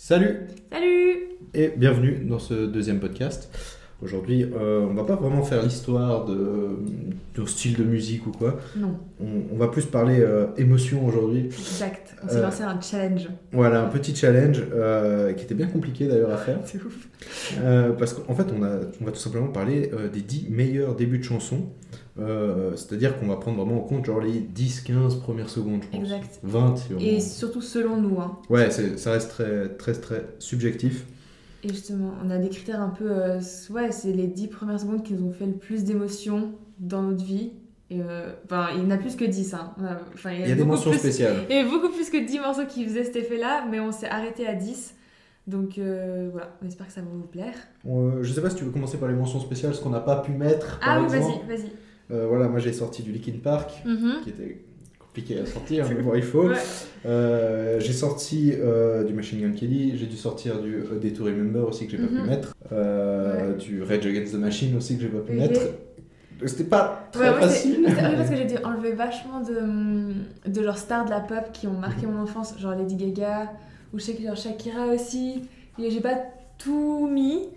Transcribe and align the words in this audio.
Salut 0.00 0.42
Salut 0.70 1.16
et 1.54 1.72
bienvenue 1.76 2.24
dans 2.24 2.38
ce 2.38 2.66
deuxième 2.66 3.00
podcast. 3.00 3.50
Aujourd'hui, 4.00 4.44
euh, 4.44 4.86
on 4.88 4.94
va 4.94 5.02
pas 5.02 5.16
vraiment 5.16 5.42
faire 5.42 5.60
l'histoire 5.60 6.24
de, 6.24 6.68
de 7.34 7.46
style 7.46 7.74
de 7.76 7.82
musique 7.82 8.24
ou 8.28 8.30
quoi. 8.30 8.60
Non, 8.76 8.96
On, 9.20 9.26
on 9.52 9.56
va 9.58 9.66
plus 9.66 9.86
parler 9.86 10.20
euh, 10.20 10.46
émotion 10.56 11.04
aujourd'hui. 11.04 11.46
exact. 11.46 12.14
On 12.22 12.28
s'est 12.28 12.36
Euh. 12.36 12.42
lancé 12.42 12.62
un 12.62 12.80
challenge. 12.80 13.28
Voilà, 13.50 13.82
un 13.82 13.88
petit 13.88 14.14
challenge 14.14 14.62
euh, 14.72 15.32
qui 15.32 15.42
était 15.46 15.54
bien 15.56 15.66
compliqué 15.66 16.06
d'ailleurs 16.06 16.30
à 16.30 16.36
faire. 16.36 16.60
C'est 16.64 16.78
ouf. 16.80 17.08
Parce 17.98 18.14
qu'en 18.14 18.36
fait, 18.36 18.46
on, 18.56 18.62
a, 18.62 18.76
on 19.00 19.04
va 19.04 19.10
tout 19.10 19.18
simplement 19.18 19.48
parler 19.48 19.90
des 20.12 20.20
10 20.20 20.46
meilleurs 20.50 20.94
débuts 20.94 21.18
de 21.18 21.24
chansons. 21.24 21.66
Euh, 22.20 22.74
C'est-à-dire 22.76 23.18
qu'on 23.18 23.26
va 23.26 23.36
prendre 23.36 23.58
vraiment 23.62 23.78
en 23.82 23.86
compte 23.86 24.04
genre 24.04 24.20
les 24.20 24.40
10-15 24.40 25.20
premières 25.20 25.48
secondes, 25.48 25.82
je 25.82 25.88
pense. 25.88 26.00
Exact. 26.00 26.40
20 26.42 26.76
si 26.76 26.94
on- 26.94 26.98
Et 26.98 27.20
surtout 27.20 27.60
selon 27.62 27.96
nous. 28.00 28.20
Hein. 28.20 28.38
Ouais, 28.50 28.70
c'est- 28.70 28.96
ça 28.98 29.12
reste 29.12 29.30
très, 29.30 29.68
très, 29.76 29.92
très 29.92 30.24
subjectif. 30.38 31.04
Et 31.64 31.68
justement, 31.68 32.12
on 32.24 32.30
a 32.30 32.38
des 32.38 32.48
critères 32.48 32.80
un 32.80 32.90
peu. 32.90 33.10
euh, 33.10 33.40
ouais, 33.70 33.90
c'est 33.92 34.12
les 34.12 34.26
10 34.26 34.48
premières 34.48 34.78
secondes 34.80 35.02
qui 35.02 35.14
nous 35.14 35.26
ont 35.28 35.32
fait 35.32 35.46
le 35.46 35.52
plus 35.52 35.84
d'émotions 35.84 36.52
dans 36.78 37.02
notre 37.02 37.24
vie. 37.24 37.50
Et, 37.90 38.00
euh, 38.02 38.30
Enfin, 38.44 38.68
il 38.76 38.82
y 38.82 38.86
en 38.86 38.90
a 38.90 38.96
plus 38.98 39.16
que 39.16 39.24
10. 39.24 39.54
Hein. 39.54 39.72
On 39.80 39.84
a- 39.84 39.98
enfin, 40.14 40.32
Il 40.32 40.40
y 40.40 40.42
a 40.44 40.46
des 40.48 40.54
beaucoup 40.56 40.70
mentions 40.70 40.90
plus- 40.90 40.98
spéciales. 41.00 41.36
Il 41.48 41.56
y 41.56 41.58
avait 41.58 41.68
beaucoup 41.70 41.88
plus 41.88 42.10
que 42.10 42.24
10 42.26 42.38
morceaux 42.38 42.66
qui 42.68 42.84
faisaient 42.84 43.04
cet 43.04 43.16
effet-là, 43.16 43.64
mais 43.70 43.80
on 43.80 43.92
s'est 43.92 44.08
arrêté 44.08 44.46
à 44.46 44.54
10. 44.54 44.94
Donc 45.46 45.78
euh, 45.78 46.28
voilà, 46.30 46.50
on 46.62 46.66
espère 46.68 46.86
que 46.86 46.92
ça 46.92 47.00
va 47.00 47.06
vous 47.10 47.22
plaire. 47.26 47.54
Euh, 47.88 48.22
je 48.22 48.32
sais 48.34 48.42
pas 48.42 48.50
si 48.50 48.56
tu 48.56 48.64
veux 48.64 48.70
commencer 48.70 48.98
par 48.98 49.08
les 49.08 49.14
mentions 49.14 49.40
spéciales, 49.40 49.74
ce 49.74 49.80
qu'on 49.80 49.88
n'a 49.90 50.00
pas 50.00 50.16
pu 50.20 50.32
mettre. 50.32 50.78
Par 50.80 50.88
Ah 50.98 51.00
oui, 51.00 51.08
vas-y, 51.08 51.38
vas-y. 51.48 51.72
Euh, 52.10 52.26
voilà, 52.26 52.48
moi 52.48 52.58
j'ai 52.58 52.72
sorti 52.72 53.02
du 53.02 53.12
Linkin 53.12 53.38
Park, 53.42 53.70
Mhm. 53.84 54.20
qui 54.24 54.30
était 54.30 54.58
compliqué 54.98 55.38
à 55.40 55.46
sortir, 55.46 55.86
mais 55.94 56.02
bon, 56.02 56.14
il 56.14 56.22
faut. 56.32 56.48
Ouais. 56.48 56.56
Euh, 57.06 57.78
j'ai 57.80 57.92
sorti 57.92 58.52
euh, 58.56 59.04
du 59.04 59.12
Machine 59.12 59.40
Gun 59.40 59.52
Kelly, 59.52 59.96
j'ai 59.96 60.06
dû 60.06 60.16
sortir 60.16 60.60
du 60.60 60.82
Day 61.00 61.12
to 61.12 61.24
Remember 61.24 61.66
aussi 61.68 61.86
que 61.86 61.92
j'ai 61.92 61.98
pas 61.98 62.10
Mhm. 62.12 62.22
pu 62.22 62.28
mettre, 62.28 62.54
euh, 62.72 63.54
du 63.56 63.82
Rage 63.82 64.06
Against 64.06 64.32
the 64.32 64.38
Machine 64.38 64.76
aussi 64.76 64.96
que 64.96 65.02
j'ai 65.02 65.08
pas 65.08 65.18
pu 65.20 65.32
Et- 65.32 65.36
mettre. 65.36 65.60
C'était 66.46 66.64
pas 66.64 67.08
très 67.10 67.30
Ouais, 67.30 67.40
facile. 67.40 67.84
c'est 67.88 68.16
parce 68.16 68.30
que 68.30 68.36
j'ai 68.36 68.44
dû 68.44 68.54
enlever 68.64 68.92
vachement 68.92 69.40
de, 69.40 70.48
de 70.48 70.62
genre 70.62 70.78
stars 70.78 71.04
de 71.04 71.10
la 71.10 71.18
pop 71.20 71.50
qui 71.52 71.66
ont 71.66 71.72
marqué 71.72 72.06
mon 72.06 72.20
enfance, 72.22 72.54
genre 72.60 72.76
Lady 72.76 72.94
Gaga, 72.94 73.50
ou 73.92 73.98
je 73.98 74.04
sais 74.04 74.14
que 74.14 74.22
genre 74.22 74.36
Shakira 74.36 74.86
aussi. 74.86 75.42
Et 75.80 75.90
j'ai 75.90 76.00
pas 76.00 76.16
tout 76.56 77.08
mis. 77.12 77.48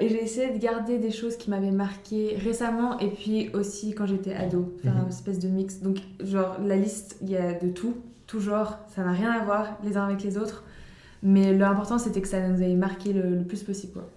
Et 0.00 0.08
j'ai 0.08 0.22
essayé 0.22 0.50
de 0.52 0.58
garder 0.58 0.98
des 0.98 1.10
choses 1.10 1.36
qui 1.36 1.50
m'avaient 1.50 1.70
marqué 1.70 2.36
récemment 2.42 2.98
et 2.98 3.08
puis 3.08 3.50
aussi 3.52 3.94
quand 3.94 4.06
j'étais 4.06 4.32
ado, 4.34 4.74
faire 4.82 4.94
Mhm. 4.94 5.02
une 5.02 5.08
espèce 5.08 5.38
de 5.38 5.48
mix. 5.48 5.80
Donc, 5.80 5.98
genre, 6.24 6.56
la 6.64 6.76
liste, 6.76 7.18
il 7.22 7.30
y 7.30 7.36
a 7.36 7.52
de 7.52 7.68
tout, 7.68 7.94
tout 8.26 8.40
genre, 8.40 8.78
ça 8.94 9.04
n'a 9.04 9.12
rien 9.12 9.30
à 9.30 9.44
voir 9.44 9.78
les 9.84 9.96
uns 9.96 10.04
avec 10.06 10.22
les 10.22 10.38
autres. 10.38 10.64
Mais 11.22 11.52
l'important, 11.52 11.98
c'était 11.98 12.22
que 12.22 12.28
ça 12.28 12.40
nous 12.48 12.62
ait 12.62 12.74
marqué 12.74 13.12
le, 13.12 13.22
le 13.36 13.44
plus 13.44 13.62
possible, 13.62 13.92
quoi. 13.92 14.08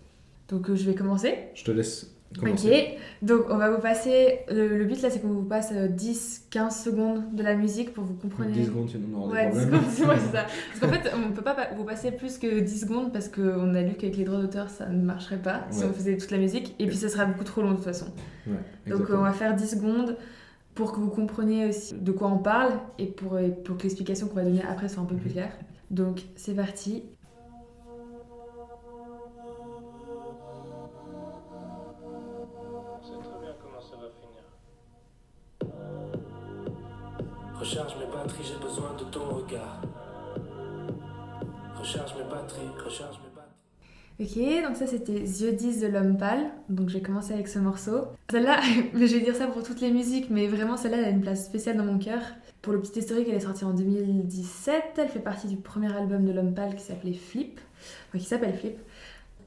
Donc, 0.48 0.70
euh, 0.70 0.76
je 0.76 0.86
vais 0.90 0.96
commencer. 0.96 1.36
Je 1.54 1.64
te 1.66 1.72
laisse 1.72 2.13
commencer. 2.40 2.68
Ok, 2.94 3.28
donc 3.28 3.46
on 3.50 3.58
va 3.58 3.70
vous 3.72 3.82
passer. 3.82 4.40
Le, 4.50 4.78
le 4.78 4.86
but 4.86 5.02
là, 5.02 5.10
c'est 5.10 5.20
qu'on 5.22 5.30
vous 5.30 5.44
passe 5.44 5.70
euh, 5.74 5.88
10-15 5.88 6.84
secondes 6.84 7.36
de 7.36 7.44
la 7.44 7.56
musique 7.56 7.94
pour 7.94 8.04
vous 8.04 8.14
compreniez. 8.16 8.52
10 8.62 8.66
secondes, 8.68 8.90
sinon 8.90 9.08
on 9.16 9.20
aura 9.26 9.34
Ouais, 9.34 9.46
des 9.52 9.52
10 9.52 9.58
problèmes. 9.68 9.82
secondes, 9.82 9.92
c'est 9.92 10.06
ouais, 10.06 10.16
c'est 10.20 10.38
ça. 10.38 10.46
Parce 10.80 10.80
qu'en 10.80 11.00
fait, 11.02 11.12
on 11.16 11.32
peut 11.32 11.42
pas 11.42 11.54
pa- 11.56 11.70
vous 11.76 11.84
passer 11.84 12.12
plus 12.12 12.38
que 12.38 12.60
10 12.60 12.80
secondes 12.82 13.12
parce 13.14 13.30
qu'on 13.30 13.74
a 13.76 13.82
lu 13.82 13.94
qu'avec 13.94 14.18
les 14.18 14.24
droits 14.24 14.40
d'auteur, 14.42 14.70
ça 14.70 14.88
ne 14.88 15.02
marcherait 15.02 15.42
pas 15.42 15.66
si 15.72 15.84
on 15.84 15.94
faisait 15.94 16.18
toute 16.18 16.32
la 16.32 16.38
musique. 16.38 16.76
Et 16.80 16.88
puis, 16.88 16.96
ça 16.96 17.10
sera 17.10 17.26
beaucoup 17.26 17.44
trop 17.44 17.62
long 17.62 17.72
de 17.72 17.76
toute 17.76 17.86
façon. 17.86 18.08
Ouais, 18.48 18.54
Donc, 18.54 18.62
exactement. 19.02 19.20
on 19.20 19.24
va 19.24 19.34
faire 19.34 19.56
10 19.56 19.68
secondes 19.68 20.18
pour 20.76 20.92
que 20.92 21.00
vous 21.00 21.10
compreniez 21.10 21.68
aussi 21.68 21.94
de 21.94 22.12
quoi 22.12 22.30
on 22.30 22.40
parle 22.40 22.72
et 22.98 23.06
pour, 23.06 23.38
pour 23.64 23.78
que 23.78 23.84
l'explication 23.84 24.28
qu'on 24.28 24.36
va 24.36 24.44
donner 24.44 24.64
après 24.68 24.90
soit 24.90 25.04
un 25.04 25.06
peu 25.06 25.16
plus 25.16 25.28
Mhm. 25.30 25.34
claire. 25.34 25.52
Donc, 25.92 26.22
c'est 26.36 26.56
parti. 26.56 27.04
Recharge 37.64 37.96
mes 37.98 38.06
batteries, 38.14 38.44
j'ai 38.44 38.60
besoin 38.68 38.94
de 39.00 39.06
ton 39.06 39.24
regard. 39.36 39.82
Recharge 41.80 42.14
mes 42.18 42.30
batteries, 42.30 42.68
recharge 42.84 43.16
mes 43.24 43.30
batteries. 43.34 44.60
Ok, 44.60 44.68
donc 44.68 44.76
ça 44.76 44.86
c'était 44.86 45.14
Yeux 45.22 45.54
10 45.54 45.80
de 45.80 45.88
l'homme 45.88 46.18
pâle. 46.18 46.52
Donc 46.68 46.90
j'ai 46.90 47.02
commencé 47.02 47.32
avec 47.34 47.48
ce 47.48 47.60
morceau. 47.60 48.02
Celle-là, 48.32 48.60
je 48.94 48.98
vais 49.00 49.22
dire 49.22 49.34
ça 49.38 49.48
pour 49.48 49.64
toutes 49.64 49.80
les 49.80 49.92
musiques, 49.92 50.30
mais 50.30 50.48
vraiment 50.48 50.76
celle-là 50.76 50.98
elle 50.98 51.06
a 51.06 51.10
une 51.10 51.22
place 51.22 51.46
spéciale 51.46 51.78
dans 51.78 51.86
mon 51.86 52.00
cœur. 52.00 52.20
Pour 52.62 52.74
le 52.74 52.82
petit 52.82 53.00
historique, 53.00 53.28
elle 53.30 53.36
est 53.36 53.40
sortie 53.40 53.64
en 53.64 53.72
2017. 53.72 54.84
Elle 54.98 55.08
fait 55.08 55.20
partie 55.20 55.48
du 55.48 55.56
premier 55.56 55.96
album 55.96 56.26
de 56.26 56.34
l'homme 56.34 56.54
pâle 56.54 56.76
qui 56.76 56.84
s'appelait 56.84 57.14
Flip. 57.14 57.62
Enfin, 58.10 58.20
qui 58.20 58.26
s'appelle 58.26 58.56
Flip. 58.58 58.78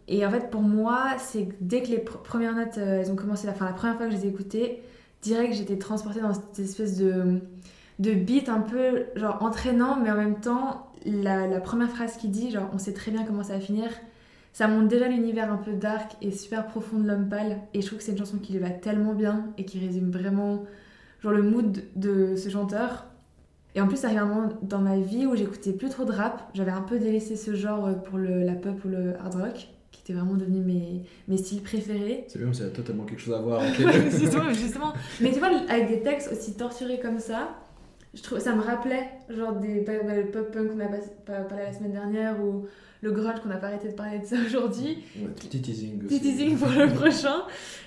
Et 0.08 0.24
en 0.24 0.30
fait, 0.30 0.48
pour 0.48 0.62
moi, 0.62 1.16
c'est 1.18 1.48
dès 1.60 1.82
que 1.82 1.88
les 1.88 1.98
pr- 1.98 2.22
premières 2.22 2.54
notes 2.54 2.78
euh, 2.78 3.00
elles 3.02 3.10
ont 3.12 3.16
commencé, 3.16 3.46
enfin, 3.46 3.66
la 3.66 3.72
première 3.74 3.96
fois 3.98 4.06
que 4.06 4.12
je 4.12 4.16
les 4.16 4.24
ai 4.24 4.28
écoutées, 4.28 4.82
direct 5.20 5.52
j'étais 5.52 5.76
transportée 5.76 6.20
dans 6.22 6.32
cette 6.32 6.58
espèce 6.60 6.96
de, 6.96 7.40
de 7.98 8.12
beat 8.12 8.48
un 8.48 8.60
peu 8.60 9.06
genre 9.14 9.42
entraînant, 9.42 9.96
mais 9.96 10.10
en 10.10 10.16
même 10.16 10.40
temps, 10.40 10.92
la, 11.04 11.46
la 11.46 11.60
première 11.60 11.90
phrase 11.90 12.16
qu'il 12.16 12.30
dit, 12.30 12.50
genre 12.50 12.68
on 12.72 12.78
sait 12.78 12.92
très 12.92 13.10
bien 13.10 13.24
comment 13.24 13.42
ça 13.42 13.54
va 13.54 13.60
finir, 13.60 13.88
ça 14.52 14.68
montre 14.68 14.88
déjà 14.88 15.08
l'univers 15.08 15.52
un 15.52 15.58
peu 15.58 15.74
dark 15.74 16.12
et 16.22 16.30
super 16.30 16.66
profond 16.66 16.98
de 16.98 17.06
l'homme 17.06 17.28
pâle. 17.28 17.58
Et 17.74 17.82
je 17.82 17.86
trouve 17.86 17.98
que 17.98 18.04
c'est 18.04 18.12
une 18.12 18.18
chanson 18.18 18.38
qui 18.38 18.54
lui 18.54 18.58
va 18.58 18.70
tellement 18.70 19.12
bien 19.12 19.48
et 19.58 19.66
qui 19.66 19.78
résume 19.78 20.10
vraiment 20.10 20.64
genre 21.20 21.32
le 21.32 21.42
mood 21.42 21.84
de 21.94 22.36
ce 22.36 22.48
chanteur. 22.48 23.04
Et 23.74 23.82
en 23.82 23.86
plus, 23.86 23.98
ça 23.98 24.06
arrive 24.06 24.20
un 24.20 24.24
moment 24.24 24.48
dans 24.62 24.78
ma 24.78 24.96
vie 24.96 25.26
où 25.26 25.36
j'écoutais 25.36 25.72
plus 25.72 25.90
trop 25.90 26.06
de 26.06 26.12
rap. 26.12 26.48
J'avais 26.54 26.70
un 26.70 26.80
peu 26.80 26.98
délaissé 26.98 27.36
ce 27.36 27.54
genre 27.54 28.00
pour 28.04 28.16
le, 28.16 28.44
la 28.44 28.54
pop 28.54 28.82
ou 28.86 28.88
le 28.88 29.14
hard 29.20 29.34
rock, 29.34 29.68
qui 29.92 30.00
était 30.00 30.14
vraiment 30.14 30.32
devenu 30.32 30.60
mes, 30.60 31.02
mes 31.28 31.36
styles 31.36 31.60
préférés. 31.60 32.24
C'est 32.28 32.38
bien, 32.38 32.50
ça 32.54 32.64
a 32.64 32.68
totalement 32.68 33.04
quelque 33.04 33.20
chose 33.20 33.34
à 33.34 33.42
voir 33.42 33.60
avec 33.60 33.76
les 33.78 34.10
justement, 34.10 34.50
justement. 34.54 34.94
Mais 35.20 35.32
tu 35.32 35.38
vois, 35.38 35.50
avec 35.68 35.88
des 35.88 36.00
textes 36.00 36.32
aussi 36.32 36.56
torturés 36.56 36.98
comme 36.98 37.18
ça, 37.18 37.50
je 38.16 38.22
trouve, 38.22 38.38
ça 38.40 38.54
me 38.54 38.62
rappelait 38.62 39.08
genre 39.28 39.52
des 39.54 39.84
le 39.84 40.30
pop 40.32 40.50
punk 40.50 40.70
qu'on 40.72 40.80
a 40.80 40.86
pas- 40.88 41.42
parlé 41.42 41.64
la 41.64 41.72
semaine 41.72 41.92
dernière 41.92 42.40
ou 42.42 42.66
le 43.02 43.12
grunge 43.12 43.40
qu'on 43.40 43.50
n'a 43.50 43.58
pas 43.58 43.66
arrêté 43.68 43.88
de 43.88 43.92
parler 43.94 44.18
de 44.20 44.24
ça 44.24 44.36
aujourd'hui. 44.46 45.04
Ouais, 45.16 45.28
petit 45.36 45.60
teasing. 45.60 45.98
Petit 45.98 46.20
teasing 46.20 46.56
pour 46.56 46.68
le 46.70 46.88
prochain. 46.92 47.42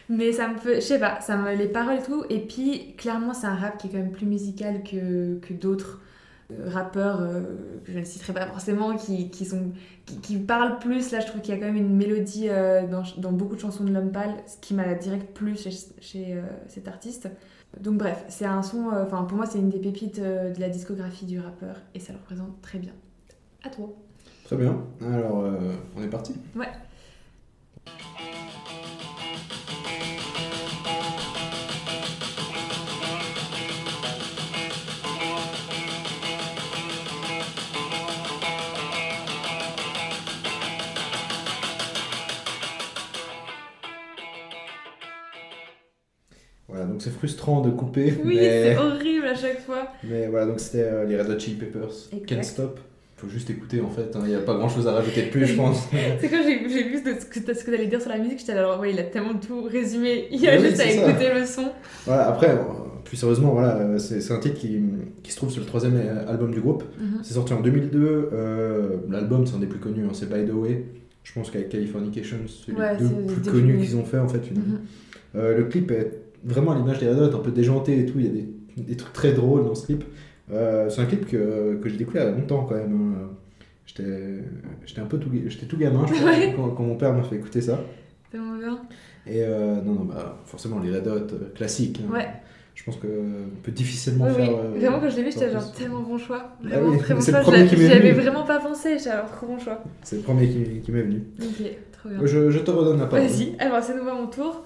Mais 0.08 0.32
ça 0.32 0.48
me 0.48 0.58
fait, 0.58 0.76
je 0.76 0.80
sais 0.82 1.00
pas, 1.00 1.20
ça 1.20 1.36
me, 1.36 1.56
les 1.56 1.68
paroles 1.68 1.98
et 2.00 2.04
tout. 2.04 2.24
Et 2.30 2.40
puis, 2.40 2.94
clairement, 2.96 3.34
c'est 3.34 3.48
un 3.48 3.56
rap 3.56 3.78
qui 3.78 3.88
est 3.88 3.90
quand 3.90 3.98
même 3.98 4.12
plus 4.12 4.28
musical 4.28 4.84
que, 4.84 5.40
que 5.40 5.54
d'autres 5.54 6.00
euh, 6.52 6.70
rappeurs 6.70 7.22
euh, 7.22 7.42
que 7.86 7.92
je 7.92 8.00
ne 8.00 8.04
citerai 8.06 8.34
pas 8.34 8.46
forcément, 8.48 8.96
qui, 8.96 9.30
qui, 9.32 9.46
sont, 9.46 9.72
qui, 10.06 10.20
qui 10.20 10.38
parlent 10.38 10.78
plus. 10.80 11.12
Là, 11.12 11.20
je 11.20 11.28
trouve 11.28 11.42
qu'il 11.42 11.54
y 11.54 11.58
a 11.58 11.60
quand 11.60 11.68
même 11.72 11.78
une 11.78 11.96
mélodie 11.96 12.48
euh, 12.50 12.86
dans, 12.88 13.04
dans 13.18 13.32
beaucoup 13.32 13.56
de 13.56 13.62
chansons 13.62 13.84
de 13.84 13.92
l'homme 13.92 14.12
pâle, 14.12 14.36
ce 14.48 14.58
qui 14.62 14.74
m'a 14.76 14.94
direct 14.94 15.34
plu 15.34 15.56
chez, 15.58 15.72
chez 16.00 16.34
euh, 16.34 16.42
cet 16.68 16.88
artiste. 16.88 17.30
Donc, 17.80 17.98
bref, 17.98 18.26
c'est 18.30 18.46
un 18.46 18.62
son, 18.62 18.92
euh, 18.92 19.04
enfin, 19.06 19.24
pour 19.24 19.38
moi, 19.38 19.46
c'est 19.46 19.60
une 19.60 19.70
des 19.70 19.80
pépites 19.80 20.20
euh, 20.20 20.54
de 20.54 20.60
la 20.60 20.70
discographie 20.70 21.26
du 21.26 21.40
rappeur 21.40 21.76
et 21.94 22.00
ça 22.00 22.14
le 22.14 22.20
représente 22.20 22.62
très 22.62 22.80
bien. 22.80 22.94
À 23.64 23.70
toi. 23.70 23.90
Très 24.44 24.58
bien. 24.58 24.84
Alors, 25.02 25.42
euh, 25.42 25.76
on 25.96 26.04
est 26.04 26.10
parti? 26.10 26.34
Ouais. 26.56 26.70
C'est 47.10 47.18
frustrant 47.18 47.62
de 47.62 47.70
couper. 47.72 48.14
Oui, 48.26 48.36
mais... 48.38 48.64
c'est 48.74 48.78
horrible 48.78 49.26
à 49.26 49.36
chaque 49.36 49.60
fois. 49.66 49.88
Mais 50.04 50.28
voilà, 50.28 50.46
donc 50.48 50.60
c'était 50.60 50.84
euh, 50.84 51.06
les 51.06 51.20
Red 51.20 51.30
Hot 51.30 51.40
Chili 51.40 51.56
Peppers, 51.58 51.90
Exact. 52.12 52.26
Can't 52.28 52.44
Stop. 52.44 52.80
Faut 53.18 53.28
juste 53.28 53.50
écouter 53.50 53.82
en 53.82 53.90
fait, 53.90 54.16
il 54.24 54.30
n'y 54.30 54.36
a 54.36 54.40
pas 54.40 54.54
grand 54.54 54.70
chose 54.70 54.88
à 54.88 54.94
rajouter 54.94 55.24
de 55.24 55.30
plus, 55.30 55.46
je 55.46 55.56
pense. 55.56 55.90
C'est 56.22 56.30
quand 56.30 56.42
j'ai 56.44 56.58
vu 56.84 56.98
ce 57.00 57.26
que, 57.26 57.54
ce 57.54 57.64
que 57.66 57.70
tu 57.70 57.76
allais 57.76 57.88
dire 57.88 58.00
sur 58.02 58.10
la 58.12 58.18
musique, 58.18 58.40
j'étais 58.40 58.54
alors 58.54 58.80
ouais, 58.80 58.92
il 58.94 59.00
a 59.00 59.04
tellement 59.04 59.34
tout 59.34 59.64
résumé. 59.64 60.28
Il 60.32 60.40
y 60.40 60.48
a 60.48 60.52
Mais 60.52 60.60
oui, 60.62 60.70
juste 60.70 60.80
à 60.82 60.84
ça. 60.86 60.90
écouter 61.10 61.30
le 61.38 61.46
son. 61.46 61.66
voilà, 62.06 62.30
après, 62.30 62.50
euh, 62.52 62.56
plus 63.04 63.18
sérieusement, 63.18 63.52
voilà, 63.52 63.76
euh, 63.76 63.98
c'est 63.98 64.32
un 64.32 64.40
titre 64.40 64.56
qui, 64.58 64.80
qui 65.22 65.32
se 65.34 65.36
trouve 65.36 65.50
sur 65.50 65.60
le 65.60 65.68
troisième 65.68 66.00
album 66.30 66.52
du 66.52 66.62
groupe. 66.62 66.84
Mhm. 66.98 67.20
C'est 67.24 67.34
sorti 67.34 67.52
en 67.52 67.60
2002. 67.60 68.30
euh, 68.32 68.88
L'album, 69.10 69.46
c'est 69.46 69.56
un 69.56 69.60
des 69.60 69.68
plus 69.68 69.80
connus, 69.80 70.06
hein, 70.06 70.12
c'est 70.14 70.30
By 70.30 70.50
the 70.50 70.54
Way. 70.54 70.86
Je 71.24 71.34
pense 71.34 71.52
qu'avec 71.52 71.68
Californication, 71.68 72.38
c'est 72.48 72.72
Ouais, 72.72 72.94
les 72.98 73.06
deux 73.06 73.34
plus 73.34 73.52
connus 73.52 73.80
qu'ils 73.80 73.98
ont 73.98 74.06
fait 74.06 74.20
en 74.20 74.30
fait. 74.30 74.50
Mhm. 74.50 74.80
Euh, 75.36 75.58
le 75.58 75.66
clip 75.66 75.92
est 75.92 76.19
vraiment 76.44 76.74
l'image 76.74 77.00
des 77.00 77.08
Red 77.10 77.20
Hot, 77.20 77.36
un 77.38 77.40
peu 77.42 77.52
déjanté 77.52 78.00
et 78.00 78.06
tout. 78.06 78.20
Il 78.20 78.26
y 78.26 78.30
a 78.30 78.32
des, 78.32 78.48
des 78.84 78.96
trucs 78.98 79.14
très 79.14 79.34
drôles 79.34 79.66
dans 79.66 79.76
ce 79.76 79.86
clip. 79.86 80.04
Euh, 80.52 80.90
c'est 80.90 81.02
un 81.02 81.06
clip 81.06 81.26
que, 81.28 81.76
que 81.82 81.90
j'ai 81.90 81.98
découvert 81.98 82.24
il 82.24 82.30
y 82.32 82.34
a 82.34 82.36
longtemps 82.36 82.66
quand 82.66 82.76
même. 82.76 83.16
hein. 83.22 83.30
J'étais 83.86 85.02
un 85.02 85.06
peu 85.06 85.18
tout, 85.18 85.30
j'étais 85.48 85.66
tout 85.66 85.78
gamin 85.78 86.06
je 86.08 86.14
crois, 86.14 86.30
Ouais. 86.32 86.54
quand, 86.56 86.70
quand 86.70 86.84
mon 86.84 86.96
père 86.96 87.14
m'a 87.14 87.24
fait 87.24 87.36
écouter 87.36 87.60
ça. 87.62 87.80
Tellement 88.32 88.56
bien. 88.58 88.80
Et 89.28 89.44
euh, 89.44 89.82
non, 89.82 89.94
non, 89.94 90.04
bah, 90.06 90.38
forcément 90.46 90.80
les 90.80 90.92
Red 90.92 91.08
Hot 91.08 91.12
euh, 91.34 91.52
classiques. 91.56 92.00
hein. 92.08 92.14
Ouais. 92.14 92.28
Je 92.76 92.84
pense 92.86 92.96
qu'on 92.96 93.08
peut 93.64 93.72
difficilement 93.72 94.28
Oui, 94.28 94.36
faire. 94.36 94.50
euh, 94.56 94.78
Vraiment, 94.78 95.00
quand 95.02 95.10
je 95.10 95.18
l'ai 95.18 95.24
vu, 95.24 95.32
j'étais 95.32 95.52
genre 95.52 95.72
tellement 95.74 96.02
bon 96.02 96.18
choix. 96.18 96.56
Ah 96.64 96.68
Vraiment 96.68 96.92
oui, 96.92 96.98
très 97.00 97.14
bon 97.14 97.20
choix. 97.22 97.42
J'y 97.66 97.92
avais 97.92 98.12
vraiment 98.14 98.44
pas 98.44 98.60
pensé. 98.60 98.98
J'étais 98.98 99.10
alors 99.10 99.30
trop 99.32 99.48
bon 99.48 99.60
choix. 99.60 99.84
C'est 100.04 100.16
le 100.18 100.22
premier 100.22 100.48
qui, 100.48 100.80
qui 100.82 100.92
m'est 100.92 101.02
venu. 101.02 101.24
Ok, 101.42 101.66
trop 101.92 102.10
bien. 102.10 102.20
Je, 102.24 102.50
je 102.52 102.60
te 102.60 102.72
redonne 102.72 103.00
la 103.00 103.08
parole. 103.08 103.26
Vas-y, 103.28 103.56
alors 103.60 103.84
c'est 103.84 103.96
nouveau 103.98 104.10
à 104.12 104.14
mon 104.16 104.28
tour. 104.28 104.64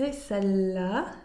C'est 0.00 0.12
celle-là. 0.12 1.19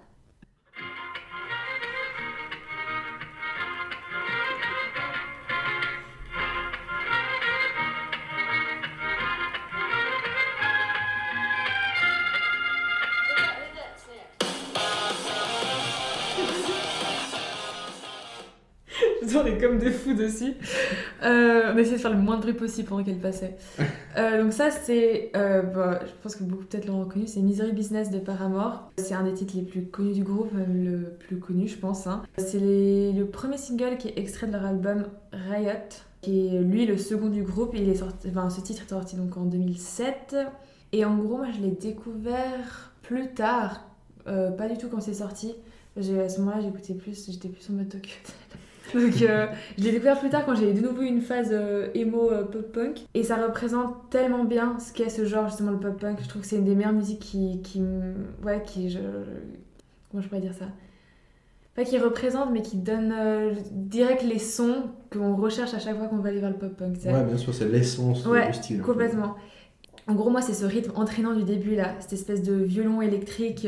Dessus. 20.15 20.53
Euh, 21.23 21.71
on 21.73 21.77
a 21.77 21.79
essayé 21.81 21.97
de 21.97 22.01
faire 22.01 22.11
le 22.11 22.17
moins 22.17 22.37
de 22.37 22.41
bruit 22.41 22.53
possible 22.53 22.87
pendant 22.89 23.03
qu'elle 23.03 23.19
passait. 23.19 23.55
Euh, 24.17 24.43
donc 24.43 24.53
ça, 24.53 24.71
c'est, 24.71 25.29
euh, 25.35 25.61
bah, 25.61 25.99
je 26.05 26.11
pense 26.23 26.37
que 26.37 26.43
beaucoup 26.45 26.63
peut-être 26.63 26.85
l'ont 26.87 27.01
reconnu, 27.01 27.27
c'est 27.27 27.41
Misery 27.41 27.73
Business 27.73 28.11
de 28.11 28.19
Paramore. 28.19 28.89
C'est 28.97 29.13
un 29.13 29.23
des 29.25 29.33
titres 29.33 29.57
les 29.57 29.61
plus 29.63 29.87
connus 29.87 30.13
du 30.13 30.23
groupe, 30.23 30.53
même 30.53 30.85
le 30.85 31.09
plus 31.19 31.37
connu, 31.37 31.67
je 31.67 31.75
pense. 31.77 32.07
hein. 32.07 32.23
C'est 32.37 32.59
les- 32.59 33.11
le 33.11 33.25
premier 33.25 33.57
single 33.57 33.97
qui 33.97 34.07
est 34.07 34.17
extrait 34.17 34.47
de 34.47 34.53
leur 34.53 34.63
album 34.65 35.03
Riot, 35.33 35.71
qui 36.21 36.47
est 36.47 36.61
lui 36.61 36.85
le 36.85 36.97
second 36.97 37.27
du 37.27 37.43
groupe. 37.43 37.71
Il 37.73 37.89
est 37.89 37.95
sorti, 37.95 38.29
enfin, 38.29 38.49
ce 38.49 38.61
titre 38.61 38.83
est 38.85 38.89
sorti 38.89 39.17
donc 39.17 39.35
en 39.35 39.43
2007. 39.43 40.37
Et 40.93 41.03
en 41.03 41.17
gros, 41.17 41.35
moi, 41.35 41.47
je 41.53 41.61
l'ai 41.61 41.71
découvert 41.71 42.93
plus 43.01 43.33
tard, 43.33 43.85
euh, 44.27 44.49
pas 44.51 44.69
du 44.69 44.77
tout 44.77 44.87
quand 44.87 45.01
c'est 45.01 45.13
sorti. 45.13 45.55
J'ai- 45.97 46.21
À 46.21 46.29
ce 46.29 46.39
moment-là, 46.39 46.61
j'écoutais 46.61 46.93
plus, 46.93 47.25
j'étais 47.29 47.49
plus 47.49 47.69
en 47.69 47.73
mode 47.73 47.89
Tokyo. 47.89 48.13
Donc 48.95 49.21
euh, 49.21 49.47
je 49.77 49.83
l'ai 49.83 49.91
découvert 49.91 50.19
plus 50.19 50.29
tard 50.29 50.45
quand 50.45 50.55
j'ai 50.55 50.73
de 50.73 50.81
nouveau 50.81 51.01
eu 51.01 51.07
une 51.07 51.21
phase 51.21 51.49
euh, 51.51 51.89
emo 51.93 52.31
euh, 52.31 52.43
pop-punk. 52.45 53.05
Et 53.13 53.23
ça 53.23 53.35
représente 53.35 54.09
tellement 54.09 54.45
bien 54.45 54.77
ce 54.79 54.93
qu'est 54.93 55.09
ce 55.09 55.25
genre, 55.25 55.47
justement 55.47 55.71
le 55.71 55.79
pop-punk. 55.79 56.19
Je 56.23 56.29
trouve 56.29 56.41
que 56.41 56.47
c'est 56.47 56.55
une 56.55 56.65
des 56.65 56.75
meilleures 56.75 56.93
musiques 56.93 57.19
qui... 57.19 57.61
qui 57.61 57.83
ouais, 58.43 58.63
qui... 58.65 58.89
Je, 58.89 58.99
comment 60.09 60.23
je 60.23 60.29
pourrais 60.29 60.41
dire 60.41 60.53
ça? 60.53 60.65
Pas 61.75 61.83
qui 61.83 61.97
représente, 61.97 62.51
mais 62.53 62.61
qui 62.61 62.77
donne 62.77 63.13
euh, 63.13 63.53
direct 63.71 64.23
les 64.23 64.39
sons 64.39 64.83
qu'on 65.11 65.35
recherche 65.35 65.73
à 65.73 65.79
chaque 65.79 65.97
fois 65.97 66.07
qu'on 66.07 66.19
va 66.19 66.29
aller 66.29 66.39
vers 66.39 66.51
le 66.51 66.55
pop-punk. 66.55 66.95
Ouais, 67.05 67.23
bien 67.23 67.37
sûr, 67.37 67.53
c'est 67.53 67.67
l'essence 67.67 68.25
Ouais, 68.25 68.47
du 68.47 68.53
style. 68.53 68.81
Complètement. 68.81 69.35
En 70.07 70.13
gros, 70.13 70.29
moi, 70.29 70.41
c'est 70.41 70.53
ce 70.53 70.65
rythme 70.65 70.93
entraînant 70.95 71.33
du 71.33 71.43
début, 71.43 71.75
là. 71.75 71.95
Cette 71.99 72.13
espèce 72.13 72.41
de 72.43 72.53
violon 72.53 73.01
électrique 73.01 73.67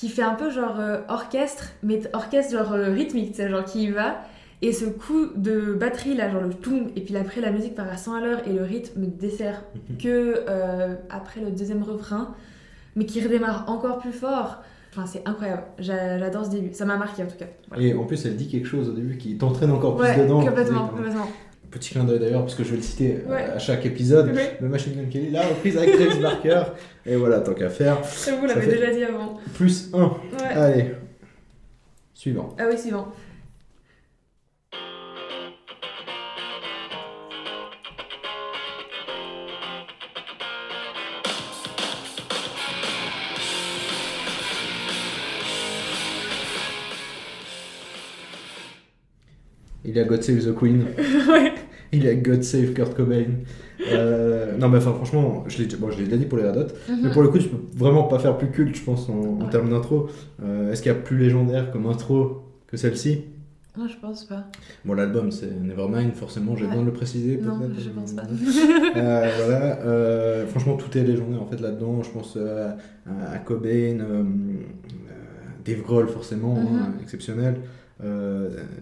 qui 0.00 0.08
fait 0.08 0.22
un 0.22 0.34
peu 0.34 0.48
genre 0.50 0.80
euh, 0.80 1.00
orchestre, 1.08 1.72
mais 1.82 2.00
orchestre 2.14 2.52
genre 2.52 2.72
euh, 2.72 2.90
rythmique, 2.90 3.32
tu 3.32 3.36
sais, 3.36 3.50
genre 3.50 3.64
qui 3.64 3.82
y 3.84 3.90
va. 3.90 4.22
Et 4.62 4.72
ce 4.72 4.86
coup 4.86 5.26
de 5.36 5.74
batterie, 5.74 6.14
là, 6.14 6.30
genre 6.30 6.40
le 6.42 6.54
toum, 6.54 6.88
et 6.96 7.02
puis 7.02 7.14
après 7.18 7.42
la 7.42 7.50
musique 7.50 7.74
part 7.74 7.88
à 7.88 7.96
100 7.98 8.14
à 8.14 8.20
l'heure 8.20 8.40
et 8.48 8.52
le 8.54 8.62
rythme 8.62 9.02
dessert 9.06 9.62
que 10.02 10.44
euh, 10.48 10.94
après 11.10 11.40
le 11.42 11.50
deuxième 11.50 11.82
refrain, 11.82 12.34
mais 12.96 13.04
qui 13.04 13.22
redémarre 13.22 13.66
encore 13.68 13.98
plus 13.98 14.12
fort. 14.12 14.62
Enfin, 14.92 15.04
c'est 15.06 15.22
incroyable. 15.28 15.62
J'a- 15.78 16.18
J'adore 16.18 16.46
ce 16.46 16.50
début. 16.50 16.72
Ça 16.72 16.84
m'a 16.86 16.96
marqué 16.96 17.22
en 17.22 17.26
tout 17.26 17.36
cas. 17.38 17.44
Voilà. 17.68 17.82
Et 17.84 17.94
en 17.94 18.04
plus, 18.04 18.24
elle 18.26 18.36
dit 18.36 18.48
quelque 18.48 18.66
chose 18.66 18.88
au 18.88 18.92
début 18.92 19.18
qui 19.18 19.36
t'entraîne 19.36 19.70
encore 19.70 19.96
plus 19.96 20.06
Ouais, 20.06 20.16
dedans. 20.18 20.44
complètement, 20.44 20.88
C'est- 20.90 20.96
complètement. 20.96 21.28
Petit 21.70 21.90
clin 21.90 22.02
d'œil 22.04 22.18
d'ailleurs, 22.18 22.40
parce 22.42 22.56
que 22.56 22.64
je 22.64 22.70
vais 22.70 22.76
le 22.78 22.82
citer 22.82 23.18
euh, 23.26 23.30
Ouais. 23.32 23.44
à 23.44 23.58
chaque 23.60 23.86
épisode. 23.86 24.32
Oui. 24.34 24.42
Le 24.60 24.68
Machine 24.68 24.92
Gun 24.94 25.08
Kelly, 25.08 25.30
la 25.30 25.42
reprise 25.46 25.76
avec 25.76 25.92
Travis 25.94 26.18
Barker. 26.22 26.62
Et 27.06 27.14
voilà, 27.14 27.40
tant 27.40 27.54
qu'à 27.54 27.68
faire. 27.70 28.04
Ça 28.04 28.34
vous 28.34 28.44
l'avez 28.46 28.66
déjà 28.66 28.90
dit 28.92 29.04
avant. 29.04 29.38
Plus 29.54 29.88
1. 29.94 29.98
Ouais. 30.02 30.12
Allez. 30.54 30.86
Suivant. 32.12 32.48
Ah 32.58 32.64
oui, 32.70 32.76
suivant. 32.76 33.12
Il 49.84 49.96
y 49.96 50.00
a 50.00 50.04
God 50.04 50.22
Save 50.22 50.44
the 50.44 50.54
Queen. 50.54 50.86
ouais. 51.28 51.54
Il 51.92 52.04
y 52.04 52.08
a 52.08 52.14
God 52.14 52.42
Save 52.42 52.72
Kurt 52.72 52.94
Cobain. 52.94 53.24
Euh, 53.90 54.56
non, 54.58 54.68
mais 54.68 54.78
enfin, 54.78 54.92
franchement, 54.92 55.44
je 55.48 55.58
l'ai 55.62 55.66
bon, 55.76 55.90
je 55.90 55.98
l'ai 55.98 56.04
déjà 56.04 56.16
dit 56.18 56.26
pour 56.26 56.38
les 56.38 56.48
Red 56.48 56.56
Hot. 56.56 56.66
Mais 56.88 56.94
Mhm. 57.08 57.10
pour 57.12 57.22
le 57.22 57.28
coup, 57.28 57.38
tu 57.38 57.48
peux 57.48 57.56
vraiment 57.76 58.04
pas 58.04 58.18
faire 58.18 58.36
plus 58.38 58.50
culte, 58.50 58.76
je 58.76 58.82
pense, 58.84 59.08
en, 59.08 59.14
en 59.14 59.40
Ouais. 59.44 59.50
termes 59.50 59.70
d'intro. 59.70 60.08
Euh, 60.42 60.70
Est-ce 60.70 60.82
qu'il 60.82 60.92
y 60.92 60.94
a 60.94 60.98
plus 60.98 61.16
légendaire 61.18 61.70
comme 61.72 61.86
intro 61.86 62.42
que 62.68 62.76
celle-ci? 62.76 63.22
Non, 63.78 63.86
je 63.88 63.96
pense 64.00 64.24
pas. 64.24 64.46
Bon, 64.84 64.94
l'album, 64.94 65.30
c'est 65.30 65.50
Nevermind, 65.62 66.12
forcément, 66.12 66.54
j'ai 66.56 66.64
Ouais. 66.64 66.70
besoin 66.70 66.82
de 66.84 66.88
le 66.90 66.92
préciser. 66.92 67.36
Non, 67.38 67.58
je 67.78 67.88
pense 67.90 68.12
pas. 68.12 68.22
Euh, 68.96 69.30
voilà, 69.46 70.46
franchement, 70.48 70.76
tout 70.76 70.96
est 70.98 71.02
légendaire 71.02 71.40
en 71.42 71.46
fait 71.46 71.60
là-dedans. 71.60 72.02
Je 72.02 72.10
pense 72.10 72.36
à, 72.36 72.76
à 73.32 73.38
Cobain, 73.38 73.98
Dave 75.64 75.82
Grohl, 75.82 76.08
forcément, 76.08 76.54
Mhm. 76.54 76.66
hein, 76.78 76.92
exceptionnel. 77.02 77.56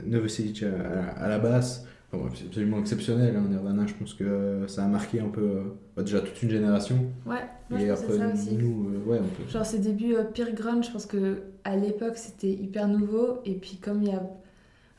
Novoselic 0.07 0.65
à, 0.65 1.23
à 1.25 1.29
la 1.29 1.39
basse. 1.39 1.85
Enfin, 2.11 2.23
bref, 2.25 2.33
c'est 2.39 2.47
absolument 2.47 2.79
exceptionnel. 2.81 3.37
Hein, 3.37 3.47
Nirvana, 3.51 3.87
je 3.87 3.95
pense 3.95 4.15
que 4.15 4.65
ça 4.67 4.85
a 4.85 4.89
marqué 4.89 5.21
un 5.21 5.29
peu 5.29 5.41
euh, 5.43 5.63
bah, 5.97 6.03
déjà 6.03 6.21
toute 6.21 6.43
une 6.43 6.51
génération. 6.51 6.97
Ouais, 7.27 7.37
moi 7.71 7.81
et 7.81 7.87
je 7.87 7.93
après, 7.93 8.17
ça 8.17 8.33
aussi. 8.33 8.55
nous, 8.57 8.89
euh, 8.91 9.11
ouais, 9.11 9.19
on 9.23 9.29
peut. 9.43 9.49
Genre 9.51 9.67
ces 9.67 9.79
débuts 9.79 10.15
euh, 10.15 10.25
pire 10.25 10.53
grunge, 10.55 10.87
je 10.87 10.93
pense 10.93 11.05
que 11.07 11.43
à 11.65 11.77
l'époque 11.77 12.17
c'était 12.17 12.51
hyper 12.51 12.89
nouveau 12.89 13.41
et 13.45 13.55
puis 13.55 13.77
comme 13.77 14.03
il 14.03 14.09
y 14.09 14.13
a 14.13 14.23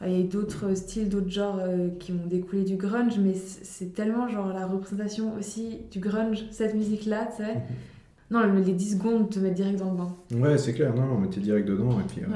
il 0.05 0.17
y 0.17 0.23
a 0.23 0.23
d'autres 0.27 0.75
styles, 0.75 1.09
d'autres 1.09 1.29
genres 1.29 1.59
euh, 1.59 1.89
qui 1.99 2.13
ont 2.13 2.25
découlé 2.25 2.63
du 2.63 2.77
grunge, 2.77 3.17
mais 3.19 3.33
c'est 3.33 3.93
tellement 3.93 4.29
genre 4.29 4.53
la 4.53 4.65
représentation 4.65 5.33
aussi 5.37 5.79
du 5.91 5.99
grunge, 5.99 6.45
cette 6.51 6.73
musique-là, 6.75 7.27
tu 7.35 7.43
sais. 7.43 7.55
Non, 8.31 8.41
le- 8.45 8.59
les 8.61 8.73
10 8.73 8.91
secondes 8.97 9.31
te 9.31 9.39
mettent 9.39 9.55
direct 9.55 9.79
dans 9.79 9.89
le 9.91 9.97
bain. 9.97 10.15
Ouais, 10.35 10.55
c'est 10.59 10.73
clair, 10.73 10.93
non, 10.95 11.17
mais 11.17 11.27
t'es 11.29 11.39
direct 11.39 11.67
dedans 11.67 11.99
et 11.99 12.03
puis. 12.03 12.21
euh, 12.21 12.27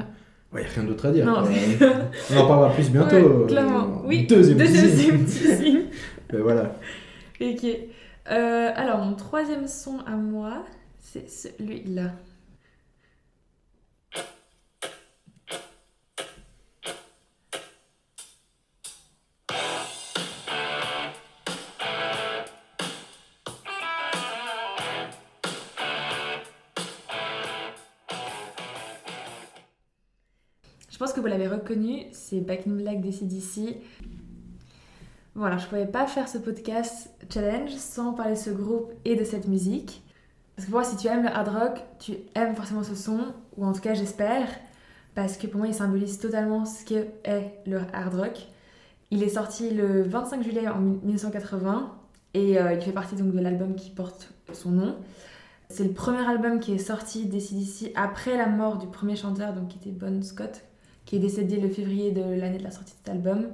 Ouais. 0.54 0.62
ouais, 0.62 0.64
y 0.64 0.66
a 0.66 0.70
rien 0.76 0.84
d'autre 0.84 1.06
à 1.08 1.12
dire. 1.12 1.26
Non, 1.26 1.44
mais- 1.48 1.86
on 2.36 2.38
en 2.40 2.48
parlera 2.48 2.70
plus 2.74 2.90
bientôt. 2.92 3.16
Ouais, 3.16 3.24
euh, 3.24 3.46
clairement. 3.48 4.02
en 4.04 4.08
Oui, 4.08 4.26
Deuxième, 4.28 4.58
Deuxième 4.58 5.26
teasing. 5.26 5.80
Mais 6.32 6.40
voilà. 6.42 6.76
Ok. 7.42 7.66
Euh, 8.32 8.70
alors, 8.76 9.00
mon 9.00 9.16
troisième 9.16 9.68
son 9.68 10.00
à 10.06 10.12
moi, 10.16 10.64
c'est 11.00 11.30
celui-là. 11.30 12.12
Pense 31.64 31.70
que 31.70 31.74
vous 31.74 31.80
l'avez 31.80 31.98
reconnu, 31.98 32.06
c'est 32.12 32.40
Back 32.42 32.68
in 32.68 32.72
Black 32.72 33.02
des 33.02 33.12
CDC. 33.12 33.78
Voilà, 35.36 35.58
je 35.58 35.66
pouvais 35.66 35.88
pas 35.88 36.06
faire 36.06 36.28
ce 36.28 36.38
podcast 36.38 37.10
challenge 37.30 37.72
sans 37.72 38.14
parler 38.14 38.34
de 38.34 38.40
ce 38.40 38.52
groupe 38.52 38.92
et 39.06 39.16
de 39.16 39.24
cette 39.24 39.48
musique. 39.48 40.04
Parce 40.56 40.68
que 40.68 40.72
pour 40.72 40.82
moi, 40.82 40.88
si 40.88 40.98
tu 40.98 41.08
aimes 41.08 41.24
le 41.24 41.30
hard 41.30 41.48
rock, 41.48 41.84
tu 42.00 42.14
aimes 42.36 42.56
forcément 42.56 42.84
ce 42.84 42.96
son, 42.96 43.34
ou 43.58 43.66
en 43.66 43.74
tout 43.74 43.82
cas 43.82 43.96
j'espère, 43.96 44.48
parce 45.16 45.38
que 45.38 45.48
pour 45.48 45.58
moi 45.58 45.68
il 45.68 45.74
symbolise 45.74 46.20
totalement 46.20 46.66
ce 46.66 46.86
qu'est 46.86 47.12
le 47.66 47.80
hard 47.94 48.14
rock. 48.14 48.48
Il 49.10 49.24
est 49.24 49.30
sorti 49.30 49.72
le 49.72 50.04
25 50.04 50.44
juillet 50.44 50.68
en 50.68 50.80
1980 50.80 51.92
et 52.36 52.60
euh, 52.60 52.74
il 52.74 52.82
fait 52.82 52.92
partie 52.92 53.16
donc 53.16 53.32
de 53.32 53.40
l'album 53.40 53.76
qui 53.76 53.90
porte 53.90 54.32
son 54.54 54.72
nom. 54.72 54.96
C'est 55.70 55.84
le 55.84 55.94
premier 55.94 56.28
album 56.28 56.60
qui 56.60 56.74
est 56.74 56.78
sorti 56.78 57.26
des 57.26 57.40
CDC 57.40 57.92
après 57.96 58.38
la 58.38 58.48
mort 58.48 58.78
du 58.78 58.88
premier 58.88 59.16
chanteur, 59.16 59.54
donc 59.54 59.70
qui 59.70 59.78
était 59.78 59.92
Bon 59.92 60.22
Scott, 60.22 60.64
qui 61.06 61.18
est 61.18 61.20
décédé 61.20 61.58
le 61.58 61.70
février 61.70 62.12
de 62.12 62.22
l'année 62.22 62.58
de 62.58 62.64
la 62.64 62.72
sortie 62.72 62.94
de 62.94 62.98
cet 63.06 63.10
album. 63.10 63.48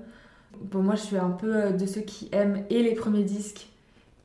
Pour 0.69 0.81
moi, 0.81 0.95
je 0.95 1.01
suis 1.01 1.17
un 1.17 1.29
peu 1.31 1.55
euh, 1.55 1.71
de 1.71 1.85
ceux 1.85 2.01
qui 2.01 2.29
aiment 2.31 2.63
et 2.69 2.83
les 2.83 2.93
premiers 2.93 3.23
disques 3.23 3.69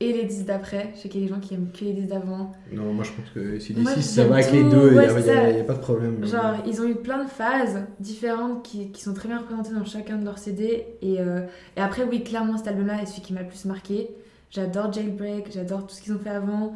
et 0.01 0.11
les 0.11 0.25
disques 0.25 0.45
d'après. 0.45 0.91
Je 0.95 1.01
sais 1.01 1.09
qu'il 1.09 1.21
y 1.21 1.23
a 1.23 1.27
des 1.27 1.33
gens 1.33 1.39
qui 1.39 1.53
aiment 1.53 1.69
que 1.71 1.85
les 1.85 1.93
disques 1.93 2.09
d'avant. 2.09 2.51
Non, 2.71 2.93
moi 2.93 3.05
je 3.05 3.11
pense 3.11 3.29
que 3.33 3.57
si 3.59 3.73
Moi, 3.73 3.93
d'ici 3.93 4.09
ça 4.09 4.21
j'aime 4.23 4.31
va 4.31 4.35
avec 4.37 4.51
les 4.51 4.63
deux, 4.63 4.91
il 4.91 4.97
ouais, 4.97 5.53
n'y 5.53 5.59
a, 5.61 5.63
pas 5.63 5.73
de 5.73 5.79
problème. 5.79 6.25
Genre, 6.25 6.55
ils 6.67 6.81
ont 6.81 6.87
eu 6.87 6.95
plein 6.95 7.23
de 7.23 7.29
phases 7.29 7.85
différentes 7.99 8.63
qui, 8.63 8.91
qui 8.91 9.01
sont 9.01 9.13
très 9.13 9.29
bien 9.29 9.39
représentées 9.39 9.73
dans 9.73 9.85
chacun 9.85 10.17
de 10.17 10.25
leurs 10.25 10.37
CD. 10.37 10.85
Et, 11.01 11.21
euh, 11.21 11.41
et 11.77 11.81
après, 11.81 12.03
oui, 12.03 12.23
clairement, 12.23 12.57
cet 12.57 12.67
album-là 12.67 13.01
est 13.01 13.05
celui 13.05 13.21
qui 13.21 13.33
m'a 13.33 13.41
le 13.41 13.47
plus 13.47 13.63
marqué. 13.65 14.09
J'adore 14.51 14.91
Jailbreak, 14.91 15.51
j'adore 15.53 15.87
tout 15.87 15.95
ce 15.95 16.01
qu'ils 16.01 16.13
ont 16.13 16.19
fait 16.19 16.29
avant. 16.29 16.73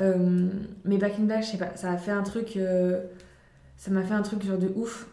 Euh, 0.00 0.48
mais 0.84 0.98
Back 0.98 1.14
in 1.18 1.24
Black, 1.24 1.42
je 1.44 1.48
sais 1.52 1.58
pas, 1.58 1.72
ça 1.76 1.90
a 1.90 1.96
fait 1.96 2.10
un 2.10 2.22
truc. 2.22 2.56
euh, 2.56 3.00
ça 3.76 3.90
m'a 3.90 4.02
fait 4.02 4.14
un 4.14 4.22
truc 4.22 4.44
genre 4.44 4.58
de 4.58 4.70
ouf. 4.76 5.06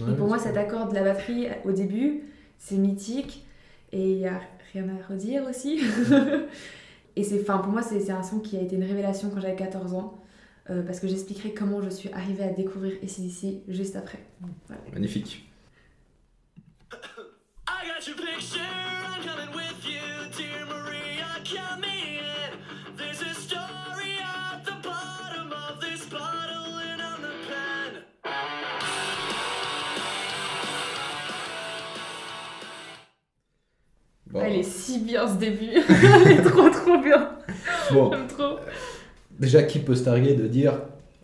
Ouais, 0.00 0.12
et 0.12 0.16
pour 0.16 0.28
moi, 0.28 0.38
cet 0.38 0.56
accord 0.56 0.88
de 0.88 0.94
la 0.94 1.02
batterie 1.02 1.48
au 1.64 1.72
début, 1.72 2.24
c'est 2.58 2.76
mythique. 2.76 3.44
Et 3.92 4.12
il 4.12 4.18
y 4.18 4.26
a 4.26 4.40
rien 4.72 4.86
à 4.88 5.12
redire 5.12 5.44
aussi. 5.48 5.80
et 7.16 7.24
c'est, 7.24 7.40
enfin, 7.40 7.58
pour 7.58 7.72
moi, 7.72 7.82
c'est, 7.82 8.00
c'est 8.00 8.12
un 8.12 8.22
son 8.22 8.40
qui 8.40 8.56
a 8.56 8.60
été 8.60 8.76
une 8.76 8.84
révélation 8.84 9.30
quand 9.30 9.40
j'avais 9.40 9.56
14 9.56 9.94
ans. 9.94 10.22
euh, 10.70 10.82
parce 10.82 11.00
que 11.00 11.08
j'expliquerai 11.08 11.54
comment 11.54 11.80
je 11.82 11.88
suis 11.88 12.10
arrivée 12.12 12.44
à 12.44 12.50
découvrir 12.50 12.92
ACDC 13.02 13.62
juste 13.68 13.96
après. 13.96 14.18
Voilà. 14.66 14.82
Magnifique. 14.92 15.48
I 17.66 17.86
got 17.86 19.07
Elle 34.48 34.60
est 34.60 34.62
si 34.62 34.98
bien 35.00 35.26
ce 35.28 35.34
début. 35.38 35.70
Elle 36.26 36.32
est 36.32 36.42
trop 36.42 36.68
trop 36.70 36.98
bien. 37.02 37.30
bon, 37.92 38.10
J'aime 38.12 38.26
trop. 38.26 38.56
déjà, 39.38 39.62
qui 39.62 39.78
peut 39.80 39.94
se 39.94 40.04
targuer 40.04 40.34
de 40.34 40.46
dire 40.46 40.72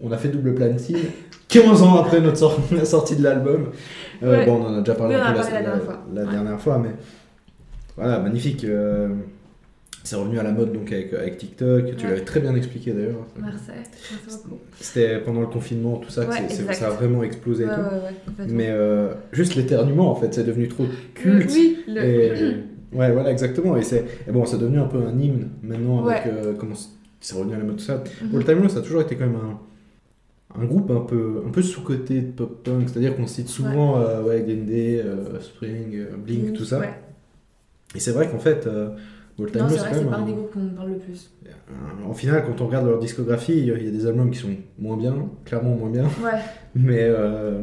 on 0.01 0.11
a 0.13 0.17
fait 0.19 0.29
double 0.29 0.55
platine 0.55 0.99
15 1.49 1.83
ans 1.83 1.97
après 1.97 2.21
notre 2.21 2.37
sor- 2.39 2.59
sortie 2.85 3.17
de 3.17 3.23
l'album 3.23 3.71
Euh, 4.23 4.39
Ouais. 4.39 4.47
Bon, 4.47 4.61
on 4.63 4.67
en 4.67 4.75
a 4.77 4.81
déjà 4.81 4.95
parlé 4.95 5.15
Oui, 5.15 5.21
on 5.23 5.27
un 5.27 5.31
en 5.31 5.35
peu 5.35 5.41
a 5.41 5.43
parlé 5.43 5.55
la 5.55 5.63
dernière 5.63 5.85
fois. 5.85 6.05
la 6.15 6.23
Ouais. 6.25 6.31
dernière 6.31 6.61
fois, 6.61 6.79
mais 6.79 6.91
voilà, 7.97 8.19
magnifique. 8.19 8.65
euh, 8.65 9.09
c'est 10.03 10.17
revenu 10.17 10.39
à 10.39 10.43
la 10.43 10.51
mode 10.53 10.73
donc 10.73 10.93
avec, 10.93 11.15
avec 11.15 11.39
TikTok. 11.39 11.97
Tu 11.97 12.07
l'avais 12.07 12.21
très 12.25 12.41
bien 12.41 12.55
expliqué 12.55 12.93
d'ailleurs. 12.93 13.25
C'était 14.81 15.19
pendant 15.21 15.41
le 15.41 15.47
confinement, 15.47 15.97
tout 15.97 16.11
ça, 16.11 16.27
que 16.27 16.75
ça 16.75 16.87
a 16.89 16.91
vraiment 16.91 17.23
explosé 17.23 17.65
et 17.65 17.69
tout. 17.69 18.43
Mais 18.49 18.69
euh, 18.69 19.15
juste 19.33 19.55
l'éternuement, 19.55 20.11
en 20.11 20.15
fait, 20.15 20.35
c'est 20.35 20.45
devenu 20.45 20.69
trop 20.69 20.85
culte. 21.15 21.51
Oui, 21.55 21.79
le... 21.89 22.03
Et, 22.05 22.57
ouais, 22.95 23.13
voilà, 23.13 23.31
exactement. 23.31 23.77
Et, 23.77 23.83
c'est, 23.83 24.05
et 24.27 24.33
bon, 24.33 24.45
c'est 24.45 24.59
devenu 24.59 24.79
un 24.79 24.87
peu 24.87 24.99
un 24.99 25.19
hymne 25.19 25.49
maintenant 25.63 26.07
avec 26.07 26.25
Ouais. 26.27 26.33
euh, 26.33 26.55
comment 26.59 26.75
c'est- 27.21 27.35
revenu 27.37 27.55
à 27.55 27.59
la 27.59 27.65
mode, 27.65 27.77
tout 27.77 27.83
ça. 27.85 28.03
Mhm. 28.23 28.35
Old 28.35 28.45
Time 28.47 28.63
Low, 28.63 28.69
ça 28.69 28.79
a 28.79 28.83
toujours 28.83 29.01
été 29.01 29.17
quand 29.17 29.27
même 29.27 29.37
un, 29.37 30.61
un 30.61 30.65
groupe 30.67 30.91
un 30.91 31.01
peu, 31.01 31.43
un 31.47 31.51
peu 31.51 31.63
sous-côté 31.63 32.21
de 32.21 32.31
pop-punk. 32.33 32.89
C'est-à-dire 32.89 33.17
qu'on 33.17 33.27
cite 33.27 33.49
souvent 33.49 33.99
euh, 34.01 34.23
ouais, 34.23 34.41
Day, 34.43 35.03
euh, 35.05 35.41
Spring, 35.41 35.95
euh, 35.97 36.17
Blink, 36.17 36.53
tout 36.53 36.65
ça. 36.65 36.81
Ouais. 36.81 36.91
Et 37.95 38.01
c'est 38.01 38.11
vrai 38.13 38.29
qu'en 38.29 38.39
fait, 38.39 38.67
euh, 38.67 38.91
Old 39.39 39.51
Time 39.53 39.63
Non, 39.63 39.69
Low, 39.69 39.75
c'est 39.77 39.91
quand 39.91 39.97
même. 39.97 40.11
pas 40.11 40.17
un 40.19 40.27
des 40.27 40.33
groupes 40.33 40.53
qu'on 40.53 40.69
parle 40.77 40.91
le 40.91 40.99
plus. 40.99 41.31
en 42.07 42.13
final, 42.13 42.45
quand 42.47 42.61
on 42.63 42.67
regarde 42.67 42.87
leur 42.87 42.99
discographie, 42.99 43.57
il 43.59 43.65
y 43.67 43.73
a 43.73 43.79
il 43.79 43.85
y 43.85 43.89
a 43.89 43.91
des 43.91 44.07
albums 44.07 44.31
qui 44.31 44.39
sont 44.39 44.49
moins 44.79 44.97
bien, 44.97 45.15
clairement 45.45 45.75
moins 45.77 45.91
bien. 45.91 46.05
Ouais, 46.05 46.39
Mais 46.75 46.99
euh, 47.01 47.63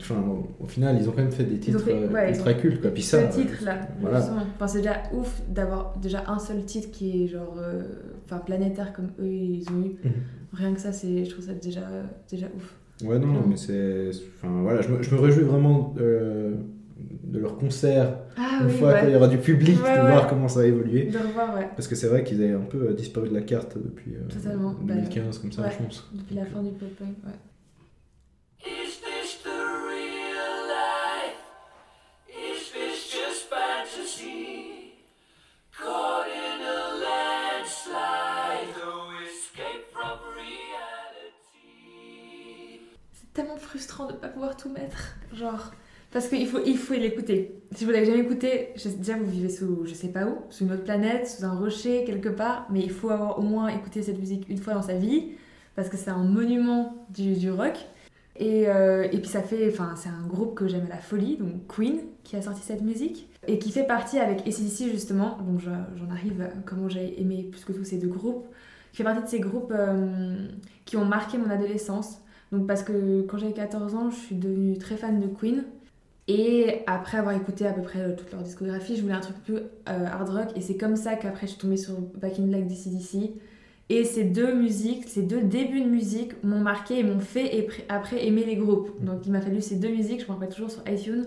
enfin, 0.00 0.24
au, 0.60 0.66
final, 0.66 0.96
ils 1.00 1.08
ont 1.08 1.12
quand 1.12 1.22
même 1.22 1.30
fait 1.32 1.44
des 1.44 1.56
ont 1.56 1.58
titres 1.58 1.80
fait- 1.80 1.92
euh, 1.94 2.08
ouais, 2.12 2.30
ultra 2.30 2.54
cultes. 2.54 2.80
Quoi. 2.80 2.90
Puis 2.90 3.02
ça, 3.02 3.22
là, 3.62 3.88
voilà. 4.00 4.18
Enfin, 4.18 4.66
c'est 4.66 4.78
déjà 4.78 5.02
ouf 5.12 5.42
d'avoir 5.48 5.96
déjà 5.98 6.24
un 6.28 6.38
seul 6.38 6.64
titre 6.64 6.90
qui 6.90 7.24
est 7.24 7.26
genre 7.28 7.56
euh, 7.58 7.82
enfin 8.24 8.38
planétaire 8.38 8.92
comme 8.92 9.10
eux 9.20 9.26
ils 9.32 9.64
ont 9.70 9.84
eu. 9.84 9.96
Mhm. 10.04 10.12
Rien 10.52 10.74
que 10.74 10.80
ça, 10.80 10.92
c'est, 10.92 11.24
je 11.24 11.30
trouve 11.30 11.44
ça 11.44 11.52
déjà, 11.54 11.82
déjà 12.30 12.46
ouf. 12.56 12.76
Ouais, 13.04 13.18
non, 13.18 13.26
non, 13.26 13.44
mais 13.48 13.56
c'est. 13.56 14.10
Enfin, 14.36 14.62
voilà, 14.62 14.80
je 14.82 14.88
me, 14.88 15.02
je 15.02 15.14
me 15.14 15.20
réjouis 15.20 15.42
vraiment 15.42 15.94
euh, 15.98 16.54
de 17.24 17.38
leur 17.38 17.58
concert. 17.58 18.18
Ah 18.36 18.58
une 18.60 18.66
oui, 18.68 18.72
fois 18.78 18.94
qu'il 19.00 19.10
y 19.10 19.16
aura 19.16 19.26
du 19.28 19.38
public, 19.38 19.76
Ouais, 19.82 19.96
de 19.96 20.00
voir 20.06 20.28
comment 20.28 20.46
ça 20.48 20.60
a 20.60 20.64
évolué. 20.64 21.06
De 21.06 21.18
revoir, 21.18 21.56
ouais, 21.56 21.68
Parce 21.74 21.88
que 21.88 21.94
c'est 21.96 22.06
vrai 22.06 22.22
qu'ils 22.22 22.42
avaient 22.42 22.52
un 22.54 22.60
peu 22.60 22.88
euh, 22.88 22.92
disparu 22.92 23.28
de 23.28 23.34
la 23.34 23.42
carte 23.42 23.76
depuis 23.76 24.14
euh, 24.14 24.28
Totalement. 24.28 24.74
Bah, 24.80 24.94
2015, 24.94 25.38
comme 25.38 25.52
ça, 25.52 25.68
je 25.70 25.84
pense. 25.84 26.08
depuis 26.14 26.36
la 26.36 26.44
fin 26.44 26.62
du 26.62 26.70
pop 26.70 26.88
punk, 26.98 27.16
ouais. 27.24 27.32
Tellement 43.34 43.56
frustrant 43.56 44.06
de 44.06 44.12
pas 44.14 44.28
pouvoir 44.28 44.56
tout 44.56 44.70
mettre. 44.70 45.16
Genre. 45.34 45.72
Parce 46.12 46.28
qu'il 46.28 46.46
faut, 46.46 46.60
il 46.64 46.78
faut 46.78 46.94
l'écouter. 46.94 47.56
Si 47.74 47.84
vous 47.84 47.90
l'avez 47.90 48.06
jamais 48.06 48.20
écouté, 48.20 48.68
déjà 48.98 49.16
vous 49.16 49.24
vivez 49.28 49.48
sous 49.48 49.84
je 49.84 49.94
sais 49.94 50.08
pas 50.08 50.26
où, 50.26 50.36
sous 50.48 50.64
une 50.64 50.72
autre 50.72 50.84
planète, 50.84 51.26
sous 51.26 51.44
un 51.44 51.54
rocher, 51.58 52.04
quelque 52.04 52.28
part, 52.28 52.68
mais 52.70 52.80
il 52.80 52.90
faut 52.92 53.10
avoir 53.10 53.38
au 53.40 53.42
moins 53.42 53.66
écouté 53.68 54.00
cette 54.02 54.20
musique 54.20 54.48
une 54.48 54.58
fois 54.58 54.74
dans 54.74 54.82
sa 54.82 54.94
vie, 54.94 55.32
parce 55.74 55.88
que 55.88 55.96
c'est 55.96 56.10
un 56.10 56.22
monument 56.22 57.04
du, 57.10 57.34
du 57.34 57.50
rock. 57.50 57.76
Et, 58.36 58.68
euh, 58.68 59.08
et 59.10 59.18
puis 59.18 59.28
ça 59.28 59.42
fait, 59.42 59.68
enfin 59.72 59.94
c'est 59.96 60.08
un 60.08 60.24
groupe 60.26 60.54
que 60.54 60.68
j'aime 60.68 60.86
à 60.86 60.88
la 60.88 60.98
folie, 60.98 61.36
donc 61.36 61.66
Queen, 61.68 62.00
qui 62.22 62.36
a 62.36 62.42
sorti 62.42 62.62
cette 62.62 62.82
musique, 62.82 63.28
et 63.48 63.58
qui 63.58 63.70
fait 63.72 63.84
partie 63.86 64.18
avec 64.20 64.40
ACDC 64.46 64.90
justement, 64.90 65.38
donc 65.38 65.60
je- 65.60 65.70
j'en 65.96 66.10
arrive 66.10 66.42
à 66.42 66.48
comment 66.64 66.88
j'ai 66.88 67.20
aimé 67.20 67.48
plus 67.50 67.64
que 67.64 67.72
tous 67.72 67.84
ces 67.84 67.96
deux 67.98 68.08
groupes, 68.08 68.46
qui 68.92 68.98
fait 68.98 69.04
partie 69.04 69.22
de 69.22 69.28
ces 69.28 69.40
groupes 69.40 69.72
euh, 69.76 70.46
qui 70.84 70.96
ont 70.96 71.04
marqué 71.04 71.38
mon 71.38 71.50
adolescence. 71.50 72.18
Donc 72.52 72.66
parce 72.66 72.82
que 72.82 73.22
quand 73.22 73.38
j'avais 73.38 73.52
14 73.52 73.94
ans, 73.94 74.10
je 74.10 74.16
suis 74.16 74.36
devenue 74.36 74.78
très 74.78 74.96
fan 74.96 75.20
de 75.20 75.26
Queen. 75.26 75.64
Et 76.26 76.80
après 76.86 77.18
avoir 77.18 77.36
écouté 77.36 77.66
à 77.66 77.72
peu 77.72 77.82
près 77.82 78.00
euh, 78.00 78.16
toute 78.16 78.32
leur 78.32 78.42
discographie, 78.42 78.96
je 78.96 79.02
voulais 79.02 79.14
un 79.14 79.20
truc 79.20 79.36
plus 79.44 79.56
euh, 79.56 79.66
hard 79.86 80.28
rock. 80.30 80.48
Et 80.56 80.62
c'est 80.62 80.76
comme 80.76 80.96
ça 80.96 81.16
qu'après 81.16 81.46
je 81.46 81.52
suis 81.52 81.60
tombée 81.60 81.76
sur 81.76 81.94
Back 82.00 82.38
in 82.38 82.44
Black 82.44 82.66
DCDC. 82.66 83.32
Et 83.90 84.04
ces 84.04 84.24
deux 84.24 84.54
musiques, 84.54 85.06
ces 85.06 85.20
deux 85.20 85.42
débuts 85.42 85.82
de 85.82 85.88
musique 85.88 86.42
m'ont 86.42 86.60
marqué 86.60 86.98
et 86.98 87.02
m'ont 87.02 87.20
fait 87.20 87.68
après 87.90 88.26
aimer 88.26 88.44
les 88.44 88.56
groupes. 88.56 89.04
Donc 89.04 89.26
il 89.26 89.32
m'a 89.32 89.42
fallu 89.42 89.60
ces 89.60 89.76
deux 89.76 89.90
musiques, 89.90 90.22
je 90.22 90.26
me 90.26 90.32
rappelle 90.32 90.48
toujours 90.48 90.70
sur 90.70 90.82
iTunes, 90.88 91.26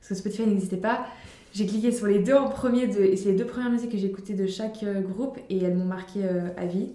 parce 0.00 0.08
que 0.08 0.14
Spotify 0.16 0.48
n'existait 0.48 0.78
pas. 0.78 1.06
J'ai 1.52 1.64
cliqué 1.64 1.92
sur 1.92 2.08
les 2.08 2.18
deux 2.18 2.34
en 2.34 2.48
premier, 2.48 2.88
de, 2.88 3.14
c'est 3.14 3.26
les 3.26 3.36
deux 3.36 3.46
premières 3.46 3.70
musiques 3.70 3.92
que 3.92 3.98
j'ai 3.98 4.08
écoutées 4.08 4.34
de 4.34 4.48
chaque 4.48 4.82
euh, 4.82 5.00
groupe 5.00 5.38
et 5.48 5.62
elles 5.62 5.76
m'ont 5.76 5.84
marqué 5.84 6.24
à 6.56 6.66
vie. 6.66 6.90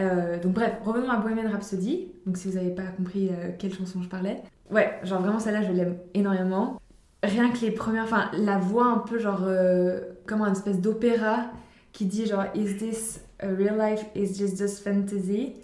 Euh, 0.00 0.38
donc 0.40 0.52
bref, 0.54 0.72
revenons 0.84 1.10
à 1.10 1.16
Bohemian 1.18 1.50
Rhapsody. 1.50 2.08
Donc 2.26 2.36
si 2.36 2.48
vous 2.48 2.54
n'avez 2.56 2.70
pas 2.70 2.82
compris 2.96 3.28
euh, 3.30 3.50
quelle 3.58 3.72
chanson 3.72 4.02
je 4.02 4.08
parlais. 4.08 4.42
Ouais, 4.70 4.98
genre 5.04 5.20
vraiment 5.20 5.38
celle-là 5.38 5.62
je 5.62 5.72
l'aime 5.72 5.96
énormément. 6.14 6.80
Rien 7.22 7.50
que 7.50 7.58
les 7.60 7.70
premières, 7.70 8.04
enfin 8.04 8.30
la 8.36 8.58
voix 8.58 8.86
un 8.86 8.98
peu 8.98 9.18
genre 9.18 9.42
euh, 9.44 10.00
comme 10.26 10.42
un 10.42 10.52
espèce 10.52 10.80
d'opéra 10.80 11.46
qui 11.92 12.06
dit 12.06 12.26
genre 12.26 12.44
Is 12.54 12.76
this 12.76 13.20
a 13.40 13.46
real 13.48 13.78
life? 13.78 14.04
Is 14.16 14.32
this 14.36 14.58
just 14.58 14.82
fantasy? 14.82 15.54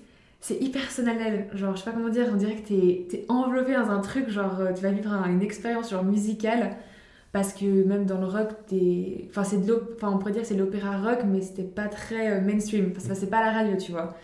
C'est 0.43 0.55
hyper 0.63 0.81
personnel, 0.83 1.49
genre 1.55 1.75
je 1.77 1.81
sais 1.83 1.91
pas 1.91 1.95
comment 1.95 2.09
dire, 2.09 2.27
on 2.33 2.37
dirait 2.37 2.57
que 2.57 2.67
t'es 2.69 3.09
es 3.13 3.27
enveloppé 3.29 3.75
dans 3.75 3.91
un 3.91 4.01
truc, 4.01 4.31
genre 4.31 4.59
euh, 4.61 4.73
tu 4.73 4.83
vas 4.83 4.91
vivre 4.91 5.13
un- 5.13 5.29
une 5.29 5.43
expérience 5.43 5.91
genre 5.91 6.03
musicale 6.05 6.77
parce 7.33 7.53
que 7.53 7.85
même 7.85 8.07
dans 8.07 8.19
le 8.19 8.27
rock, 8.27 8.49
t'es. 8.67 9.29
Enfin, 9.31 9.45
c'est 9.45 9.59
on 10.03 10.19
pourrait 10.19 10.33
dire 10.33 10.43
que 10.43 10.49
c'est 10.49 10.57
l'opéra 10.57 10.99
rock, 10.99 11.21
mais 11.27 11.41
c'était 11.43 11.63
pas 11.63 11.87
très 11.87 12.33
euh, 12.33 12.41
mainstream. 12.41 12.93
Enfin, 12.97 13.15
c'est 13.15 13.31
pas 13.31 13.39
à 13.39 13.45
la 13.47 13.53
radio, 13.53 13.77
tu 13.77 13.93
vois. 13.93 14.17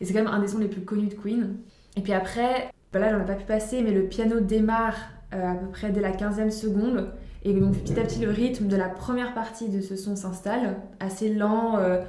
Et 0.00 0.04
c'est 0.04 0.12
quand 0.12 0.22
même 0.22 0.32
un 0.32 0.38
des 0.38 0.48
sons 0.48 0.58
les 0.58 0.68
plus 0.68 0.82
connus 0.82 1.08
de 1.08 1.14
Queen. 1.14 1.56
Et 1.96 2.00
puis 2.02 2.12
après, 2.12 2.70
bah 2.92 3.00
là, 3.00 3.10
j'en 3.10 3.22
ai 3.22 3.26
pas 3.26 3.34
pu 3.34 3.44
passer, 3.44 3.82
mais 3.82 3.90
le 3.90 4.04
piano 4.04 4.40
démarre 4.40 4.96
euh, 5.34 5.52
à 5.52 5.54
peu 5.56 5.66
près 5.68 5.90
dès 5.90 6.00
la 6.00 6.12
15e 6.12 6.50
seconde. 6.50 7.12
Et 7.44 7.52
donc, 7.52 7.76
petit 7.76 7.98
à 7.98 8.04
petit, 8.04 8.20
le 8.20 8.30
rythme 8.30 8.68
de 8.68 8.76
la 8.76 8.88
première 8.88 9.34
partie 9.34 9.68
de 9.68 9.80
ce 9.80 9.96
son 9.96 10.14
s'installe, 10.14 10.76
assez 11.00 11.34
lent, 11.34 11.78
euh, 11.78 12.00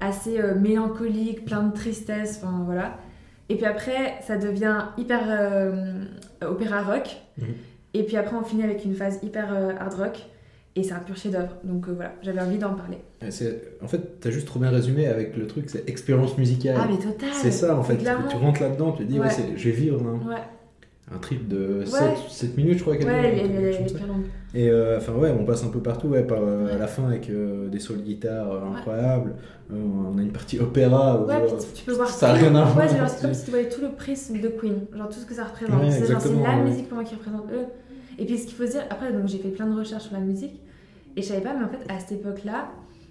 assez 0.00 0.40
mélancolique, 0.58 1.44
plein 1.44 1.62
de 1.62 1.72
tristesse, 1.72 2.40
enfin 2.42 2.62
voilà. 2.64 2.98
Et 3.48 3.56
puis 3.56 3.66
après, 3.66 4.16
ça 4.22 4.36
devient 4.36 4.86
hyper 4.96 5.70
opéra 6.42 6.82
rock. 6.82 7.20
Mhm. 7.38 7.46
Et 7.94 8.04
puis 8.04 8.16
après, 8.16 8.36
on 8.36 8.44
finit 8.44 8.62
avec 8.62 8.84
une 8.84 8.94
phase 8.94 9.18
hyper 9.22 9.52
euh, 9.52 9.72
hard 9.78 9.94
rock. 9.94 10.26
Et 10.76 10.84
c'est 10.84 10.92
un 10.92 11.00
pur 11.00 11.16
chef-d'œuvre. 11.16 11.56
Donc 11.64 11.88
euh, 11.88 11.92
voilà, 11.92 12.12
j'avais 12.22 12.40
envie 12.40 12.58
d'en 12.58 12.74
parler. 12.74 12.98
En 13.82 13.88
fait, 13.88 14.20
t'as 14.20 14.30
juste 14.30 14.46
trop 14.46 14.60
bien 14.60 14.70
résumé 14.70 15.06
avec 15.06 15.36
le 15.36 15.46
truc, 15.46 15.68
c'est 15.68 15.88
expérience 15.88 16.38
musicale. 16.38 16.76
Ah, 16.80 16.86
mais 16.88 16.96
total 16.96 17.28
c'est 17.32 17.50
ça 17.50 17.76
en 17.76 17.82
fait, 17.82 17.96
tu, 17.98 18.36
rentres 18.36 18.62
là-dedans, 18.62 18.92
tu 18.92 19.04
te 19.04 19.08
dis, 19.10 19.18
ouais, 19.18 19.26
Ouais. 19.26 19.30
c'est- 19.30 19.56
je 19.56 19.64
vais 19.68 19.74
vivre 19.74 20.00
Ouais, 20.00 20.36
un 21.14 21.18
trip 21.18 21.48
de 21.48 21.78
Ouais. 21.80 22.14
7, 22.28 22.56
minutes, 22.56 22.78
je 22.78 22.82
crois. 22.82 22.96
qu'elle 22.96 23.06
ouais, 23.08 23.42
comme 23.42 23.72
ça. 23.72 23.94
hyper 23.94 24.06
longue. 24.06 24.24
Et 24.54 24.68
euh, 24.70 24.98
enfin, 24.98 25.12
ouais, 25.14 25.30
on 25.38 25.44
passe 25.44 25.64
un 25.64 25.68
peu 25.68 25.80
partout, 25.80 26.08
ouais, 26.08 26.22
par, 26.24 26.38
euh, 26.40 26.66
Ouais. 26.66 26.72
à 26.72 26.78
la 26.78 26.86
fin 26.86 27.04
avec 27.06 27.28
euh, 27.30 27.68
des 27.68 27.78
solos 27.80 28.00
de 28.00 28.04
guitare 28.04 28.64
incroyables. 28.76 29.34
On 29.72 30.18
a 30.18 30.22
une 30.22 30.32
partie 30.32 30.58
opéra 30.58 31.20
où 31.20 31.26
Ouais, 31.26 31.40
puis 31.46 31.52
tu- 31.58 31.80
tu 31.80 31.84
peux 31.84 31.92
voir 31.92 32.08
ça 32.08 32.32
rien 32.32 32.54
à 32.54 32.64
voir. 32.64 32.76
Ouais, 32.76 32.88
c'est 32.88 32.96
genre, 32.98 33.08
c'est 33.08 33.22
comme 33.22 33.34
si 33.34 33.44
tu 33.44 33.50
voyais 33.50 33.68
tout 33.68 33.80
le 33.80 33.90
prisme 33.90 34.40
de 34.40 34.48
Queen, 34.48 34.86
genre 34.96 35.08
tout 35.08 35.20
ce 35.20 35.26
que 35.26 35.34
ça 35.34 35.44
représente. 35.44 35.80
C'est 35.90 36.08
la 36.42 36.56
musique 36.62 36.88
pour 36.88 36.96
moi 36.96 37.04
qui 37.04 37.14
représente 37.14 37.46
eux. 37.52 37.66
Et 38.18 38.26
puis 38.26 38.36
ce 38.38 38.46
qu'il 38.46 38.56
faut 38.56 38.64
dire, 38.66 38.82
après 38.90 39.12
donc 39.12 39.26
j'ai 39.28 39.38
fait 39.38 39.48
plein 39.48 39.66
de 39.66 39.76
recherches 39.78 40.04
sur 40.04 40.12
la 40.14 40.20
musique 40.20 40.60
et 41.16 41.22
je 41.22 41.26
savais 41.28 41.40
pas, 41.40 41.54
mais 41.54 41.64
en 41.64 41.68
fait 41.68 41.90
à 41.92 41.98
cette 42.00 42.12
époque-là, 42.20 42.68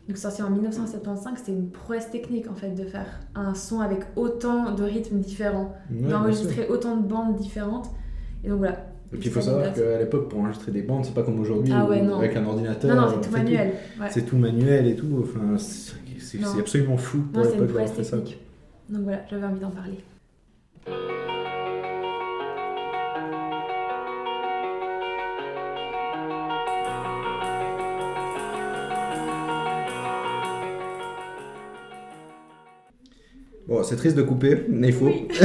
donc 0.09 0.17
sorti 0.17 0.41
en 0.41 0.49
1975, 0.49 1.33
c'était 1.37 1.51
une 1.51 1.69
prouesse 1.69 2.09
technique 2.09 2.49
en 2.49 2.55
fait 2.55 2.71
de 2.71 2.83
faire 2.83 3.05
un 3.35 3.53
son 3.53 3.79
avec 3.79 3.99
autant 4.15 4.73
de 4.73 4.83
rythmes 4.83 5.19
différents, 5.19 5.75
Ouais, 5.91 6.09
d'enregistrer 6.09 6.67
autant 6.67 6.97
de 6.97 7.07
bandes 7.07 7.35
différentes. 7.35 7.91
Et 8.43 8.49
donc 8.49 8.57
voilà. 8.57 8.87
Et 9.13 9.17
puis 9.17 9.29
il 9.29 9.31
faut 9.31 9.39
savoir 9.39 9.71
qu'à 9.71 9.99
l'époque, 9.99 10.27
pour 10.29 10.39
enregistrer 10.39 10.71
des 10.71 10.81
bandes, 10.81 11.05
c'est 11.05 11.13
pas 11.13 11.21
comme 11.21 11.39
aujourd'hui, 11.39 11.71
Ah 11.75 11.87
ouais, 11.87 12.01
avec 12.01 12.35
un 12.35 12.43
ordinateur. 12.43 12.95
Non, 12.95 13.01
non, 13.01 13.07
on 13.07 13.21
c'est 13.21 13.29
tout 13.29 13.35
manuel. 13.35 13.73
Ouais. 13.99 14.07
C'est 14.09 14.25
tout 14.25 14.37
manuel 14.37 14.87
et 14.87 14.95
tout. 14.95 15.21
Enfin, 15.21 15.57
c'est 15.59 16.59
absolument 16.59 16.97
fou 16.97 17.19
pour 17.31 17.43
l'époque 17.43 17.67
d'avoir 17.67 17.87
fait 17.87 18.03
ça. 18.03 18.17
Donc 18.17 19.03
voilà, 19.03 19.19
j'avais 19.29 19.45
envie 19.45 19.59
d'en 19.59 19.69
parler. 19.69 19.99
Bon, 33.79 33.85
c'est 33.85 33.95
triste 33.95 34.17
de 34.17 34.23
couper, 34.23 34.65
mais 34.67 34.87
il 34.87 34.93
faut. 34.93 35.05
Oui. 35.05 35.27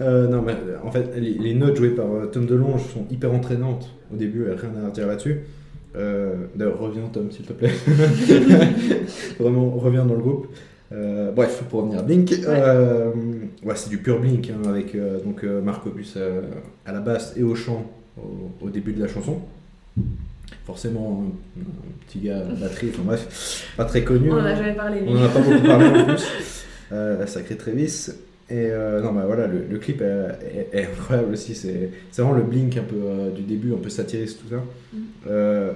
Euh, 0.00 0.28
non, 0.28 0.42
mais 0.42 0.52
euh, 0.52 0.76
en 0.84 0.92
fait, 0.92 1.10
les, 1.16 1.32
les 1.32 1.54
notes 1.54 1.74
jouées 1.74 1.90
par 1.90 2.06
euh, 2.06 2.26
Tom 2.26 2.46
DeLonge 2.46 2.82
sont 2.82 3.04
hyper 3.10 3.34
entraînantes 3.34 3.90
au 4.14 4.16
début, 4.16 4.44
rien 4.44 4.70
à 4.86 4.90
dire 4.90 5.08
là-dessus. 5.08 5.40
Euh, 5.96 6.36
D'ailleurs, 6.54 6.78
reviens 6.78 7.08
Tom, 7.12 7.32
s'il 7.32 7.44
te 7.44 7.52
plaît. 7.52 7.72
Vraiment, 9.40 9.70
reviens 9.70 10.04
dans 10.04 10.14
le 10.14 10.20
groupe. 10.20 10.46
Euh, 10.92 11.32
bref, 11.32 11.64
pour 11.68 11.80
revenir 11.80 11.98
à 11.98 12.02
Blink, 12.02 12.30
ouais, 12.30 13.74
c'est 13.74 13.90
du 13.90 13.98
pur 13.98 14.20
Blink 14.20 14.48
hein, 14.50 14.68
avec 14.68 14.96
donc 15.24 15.42
Marc 15.42 15.84
Opus 15.84 16.16
à 16.86 16.92
la 16.92 17.00
basse 17.00 17.34
et 17.36 17.42
au 17.42 17.56
chant 17.56 17.84
au, 18.16 18.66
au 18.66 18.70
début 18.70 18.92
de 18.92 19.02
la 19.02 19.08
chanson. 19.08 19.40
Forcément, 20.64 21.24
un, 21.58 21.62
petit 22.06 22.20
gars 22.20 22.38
à 22.38 22.44
la 22.44 22.54
batterie, 22.54 22.90
enfin 22.94 23.02
bref, 23.04 23.66
pas 23.76 23.84
très 23.84 24.04
connu. 24.04 24.30
On 24.30 24.34
en 24.34 24.36
hein. 24.36 24.44
a 24.44 24.54
jamais 24.54 24.74
parlé. 24.74 25.00
On 25.04 25.12
lui. 25.12 25.20
en 25.20 25.24
a 25.24 25.28
pas 25.28 25.40
beaucoup 25.40 25.66
parlé 25.66 25.86
en 25.86 26.04
plus. 26.04 26.64
Euh, 26.92 27.26
sacré 27.26 27.56
Travis. 27.56 28.08
Et 28.50 28.54
euh, 28.70 29.02
non, 29.02 29.12
bah 29.12 29.24
voilà, 29.26 29.46
le, 29.46 29.58
le 29.70 29.78
clip 29.78 30.00
est, 30.00 30.04
est- 30.72 30.78
est 30.78 30.84
incroyable 30.86 31.34
aussi. 31.34 31.54
C'est 31.54 31.90
vraiment 32.16 32.32
le 32.34 32.42
blink 32.42 32.76
un 32.78 32.82
peu 32.82 32.96
euh, 32.96 33.30
du 33.30 33.42
début, 33.42 33.74
un 33.74 33.76
peu 33.76 33.90
satiriste, 33.90 34.38
tout 34.40 34.48
ça. 34.54 34.62
Mm. 34.94 34.98
Euh, 35.28 35.72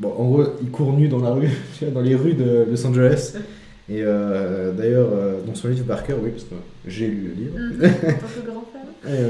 bon, 0.00 0.08
en 0.18 0.24
gros, 0.28 0.42
il 0.60 0.70
court 0.70 0.92
nu 0.92 1.06
dans 1.06 1.20
la 1.20 1.30
rue, 1.30 1.48
dans 1.94 2.00
les 2.00 2.16
rues 2.16 2.34
de 2.34 2.66
Los 2.68 2.84
Angeles. 2.84 3.34
Et 3.88 4.02
d'ailleurs, 4.02 5.10
dans 5.46 5.54
son 5.54 5.68
livre 5.68 5.84
Barker, 5.84 6.14
oui, 6.20 6.30
parce 6.30 6.42
que 6.42 6.56
j'ai 6.88 7.06
lu 7.06 7.28
le 7.28 7.44
livre. 7.44 7.58
Mm. 7.58 7.80
Tant 7.80 7.86
que 8.42 8.50
grand 8.50 8.64
fan. 8.72 9.22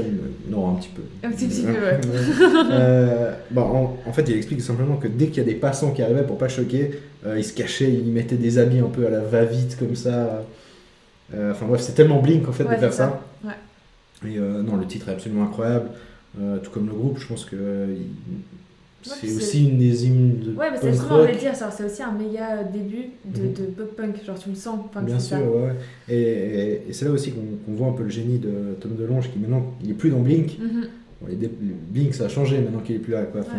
Non, 0.49 0.69
un 0.71 0.73
petit 0.79 0.89
peu. 0.89 1.03
Un 1.23 1.29
petit, 1.29 1.45
petit 1.45 1.61
peu, 1.61 1.73
ouais. 1.73 1.99
Bon, 3.51 3.61
en, 3.61 3.97
en 4.07 4.13
fait, 4.13 4.23
il 4.27 4.35
explique 4.37 4.61
simplement 4.61 4.95
que 4.97 5.07
dès 5.07 5.27
qu'il 5.27 5.37
y 5.37 5.41
a 5.41 5.43
des 5.49 5.53
passants 5.53 5.91
qui 5.91 6.01
arrivaient 6.01 6.23
pour 6.25 6.39
pas 6.39 6.47
choquer, 6.47 6.91
il 7.35 7.43
se 7.43 7.53
cachait, 7.53 7.91
il 7.91 8.11
mettait 8.11 8.35
des 8.37 8.57
habits 8.57 8.79
un 8.79 8.89
peu 8.89 9.05
à 9.05 9.11
la 9.11 9.19
va-vite 9.19 9.77
comme 9.77 9.95
ça. 9.95 10.43
Euh, 11.33 11.51
Enfin 11.51 11.65
bref, 11.65 11.81
c'est 11.81 11.93
tellement 11.93 12.21
blink 12.21 12.47
en 12.47 12.51
fait 12.51 12.63
Ouais, 12.63 12.75
de 12.75 12.79
faire 12.79 12.93
ça. 12.93 13.21
ça. 13.43 13.51
Et 14.27 14.37
euh, 14.39 14.63
non, 14.63 14.77
le 14.77 14.85
titre 14.85 15.09
est 15.09 15.13
absolument 15.13 15.43
incroyable. 15.43 15.89
Euh, 16.39 16.57
tout 16.59 16.71
comme 16.71 16.87
le 16.87 16.93
groupe, 16.93 17.19
je 17.19 17.27
pense 17.27 17.45
que 17.45 17.55
il- 17.89 18.05
c'est 19.03 19.33
aussi 19.35 19.69
une 19.69 19.77
des 19.77 20.05
hymnes 20.05 20.39
de 20.39 20.53
Ouais, 20.53 20.69
mais 20.71 20.77
c'est 20.77 20.87
punk 20.87 20.91
justement, 20.93 21.15
on 21.19 21.23
va 21.25 21.31
dire, 21.31 21.53
c'est 21.55 21.83
aussi 21.85 22.03
un 22.03 22.11
méga 22.11 22.63
début 22.63 23.05
de, 23.25 23.41
Mhm. 23.41 23.53
de 23.53 23.63
pop-punk, 23.67 24.25
genre 24.25 24.37
tu 24.37 24.49
le 24.49 24.55
sens. 24.55 24.79
Bien 25.03 25.19
sûr, 25.19 25.37
ça. 25.37 25.41
ouais. 25.41 25.47
ouais. 25.47 25.75
Et, 26.09 26.21
et- 26.21 26.81
et 26.89 26.93
c'est 26.93 27.05
là 27.05 27.11
aussi 27.11 27.31
qu'on 27.31 27.73
voit 27.73 27.87
un 27.87 27.93
peu 27.93 28.03
le 28.03 28.09
génie 28.09 28.37
de 28.39 28.75
Tom 28.81 28.95
DeLonge 28.95 29.31
qui 29.31 29.39
maintenant, 29.39 29.73
il 29.83 29.91
est 29.91 29.93
plus 29.93 30.09
dans 30.09 30.19
Blink. 30.19 30.57
Mhm. 30.59 30.87
Bon, 31.21 31.27
les 31.29 31.35
dé- 31.35 31.49
Blink, 31.89 32.13
ça 32.15 32.25
a 32.25 32.29
changé 32.29 32.57
maintenant 32.59 32.79
qu'il 32.79 32.95
est 32.95 32.99
plus 32.99 33.13
là. 33.13 33.23
Quoi. 33.23 33.41
Enfin, 33.41 33.57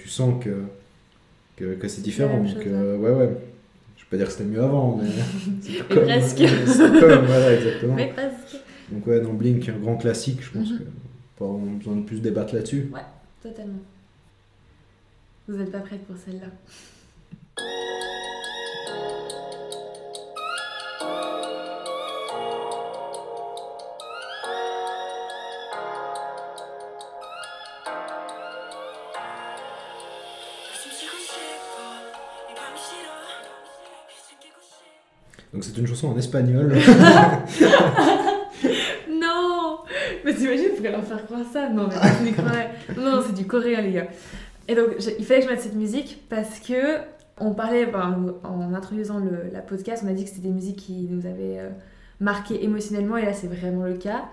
Tu 0.00 0.08
sens 0.08 0.42
que, 0.42 0.50
que, 1.56 1.74
que 1.74 1.88
c'est 1.88 2.02
différent. 2.02 2.38
Donc, 2.42 2.66
euh, 2.66 2.96
ouais, 2.96 3.10
ouais. 3.10 3.30
Je 4.10 4.16
vais 4.16 4.18
pas 4.22 4.24
dire 4.24 4.26
que 4.26 4.32
c'était 4.32 4.44
mieux 4.44 4.62
avant, 4.62 4.96
mais. 5.02 5.08
Mais 5.88 5.94
comme- 5.94 6.04
presque. 6.04 6.38
c'était 6.38 7.00
comme, 7.00 7.24
voilà, 7.26 7.54
exactement. 7.54 7.94
Mais 7.94 8.08
presque. 8.12 8.56
Donc, 8.92 9.06
ouais, 9.06 9.20
dans 9.20 9.32
Blink, 9.32 9.68
un 9.68 9.78
grand 9.78 9.96
classique, 9.96 10.38
je 10.42 10.58
pense 10.58 10.70
Mhm. 10.70 10.78
que 10.78 10.82
pas 11.38 11.44
vraiment 11.46 11.72
besoin 11.72 11.96
de 11.96 12.02
plus 12.04 12.20
débattre 12.20 12.54
là-dessus. 12.54 12.90
Totalement. 13.42 13.78
Vous 15.48 15.56
n'êtes 15.56 15.70
pas 15.72 15.80
prête 15.80 16.04
pour 16.06 16.16
celle-là. 16.16 16.46
Donc, 35.56 35.64
c'est 35.64 35.78
une 35.78 35.86
chanson 35.86 36.08
en 36.08 36.18
espagnol. 36.18 36.70
Non 39.10 39.78
Mais 40.22 40.34
t'imagines, 40.34 40.68
pourrait 40.76 40.90
leur 40.92 41.02
faire 41.02 41.24
croire 41.24 41.40
ça 41.50 41.70
Non, 41.70 41.88
mais 41.88 41.94
je 42.18 42.24
n'y 42.24 42.32
croirais. 42.32 42.72
Non, 42.98 43.22
c'est 43.26 43.34
du 43.34 43.46
coréen, 43.46 43.80
les 43.80 43.92
gars. 43.92 44.08
Et 44.68 44.74
donc, 44.74 44.88
il 45.18 45.24
fallait 45.24 45.40
que 45.40 45.46
je 45.46 45.50
mette 45.50 45.62
cette 45.62 45.76
musique 45.76 46.24
parce 46.28 46.60
que 46.60 46.98
on 47.40 47.54
parlait, 47.54 47.86
enfin, 47.88 48.18
en 48.44 48.74
introduisant 48.74 49.18
le- 49.18 49.48
la 49.50 49.60
podcast, 49.60 50.02
on 50.06 50.10
a 50.10 50.12
dit 50.12 50.24
que 50.24 50.28
c'était 50.30 50.48
des 50.48 50.52
musiques 50.54 50.76
qui 50.76 51.08
nous 51.10 51.24
avaient 51.26 51.58
euh, 51.58 51.70
marqué 52.20 52.62
émotionnellement, 52.62 53.16
et 53.16 53.24
là, 53.24 53.32
c'est 53.32 53.46
vraiment 53.46 53.84
le 53.84 53.94
cas. 53.94 54.26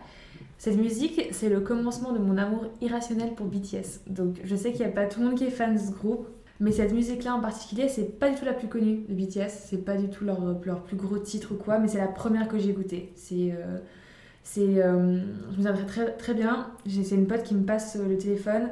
Cette 0.58 0.76
musique, 0.78 1.30
c'est 1.32 1.48
le 1.50 1.62
commencement 1.62 2.12
de 2.12 2.20
mon 2.20 2.38
amour 2.38 2.66
irrationnel 2.82 3.30
pour 3.36 3.46
BTS. 3.46 4.02
Donc, 4.10 4.40
je 4.44 4.56
sais 4.58 4.72
qu'il 4.72 4.82
n'y 4.82 4.92
a 4.92 4.94
pas 4.94 5.06
tout 5.06 5.22
le 5.22 5.28
monde 5.28 5.36
qui 5.38 5.46
est 5.46 5.52
fan 5.52 5.74
de 5.74 5.80
ce 5.80 5.92
groupe, 5.92 6.28
mais 6.60 6.72
cette 6.72 6.94
musique-là 6.94 7.36
en 7.36 7.42
particulier, 7.42 7.90
c'est 7.90 8.20
pas 8.20 8.30
du 8.30 8.36
tout 8.38 8.46
la 8.46 8.54
plus 8.54 8.68
connue 8.68 9.06
de 9.10 9.14
BTS, 9.14 9.50
c'est 9.50 9.84
pas 9.86 9.98
du 9.98 10.10
tout 10.10 10.24
leur, 10.26 10.40
leur 10.64 10.84
plus 10.84 10.96
gros 10.96 11.18
titre 11.18 11.54
ou 11.54 11.56
quoi, 11.58 11.80
mais 11.80 11.88
c'est 11.88 11.98
la 11.98 12.08
première 12.08 12.48
que 12.48 12.58
j'ai 12.60 12.70
écoutée. 12.70 13.12
C'est. 13.16 13.52
euh, 13.54 13.78
euh, 14.58 15.20
je 15.52 15.58
me 15.58 15.64
souviens 15.68 15.86
très, 15.86 16.12
très, 16.18 16.34
bien. 16.34 16.68
C'est 16.88 17.16
une 17.16 17.28
pote 17.28 17.44
qui 17.44 17.56
me 17.56 17.66
passe 17.66 17.96
euh, 17.98 18.08
le 18.08 18.18
téléphone 18.18 18.70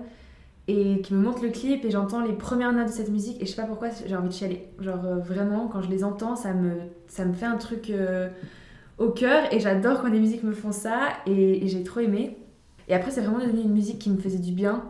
et 0.68 1.02
qui 1.02 1.14
me 1.14 1.22
montre 1.22 1.44
le 1.44 1.50
clip 1.50 1.86
et 1.86 1.92
j'entends 1.92 2.22
les 2.22 2.34
premières 2.34 2.74
notes 2.74 2.88
de 2.88 2.92
cette 2.92 3.10
musique 3.10 3.42
et 3.42 3.46
je 3.46 3.52
sais 3.52 3.62
pas 3.62 3.68
pourquoi 3.68 3.90
j'ai 4.06 4.16
envie 4.16 4.30
de 4.30 4.34
chialer. 4.34 4.70
Genre 4.80 5.06
euh, 5.06 5.18
vraiment, 5.18 5.68
quand 5.68 5.82
je 5.82 5.90
les 5.90 6.04
entends, 6.04 6.36
ça 6.36 6.54
me, 6.54 6.74
ça 7.08 7.26
me 7.26 7.34
fait 7.34 7.46
un 7.46 7.58
truc 7.58 7.90
euh, 7.90 8.30
au 8.98 9.10
cœur 9.10 9.54
et 9.54 9.60
j'adore 9.60 10.02
quand 10.02 10.10
des 10.10 10.20
musiques 10.20 10.44
me 10.44 10.54
font 10.54 10.72
ça 10.72 11.00
et, 11.26 11.66
et 11.66 11.68
j'ai 11.68 11.84
trop 11.84 12.02
aimé. 12.02 12.38
Et 12.88 12.94
après, 12.94 13.12
c'est 13.12 13.22
vraiment 13.22 13.40
devenu 13.40 13.62
une 13.64 13.74
musique 13.74 14.00
qui 14.00 14.10
me 14.10 14.18
faisait 14.18 14.40
du 14.40 14.52
bien. 14.52 14.84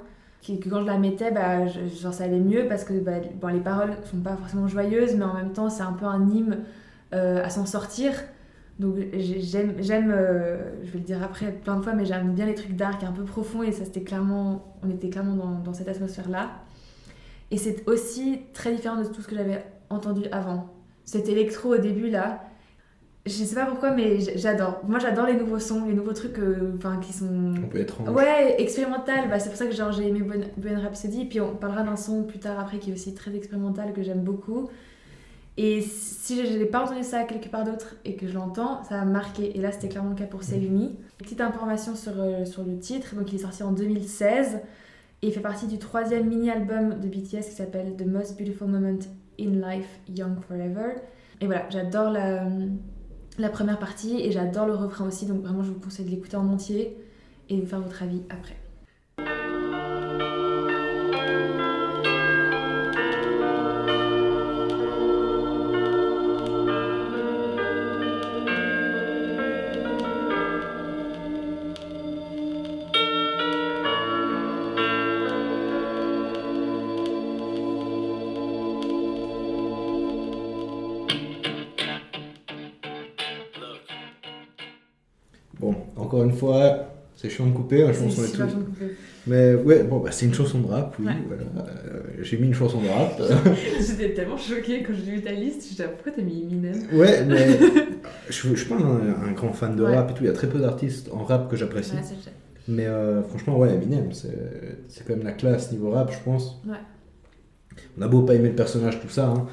Que 0.45 0.53
quand 0.69 0.81
je 0.81 0.87
la 0.87 0.97
mettais, 0.97 1.31
bah, 1.31 1.67
je- 1.67 1.85
genre, 2.01 2.13
ça 2.13 2.23
allait 2.23 2.39
mieux 2.39 2.67
parce 2.67 2.83
que 2.83 2.93
bah, 2.93 3.13
bon, 3.39 3.47
les 3.49 3.59
paroles 3.59 3.91
sont 4.09 4.17
pas 4.21 4.35
forcément 4.35 4.67
joyeuses, 4.67 5.15
mais 5.15 5.25
en 5.25 5.35
même 5.35 5.53
temps, 5.53 5.69
c'est 5.69 5.83
un 5.83 5.93
peu 5.93 6.05
un 6.05 6.27
hymne 6.29 6.59
euh, 7.13 7.43
à 7.43 7.49
s'en 7.49 7.65
sortir. 7.67 8.13
Donc 8.79 8.95
j'ai- 9.13 9.41
j'aime, 9.41 9.75
j'aime 9.79 10.11
euh, 10.11 10.57
je 10.83 10.91
vais 10.91 10.99
le 10.99 11.05
dire 11.05 11.21
après 11.23 11.51
plein 11.51 11.75
de 11.77 11.83
fois, 11.83 11.93
mais 11.93 12.05
j'aime 12.05 12.33
bien 12.33 12.47
les 12.47 12.55
trucs 12.55 12.75
dark, 12.75 13.03
un 13.03 13.11
peu 13.11 13.23
profonds, 13.23 13.61
et 13.63 13.71
ça 13.71 13.85
c'était 13.85 14.01
clairement, 14.01 14.75
on 14.83 14.89
était 14.89 15.09
clairement 15.09 15.35
dans, 15.35 15.59
dans 15.59 15.73
cette 15.73 15.87
atmosphère-là. 15.89 16.49
Et 17.51 17.57
c'est 17.57 17.87
aussi 17.87 18.41
très 18.53 18.73
différent 18.73 18.97
de 19.01 19.05
tout 19.07 19.21
ce 19.21 19.27
que 19.27 19.35
j'avais 19.35 19.63
entendu 19.89 20.23
avant. 20.31 20.69
Cet 21.05 21.27
électro 21.29 21.75
au 21.75 21.77
début 21.77 22.09
là, 22.09 22.41
je 23.25 23.31
sais 23.31 23.55
pas 23.55 23.65
pourquoi, 23.65 23.91
mais 23.91 24.19
j'adore. 24.35 24.81
Moi 24.87 24.97
j'adore 24.97 25.27
les 25.27 25.35
nouveaux 25.35 25.59
sons, 25.59 25.85
les 25.85 25.93
nouveaux 25.93 26.13
trucs, 26.13 26.39
euh, 26.39 26.73
qui 27.01 27.13
sont 27.13 27.53
On 27.63 27.67
peut 27.67 27.79
être. 27.79 28.01
Ouais, 28.11 28.55
expérimental, 28.59 29.29
bah, 29.29 29.39
c'est 29.39 29.49
pour 29.49 29.57
ça 29.57 29.67
que 29.67 29.73
genre, 29.73 29.91
j'ai 29.91 30.07
aimé 30.07 30.21
Bohemian 30.57 30.81
Rhapsody, 30.81 31.25
puis 31.25 31.39
on 31.39 31.55
parlera 31.55 31.83
d'un 31.83 31.95
son 31.95 32.23
plus 32.23 32.39
tard 32.39 32.59
après 32.59 32.79
qui 32.79 32.89
est 32.89 32.93
aussi 32.93 33.13
très 33.13 33.35
expérimental, 33.35 33.93
que 33.93 34.01
j'aime 34.01 34.21
beaucoup. 34.21 34.69
Et 35.57 35.81
si 35.81 36.45
je 36.45 36.57
n'ai 36.57 36.65
pas 36.65 36.83
entendu 36.83 37.03
ça 37.03 37.23
quelque 37.25 37.49
part 37.49 37.63
d'autre 37.63 37.95
et 38.05 38.15
que 38.15 38.27
je 38.27 38.33
l'entends, 38.33 38.83
ça 38.85 38.97
m'a 38.97 39.05
marqué. 39.05 39.55
Et 39.55 39.61
là, 39.61 39.71
c'était 39.71 39.89
clairement 39.89 40.11
le 40.11 40.15
cas 40.15 40.25
pour 40.25 40.39
Me. 40.39 40.89
Petite 41.19 41.41
information 41.41 41.93
sur, 41.93 42.13
euh, 42.17 42.45
sur 42.45 42.63
le 42.63 42.79
titre, 42.79 43.15
donc 43.15 43.31
il 43.31 43.35
est 43.35 43.43
sorti 43.43 43.61
en 43.61 43.71
2016 43.71 44.61
et 45.21 45.27
il 45.27 45.31
fait 45.31 45.41
partie 45.41 45.67
du 45.67 45.77
troisième 45.77 46.27
mini-album 46.27 46.99
de 46.99 47.07
BTS 47.07 47.49
qui 47.49 47.55
s'appelle 47.55 47.95
The 47.95 48.07
Most 48.07 48.39
Beautiful 48.39 48.69
Moment 48.69 48.99
in 49.39 49.51
Life, 49.51 49.99
Young 50.09 50.39
Forever. 50.47 50.95
Et 51.41 51.45
voilà, 51.45 51.67
j'adore 51.69 52.09
la, 52.09 52.45
la 53.41 53.49
première 53.49 53.79
partie 53.79 54.21
et 54.21 54.31
j'adore 54.31 54.67
le 54.67 54.75
refrain 54.75 55.07
aussi, 55.07 55.25
donc 55.25 55.41
vraiment 55.41 55.63
je 55.63 55.71
vous 55.71 55.79
conseille 55.79 56.05
de 56.05 56.11
l'écouter 56.11 56.37
en 56.37 56.47
entier 56.47 56.95
et 57.49 57.57
de 57.57 57.65
faire 57.65 57.81
votre 57.81 58.03
avis 58.03 58.21
après. 58.29 58.60
Encore 86.11 86.23
une 86.25 86.33
fois, 86.33 86.87
c'est 87.15 87.29
chiant 87.29 87.45
de 87.47 87.53
couper, 87.53 87.83
hein, 87.83 87.91
je 87.93 87.99
pense 88.03 88.15
qu'on 88.15 88.23
est 88.23 88.31
tous-. 88.31 88.55
Mais 89.27 89.53
ouais, 89.55 89.83
bon, 89.83 89.99
bah, 89.99 90.11
c'est 90.11 90.25
une 90.25 90.33
chanson 90.33 90.59
de 90.59 90.67
rap, 90.67 90.95
oui. 90.99 91.05
Ouais. 91.05 91.13
Voilà. 91.27 91.43
Euh, 91.69 91.99
j'ai 92.21 92.37
mis 92.37 92.47
une 92.47 92.53
chanson 92.53 92.81
de 92.81 92.87
rap. 92.89 93.21
J'étais 93.79 94.13
tellement 94.13 94.35
choquée 94.37 94.83
quand 94.83 94.93
j'ai 94.93 95.11
vu 95.11 95.21
ta 95.21 95.31
liste, 95.31 95.69
j'étais 95.69 95.87
pourquoi 95.89 96.11
t'as 96.11 96.21
mis 96.21 96.41
Eminem? 96.43 96.75
Ouais, 96.91 97.23
mais 97.27 97.59
je, 98.29 98.49
je 98.49 98.55
suis 98.55 98.65
pas 98.67 98.75
un, 98.75 99.29
un 99.29 99.31
grand 99.31 99.53
fan 99.53 99.75
de 99.75 99.83
Ouais. 99.83 99.95
rap 99.95 100.11
et 100.11 100.13
tout. 100.15 100.23
Il 100.23 100.27
y 100.27 100.29
a 100.29 100.33
très 100.33 100.49
peu 100.49 100.59
d'artistes 100.59 101.09
en 101.13 101.23
rap 101.23 101.49
que 101.49 101.55
j'apprécie. 101.55 101.93
Ouais. 101.93 102.01
Mais 102.67 102.87
euh, 102.87 103.21
franchement, 103.23 103.57
ouais, 103.57 103.73
Eminem, 103.73 104.11
c'est 104.11 104.35
c'est 104.89 105.05
quand 105.07 105.15
même 105.15 105.23
la 105.25 105.31
classe 105.33 105.71
niveau 105.71 105.91
rap, 105.91 106.11
je 106.11 106.19
pense. 106.25 106.61
Ouais. 106.67 106.75
On 107.97 108.01
a 108.01 108.07
beau 108.07 108.23
pas 108.23 108.33
aimer 108.35 108.49
le 108.49 108.55
personnage, 108.55 108.99
tout 108.99 109.09
ça. 109.09 109.27
hein. 109.27 109.45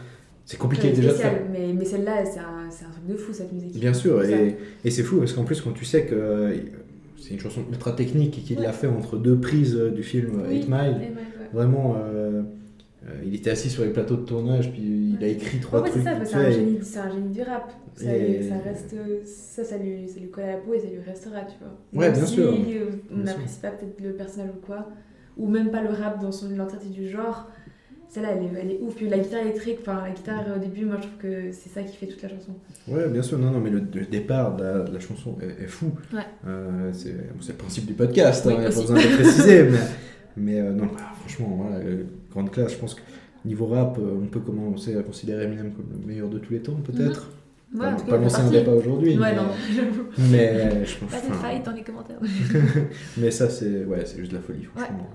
C'est 0.51 0.57
compliqué 0.57 0.89
Ouais, 0.89 0.95
déjà 0.95 1.09
de 1.09 1.13
spécial, 1.15 1.35
faire. 1.35 1.45
Mais, 1.53 1.73
mais 1.75 1.85
celle-là, 1.85 2.25
c'est 2.25 2.39
un, 2.41 2.65
un 2.69 2.91
truc 2.91 3.07
de 3.07 3.17
fou 3.17 3.35
cette 3.35 3.53
musique. 3.53 3.79
Bien 3.79 3.93
sûr, 3.93 4.25
et, 4.25 4.57
et 4.83 4.91
c'est 4.91 5.03
fou 5.03 5.19
parce 5.19 5.35
qu'en 5.35 5.45
plus, 5.45 5.61
quand 5.61 5.73
tu 5.73 5.85
sais 5.85 6.07
que 6.07 6.15
euh, 6.15 6.57
c'est 7.19 7.35
une 7.35 7.39
chanson 7.41 7.61
ultra 7.71 7.93
technique 7.93 8.39
et 8.39 8.41
qu'il 8.41 8.57
Ouais. 8.59 8.65
l'a 8.65 8.73
fait 8.73 8.87
entre 8.87 9.19
deux 9.19 9.39
prises 9.39 9.77
euh, 9.77 9.91
du 9.91 10.03
film 10.03 10.43
Oui, 10.49 10.57
Eight 10.57 10.69
Mile, 10.69 10.79
et 10.79 10.79
ouais, 10.79 11.09
ouais. 11.11 11.49
vraiment, 11.53 11.97
euh, 11.99 12.41
euh, 13.07 13.11
il 13.27 13.35
était 13.35 13.51
assis 13.51 13.69
sur 13.69 13.85
les 13.85 13.91
plateaux 13.91 14.17
de 14.17 14.23
tournage, 14.25 14.73
puis 14.73 15.17
il 15.19 15.23
a 15.23 15.27
écrit 15.29 15.61
trois 15.61 15.83
ouais, 15.83 15.91
c'est 15.93 16.01
trucs. 16.03 16.05
ça, 16.05 16.25
c'est 16.25 16.35
un, 16.37 16.51
génie, 16.51 16.79
c'est 16.81 16.99
un 16.99 17.11
génie 17.11 17.29
du 17.31 17.43
rap. 17.43 17.71
Ça, 17.95 18.17
Et- 18.17 18.49
ça 18.49 18.55
reste, 18.65 18.95
ça, 19.27 19.65
ça 19.65 19.77
lui, 19.77 20.09
ça 20.09 20.19
lui 20.19 20.31
colle 20.31 20.45
à 20.45 20.53
la 20.53 20.57
peau 20.57 20.73
et 20.73 20.79
ça 20.81 20.87
lui 20.87 21.01
restera, 21.07 21.41
tu 21.43 21.57
vois. 21.61 21.77
Ouais, 22.01 22.07
Même 22.07 22.17
bien 22.17 22.25
si, 22.27 22.35
sûr. 22.37 22.49
euh, 22.55 22.85
on 23.13 23.19
n'apprécie 23.19 23.61
pas 23.61 23.71
peut-être 23.73 24.01
le 24.01 24.13
personnel 24.15 24.51
ou 24.57 24.65
quoi, 24.65 24.89
ou 25.37 25.47
même 25.47 25.71
pas 25.71 25.83
le 25.83 25.91
rap 25.91 26.23
dans 26.23 26.33
son 26.33 26.49
l'entièreté 26.57 26.89
du 26.89 27.07
genre. 27.07 27.51
Celle-là, 28.09 28.31
elle 28.37 28.45
est, 28.45 28.61
elle 28.63 28.71
est 28.73 28.79
ouf. 28.81 28.95
Puis 28.95 29.09
la 29.09 29.19
guitare 29.19 29.43
électrique, 29.43 29.79
enfin 29.83 30.03
la 30.03 30.11
guitare 30.11 30.43
euh, 30.49 30.57
au 30.57 30.59
début, 30.59 30.85
moi 30.87 30.97
je 30.97 31.03
trouve 31.03 31.19
que 31.19 31.53
c'est 31.53 31.69
ça 31.69 31.83
qui 31.83 31.95
fait 31.97 32.07
toute 32.07 32.23
la 32.23 32.31
chanson. 32.31 32.53
Ouais, 32.89 33.07
bien 33.09 33.23
sûr, 33.23 33.39
non, 33.39 33.51
non, 33.51 33.61
mais 33.61 33.71
le, 33.71 33.81
le 33.81 34.07
départ 34.07 34.57
de 34.57 34.63
la, 34.65 34.79
de 34.81 34.95
la 34.95 35.01
chanson 35.01 35.37
est, 35.43 35.65
est 35.65 35.67
fou. 35.67 35.93
Ouais. 36.13 36.21
Euh, 36.47 36.91
c'est 36.93 37.13
le 37.13 37.55
principe 37.55 37.85
du 37.87 37.93
podcast, 37.93 38.45
Oui, 38.47 38.55
il 38.55 38.61
n'y 38.61 38.67
a 38.67 38.71
pas 38.71 38.75
besoin 38.81 38.97
de 38.97 39.03
le 39.03 39.15
préciser, 39.17 39.63
mais, 39.71 39.79
mais 40.37 40.61
euh, 40.61 40.73
non, 40.73 40.87
bah, 40.87 41.13
franchement, 41.21 41.67
voilà, 41.69 41.85
grande 42.31 42.51
classe, 42.51 42.73
je 42.73 42.79
pense 42.79 42.95
que 42.95 43.03
niveau 43.45 43.67
rap, 43.67 43.99
on 43.99 44.27
peut 44.27 44.41
commencer 44.41 44.97
à 44.97 45.03
considérer 45.03 45.45
Eminem 45.45 45.73
comme 45.73 45.87
le 46.01 46.07
meilleur 46.07 46.29
de 46.29 46.39
tous 46.39 46.53
les 46.55 46.61
temps, 46.61 46.77
peut-être. 46.85 47.31
Ouais, 47.75 47.81
pas 47.81 47.93
en 47.93 47.97
tout 47.97 48.05
cas, 48.07 48.11
pas 48.13 48.17
lancer 48.19 48.41
un 48.41 48.51
débat 48.51 48.73
aujourd'hui, 48.73 49.19
Ouais, 49.19 49.33
mais, 49.33 49.37
non, 49.37 49.49
j'avoue. 49.75 50.05
mais 50.31 50.85
je 50.87 50.97
pense 50.97 51.11
Pas 51.11 51.21
de 51.21 51.27
enfin, 51.27 51.49
fight 51.49 51.63
dans 51.67 51.73
les 51.73 51.83
commentaires. 51.83 52.19
Mais 53.19 53.31
ça, 53.31 53.51
c'est 53.51 53.85
ouais, 53.85 54.07
c'est 54.07 54.17
juste 54.19 54.31
de 54.31 54.37
la 54.37 54.43
folie, 54.43 54.65
franchement. 54.65 55.07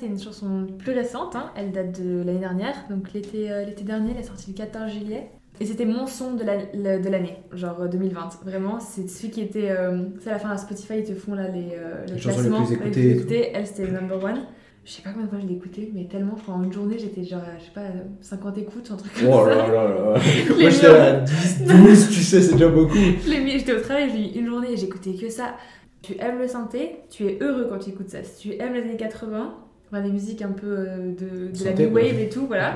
C'est 0.00 0.06
une 0.06 0.18
chanson 0.18 0.66
plus 0.78 0.92
récente, 0.92 1.36
hein. 1.36 1.50
elle 1.56 1.70
date 1.72 2.00
de 2.02 2.22
l'année 2.24 2.38
dernière, 2.38 2.74
donc 2.90 3.12
l'été 3.12 3.50
euh, 3.50 3.64
l'été 3.64 3.84
dernier, 3.84 4.12
elle 4.14 4.20
est 4.20 4.26
sortie 4.26 4.50
le 4.52 4.56
14 4.56 4.90
juillet. 4.90 5.30
Et 5.60 5.66
c'était 5.66 5.84
mon 5.84 6.06
son 6.06 6.34
de 6.34 6.42
la- 6.44 6.56
le- 6.72 7.02
de 7.02 7.08
l'année, 7.10 7.36
genre 7.52 7.82
euh, 7.82 7.88
2020. 7.88 8.40
Vraiment, 8.46 8.80
c'est 8.80 9.08
celui 9.08 9.30
qui 9.30 9.42
était... 9.42 9.70
euh, 9.70 10.04
c'est 10.20 10.30
à 10.30 10.34
la 10.34 10.38
fin, 10.38 10.50
à 10.50 10.56
Spotify, 10.56 10.94
ils 11.00 11.04
te 11.04 11.12
font 11.14 11.34
là 11.34 11.48
les, 11.48 11.72
euh, 11.74 12.00
le 12.02 12.06
Les 12.06 12.14
les 12.14 12.20
classement. 12.20 12.64
plus 12.64 12.70
les 12.70 12.80
écoutées 12.80 13.00
et 13.06 13.10
écoutées. 13.16 13.50
Elle, 13.54 13.66
c'était 13.66 13.90
number 13.90 14.22
one. 14.24 14.40
Je 14.86 14.92
sais 14.92 15.02
pas 15.02 15.10
combien 15.10 15.26
de 15.26 15.30
fois 15.30 15.38
je 15.42 15.46
l'ai 15.46 15.54
écouté, 15.56 15.90
mais 15.94 16.06
tellement, 16.06 16.34
crois, 16.36 16.54
en 16.54 16.62
une 16.62 16.72
journée, 16.72 16.96
j'étais 16.98 17.22
genre, 17.24 17.42
euh, 17.42 17.52
je 17.58 17.64
sais 17.66 17.70
pas, 17.74 17.82
euh, 17.82 18.04
50 18.22 18.56
écoutes, 18.58 18.90
un 18.90 18.96
truc 18.96 19.12
comme 19.12 19.28
Oh 19.30 19.44
ça. 19.44 19.50
là 19.50 19.66
là 19.68 19.84
là 19.88 20.14
Moi 20.60 20.70
j'étais 20.70 20.86
à 20.86 21.12
10, 21.20 21.64
12, 21.66 22.08
tu 22.08 22.14
sais, 22.22 22.40
c'est 22.40 22.52
déjà 22.54 22.68
beaucoup. 22.68 22.94
Je 22.96 23.30
l'ai 23.30 23.40
mis, 23.44 23.50
j'étais 23.58 23.74
au 23.74 23.80
travail, 23.80 24.08
je 24.08 24.14
l'ai 24.14 24.20
mis 24.22 24.28
une 24.30 24.46
journée 24.46 24.72
et 24.72 24.76
j'écoutais 24.78 25.12
que 25.12 25.28
ça. 25.28 25.56
Tu 26.00 26.14
aimes 26.18 26.38
le 26.38 26.48
synthé, 26.48 27.00
tu 27.10 27.26
es 27.26 27.38
heureux 27.42 27.66
quand 27.68 27.78
tu 27.78 27.90
écoutes 27.90 28.08
ça. 28.08 28.22
Si 28.24 28.48
tu 28.48 28.54
aimes 28.54 28.72
les 28.72 28.80
années 28.82 28.96
80, 28.96 29.54
enfin, 29.90 30.00
les 30.02 30.10
musiques 30.12 30.42
un 30.42 30.52
peu 30.52 30.66
euh, 30.78 31.12
de, 31.12 31.56
de 31.58 31.64
la 31.64 31.72
new 31.74 31.94
wave 31.94 32.18
et 32.18 32.28
tout, 32.28 32.46
voilà. 32.46 32.74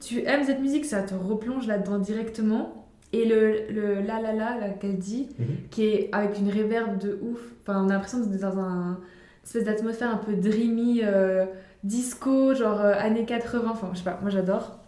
Tu 0.00 0.22
aimes 0.24 0.44
cette 0.44 0.60
musique, 0.60 0.84
ça 0.86 1.02
te 1.02 1.14
replonge 1.14 1.66
là-dedans 1.66 1.98
directement. 1.98 2.86
Et 3.12 3.24
le, 3.24 3.70
le 3.72 3.94
la 4.06 4.20
la 4.22 4.32
la, 4.32 4.58
là, 4.60 4.68
qu'elle 4.80 4.96
dit, 4.98 5.28
Mhm. 5.38 5.46
qui 5.70 5.84
est 5.86 6.08
avec 6.12 6.38
une 6.38 6.48
réverb 6.48 6.98
de 6.98 7.18
ouf. 7.22 7.40
Enfin, 7.62 7.84
on 7.84 7.88
a 7.88 7.94
l'impression 7.94 8.20
d'être 8.20 8.40
dans 8.40 8.58
un 8.58 8.98
une 9.42 9.44
espèce 9.44 9.64
d'atmosphère 9.64 10.10
un 10.10 10.18
peu 10.18 10.34
dreamy, 10.34 11.00
euh, 11.02 11.44
disco, 11.82 12.54
genre 12.54 12.80
euh, 12.80 12.92
années 12.98 13.24
80. 13.24 13.68
Enfin, 13.72 13.88
je 13.92 13.98
sais 13.98 14.04
pas, 14.04 14.18
moi 14.22 14.30
j'adore. 14.30 14.78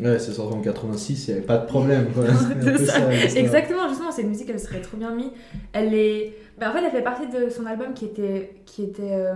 Ouais, 0.00 0.18
c'est 0.18 0.32
sorti 0.32 0.54
en 0.54 0.60
86, 0.60 1.26
il 1.28 1.30
n'y 1.32 1.36
avait 1.38 1.46
pas 1.46 1.58
de 1.58 1.66
problème. 1.66 2.06
Quoi. 2.14 2.24
Ça. 2.78 2.86
ça. 2.86 3.38
Exactement, 3.38 3.88
justement, 3.88 4.10
c'est 4.12 4.22
une 4.22 4.28
musique, 4.28 4.48
elle 4.48 4.60
serait 4.60 4.80
trop 4.80 4.96
bien 4.96 5.14
mise. 5.14 5.30
Elle 5.72 5.92
est. 5.92 6.34
bah, 6.58 6.70
en 6.70 6.72
fait, 6.72 6.84
elle 6.84 6.90
fait 6.92 7.02
partie 7.02 7.26
de 7.26 7.50
son 7.50 7.66
album 7.66 7.92
qui 7.94 8.04
était, 8.06 8.54
qui 8.64 8.84
était 8.84 9.10
euh, 9.12 9.34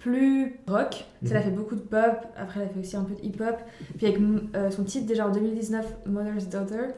plus 0.00 0.58
rock. 0.66 1.04
Mhm. 1.22 1.30
Elle 1.30 1.36
a 1.36 1.42
fait 1.42 1.50
beaucoup 1.50 1.76
de 1.76 1.80
pop, 1.80 2.26
après, 2.36 2.60
elle 2.60 2.66
a 2.66 2.68
fait 2.70 2.80
aussi 2.80 2.96
un 2.96 3.04
peu 3.04 3.14
de 3.14 3.24
hip-hop. 3.24 3.56
Puis 3.96 4.06
avec 4.06 4.20
euh, 4.56 4.70
son 4.70 4.82
titre 4.82 5.06
déjà 5.06 5.28
en 5.28 5.30
2019, 5.30 5.86
Mother's 6.06 6.48
Daughter, 6.48 6.88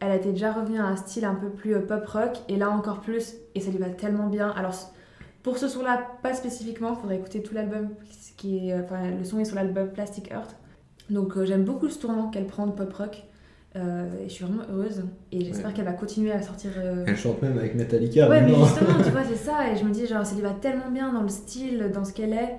elle 0.00 0.10
a 0.10 0.16
été 0.16 0.32
déjà 0.32 0.52
revenue 0.52 0.78
à 0.80 0.86
un 0.86 0.96
style 0.96 1.24
un 1.24 1.34
peu 1.34 1.50
plus 1.50 1.74
euh, 1.74 1.80
pop 1.80 2.04
rock, 2.06 2.38
et 2.48 2.56
là 2.56 2.70
encore 2.70 3.00
plus, 3.00 3.34
et 3.54 3.60
ça 3.60 3.70
lui 3.70 3.78
va 3.78 3.90
tellement 3.90 4.26
bien. 4.26 4.50
Alors, 4.50 4.74
pour 5.42 5.58
ce 5.58 5.68
son-là, 5.68 6.02
pas 6.22 6.34
spécifiquement, 6.34 6.94
faudrait 6.94 7.16
écouter 7.16 7.42
tout 7.42 7.54
l'album, 7.54 7.90
qui 8.36 8.68
est, 8.68 8.72
euh, 8.72 8.82
le 9.18 9.24
son 9.24 9.38
est 9.38 9.44
sur 9.44 9.56
l'album 9.56 9.88
Plastic 9.90 10.30
Earth. 10.30 10.56
Donc 11.10 11.42
j'aime 11.42 11.64
beaucoup 11.64 11.88
ce 11.88 11.98
tournant 11.98 12.30
qu'elle 12.30 12.46
prend 12.46 12.66
de 12.66 12.72
pop 12.72 12.92
rock. 12.92 13.24
Euh, 13.76 14.06
et 14.20 14.28
je 14.28 14.32
suis 14.34 14.44
vraiment 14.44 14.62
heureuse. 14.70 15.04
Et 15.30 15.44
j'espère 15.44 15.68
Ouais. 15.68 15.72
qu'elle 15.72 15.84
va 15.84 15.92
continuer 15.92 16.32
à 16.32 16.42
sortir. 16.42 16.72
euh, 16.78 17.04
Elle 17.06 17.16
chante 17.16 17.40
même 17.42 17.56
avec 17.56 17.74
Metallica. 17.76 18.28
Ouais, 18.28 18.42
mais 18.42 18.54
justement, 18.54 19.02
tu 19.02 19.10
vois, 19.12 19.22
c'est 19.24 19.36
ça. 19.36 19.70
Et 19.72 19.76
je 19.76 19.84
me 19.84 19.90
dis, 19.92 20.06
genre, 20.06 20.26
ça 20.26 20.34
lui 20.34 20.42
va 20.42 20.50
tellement 20.52 20.90
bien 20.90 21.12
dans 21.12 21.22
le 21.22 21.28
style, 21.28 21.90
dans 21.94 22.04
ce 22.04 22.12
qu'elle 22.12 22.32
est. 22.32 22.56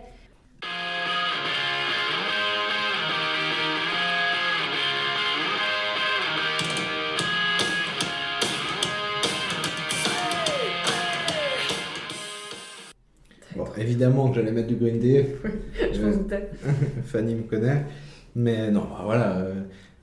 Bon, 13.56 13.66
évidemment 13.78 14.30
que 14.30 14.36
j'allais 14.36 14.52
mettre 14.52 14.68
du 14.68 14.76
Green 14.76 15.00
Day. 15.00 15.36
Je 15.94 16.02
Euh, 16.02 16.12
m'en 16.12 16.18
doutais. 16.18 16.50
Fanny 17.06 17.36
me 17.36 17.44
connaît. 17.44 17.86
Mais 18.36 18.72
non, 18.72 18.82
bah, 18.90 19.02
voilà. 19.04 19.38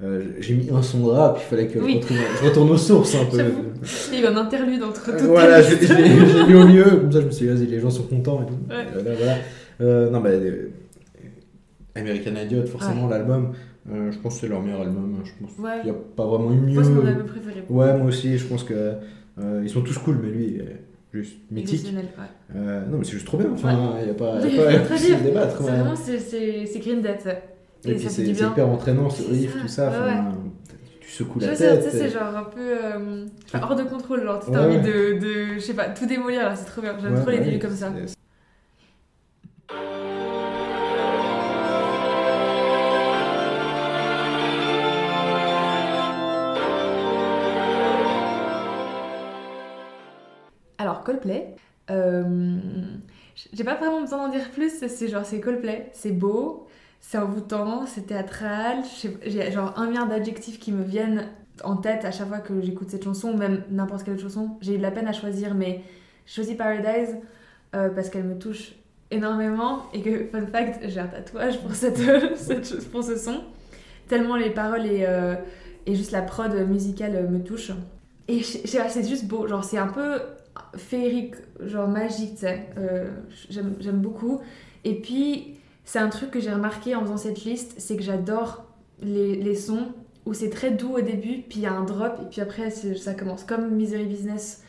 Euh, 0.01 0.23
j'ai 0.39 0.55
mis 0.55 0.71
un 0.71 0.81
son 0.83 1.07
de 1.07 1.11
rap, 1.11 1.39
il 1.41 1.45
fallait 1.45 1.67
que 1.67 1.79
Oui. 1.81 2.01
je, 2.09 2.45
retourne 2.45 2.71
aux 2.71 2.77
sources 2.77 3.17
un 3.17 3.25
peu. 3.25 3.39
Il 4.13 4.21
y 4.21 4.25
a 4.25 4.31
eu 4.31 4.33
un 4.33 4.37
interlude 4.37 4.83
entre 4.83 5.11
Euh, 5.11 5.19
toutes 5.19 5.27
voilà, 5.29 5.61
les 5.61 5.87
j'ai 5.87 6.47
mis 6.47 6.55
au 6.55 6.67
milieu, 6.67 6.85
comme 6.85 7.11
ça 7.13 7.21
je 7.21 7.27
me 7.27 7.31
suis 7.33 7.47
dit, 7.47 7.53
vas-y, 7.53 7.67
les 7.67 7.81
gens 7.81 7.91
sont 7.91 8.05
contents 8.05 8.43
et 8.43 8.47
tout. 8.47 8.59
Ouais. 8.71 8.83
Et 8.83 8.93
voilà, 9.03 9.15
voilà. 9.17 9.37
Euh, 9.81 10.11
non, 10.11 10.21
bah, 10.21 10.31
euh, 10.31 10.69
American 11.97 12.31
Idiot, 12.37 12.65
forcément, 12.67 13.09
l'album, 13.09 13.53
je 13.91 14.17
pense 14.19 14.35
que 14.35 14.41
c'est 14.43 14.49
leur 14.49 14.63
meilleur 14.63 14.83
album. 14.83 15.17
hein, 15.19 15.25
Je 15.25 15.45
pense 15.45 15.55
qu'il 15.57 15.85
n'y 15.85 15.91
a 15.91 16.01
pas 16.17 16.27
vraiment 16.27 16.53
eu 16.53 16.57
mieux. 16.57 16.75
Moi, 16.75 16.85
c'est 16.85 16.91
mon 16.91 17.07
album 17.07 17.27
préféré. 17.27 17.65
Ouais, 17.69 17.97
moi 17.99 18.07
aussi, 18.07 18.39
je 18.39 18.47
pense 18.47 18.63
que 18.65 18.93
ils 19.63 19.71
sont 19.71 19.81
tous 19.83 19.99
cool, 19.99 20.19
mais 20.23 20.29
lui, 20.31 20.61
juste 21.13 21.37
mythique. 21.51 21.93
Non, 22.55 22.99
mais 22.99 23.05
c'est 23.05 23.13
juste 23.13 23.27
trop 23.27 23.39
bien, 23.39 23.49
enfin, 23.53 23.95
il 24.01 24.05
n'y 24.05 24.11
a 24.11 24.15
pas, 24.15 24.47
y 24.47 24.55
y 24.55 24.61
a 24.77 24.79
pas 24.81 24.97
dire. 24.97 25.21
débattre. 25.23 25.57
C'est 25.63 25.71
vraiment, 25.71 25.97
c'est 25.97 26.79
Green 26.81 27.01
Dead. 27.03 27.19
Et, 27.85 27.91
Et 27.91 27.95
puis 27.95 28.09
c'est 28.11 28.23
hyper 28.25 28.69
entraînant, 28.69 29.09
ce 29.11 29.23
riff, 29.29 29.57
tout 29.61 29.69
ça. 29.69 29.89
ouais, 29.91 30.15
Tu 31.01 31.11
secoues 31.11 31.39
la 31.39 31.57
tête. 31.57 31.85
tu 31.85 31.91
sais, 31.91 31.99
c'est 31.99 32.11
genre 32.11 32.37
un 32.37 32.45
peu 32.45 32.61
euh, 32.61 33.27
hors 33.55 33.77
de 33.77 33.85
contrôle. 33.85 34.25
Genre, 34.25 34.45
tu 34.45 34.55
as 34.55 34.63
envie 34.63 34.79
de, 34.81 35.19
de, 35.19 35.55
je 35.55 35.59
sais 35.61 35.75
pas, 35.75 35.89
tout 35.89 36.07
démolir 36.07 36.43
là, 36.43 36.57
c'est 36.57 36.65
trop 36.67 36.83
bien. 36.83 36.97
J'aime 37.01 37.21
trop 37.21 37.31
les 37.31 37.39
débuts 37.41 37.59
comme 37.59 37.75
ça. 37.75 37.91
Alors, 50.79 51.03
Coldplay, 51.03 51.57
euh, 51.91 52.57
j'ai 53.53 53.65
pas 53.65 53.75
vraiment 53.75 54.01
besoin 54.01 54.27
d'en 54.27 54.33
dire 54.33 54.51
plus, 54.51 54.73
c'est 54.87 55.09
genre, 55.09 55.25
c'est 55.25 55.41
Coldplay, 55.41 55.91
c'est 55.93 56.13
beau, 56.13 56.69
c'est 57.01 57.19
envoûtant, 57.19 57.87
c'est 57.87 58.07
théâtral, 58.07 58.79
j'ai 59.25 59.51
genre 59.51 59.73
un 59.77 59.87
milliard 59.87 60.09
d'adjectifs 60.09 60.59
qui 60.59 60.73
me 60.73 60.83
viennent 60.83 61.27
en 61.65 61.77
tête 61.77 62.05
à 62.05 62.11
chaque 62.11 62.29
fois 62.29 62.39
que 62.39 62.61
j'écoute 62.61 62.91
cette 62.91 63.05
chanson, 63.05 63.37
même 63.37 63.63
n'importe 63.71 64.05
quelle 64.05 64.19
chanson. 64.19 64.51
J'ai 64.61 64.75
eu 64.75 64.79
de 64.79 64.83
la 64.83 64.91
peine 64.91 65.09
à 65.09 65.13
choisir, 65.13 65.55
mais 65.55 65.83
j'ai 66.27 66.35
choisi 66.35 66.55
Paradise 66.55 67.17
euh, 67.75 67.89
parce 67.91 68.11
qu'elle 68.11 68.25
me 68.25 68.39
touche 68.39 68.75
énormément 69.11 69.87
et 69.95 70.03
que, 70.03 70.27
fun 70.27 70.47
fact, 70.47 70.81
j'ai 70.89 71.01
un 71.01 71.07
tatouage 71.07 71.61
pour, 71.61 71.75
cette, 71.75 71.97
cette 72.37 72.91
pour 72.91 73.03
ce 73.03 73.17
son. 73.17 73.41
Tellement 74.09 74.37
les 74.37 74.51
paroles 74.51 74.87
et, 74.87 75.05
euh, 75.07 75.35
et 75.87 75.95
juste 75.95 76.13
la 76.13 76.23
prod 76.23 76.55
musicale 76.69 77.29
me 77.29 77.43
touchent. 77.43 77.73
Et 78.29 78.43
c'est 78.43 79.09
juste 79.09 79.27
beau, 79.27 79.47
genre 79.49 79.65
c'est 79.65 79.79
un 79.79 79.87
peu 79.87 80.21
féerique, 80.77 81.35
genre 81.65 81.89
magique, 81.89 82.35
tu 82.35 82.41
sais. 82.41 82.67
Euh, 82.77 83.09
j'aime 83.49 84.01
beaucoup. 84.01 84.41
Et 84.85 85.01
puis, 85.01 85.58
c'est 85.89 86.01
un 86.01 86.11
truc 86.11 86.31
que 86.31 86.39
j'ai 86.39 86.53
remarqué 86.53 86.95
en 86.95 87.01
faisant 87.01 87.17
cette 87.17 87.45
liste, 87.45 87.77
c'est 87.79 87.97
que 87.97 88.03
j'adore 88.03 88.67
les, 89.01 89.35
les 89.37 89.55
sons 89.55 89.87
où 90.27 90.35
c'est 90.35 90.51
très 90.51 90.71
doux 90.71 90.99
au 90.99 91.01
début, 91.01 91.41
puis 91.49 91.61
il 91.61 91.63
y 91.63 91.67
a 91.67 91.73
un 91.73 91.83
drop, 91.83 92.19
et 92.23 92.27
puis 92.29 92.43
après 92.43 92.69
ça 92.71 93.15
commence 93.15 93.43
comme 93.43 93.71
Misery 93.71 94.05
Business, 94.05 94.63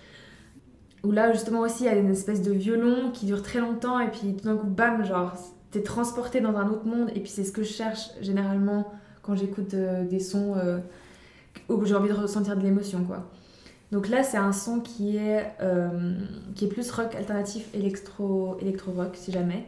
où 1.04 1.12
là 1.12 1.34
justement 1.34 1.60
aussi 1.60 1.84
il 1.84 1.88
y 1.88 1.90
a 1.90 1.96
une 1.96 2.12
espèce 2.12 2.42
de 2.42 2.54
violon 2.54 3.12
qui 3.12 3.26
dure 3.26 3.44
très 3.44 3.60
longtemps, 3.60 4.00
et 4.00 4.08
puis 4.08 4.34
tout 4.34 4.46
d'un 4.46 4.56
coup, 4.56 4.68
bam, 4.68 5.04
genre 5.04 5.34
t'es 5.72 5.84
transporté 5.84 6.40
dans 6.40 6.56
un 6.56 6.70
autre 6.70 6.86
monde, 6.86 7.10
et 7.14 7.20
puis 7.20 7.30
c'est 7.30 7.44
ce 7.44 7.52
que 7.52 7.64
je 7.64 7.74
cherche 7.74 8.12
généralement 8.22 8.90
quand 9.22 9.36
j'écoute 9.36 9.74
euh, 9.74 10.06
des 10.06 10.22
sons 10.22 10.56
euh, 10.56 10.78
où 11.68 11.84
j'ai 11.84 11.96
envie 11.96 12.08
de 12.08 12.14
ressentir 12.14 12.56
de 12.56 12.64
l'émotion, 12.64 13.04
quoi. 13.04 13.30
Donc 13.92 14.08
là, 14.08 14.24
c'est 14.24 14.38
un 14.38 14.54
son 14.54 14.80
qui 14.80 15.18
est, 15.18 15.52
euh, 15.62 16.16
qui 16.56 16.64
est 16.64 16.70
plus 16.70 16.90
rock 16.92 17.14
alternatif 17.16 17.68
électro, 17.74 18.56
électro 18.62 18.94
rock, 18.94 19.16
si 19.16 19.34
jamais. 19.34 19.66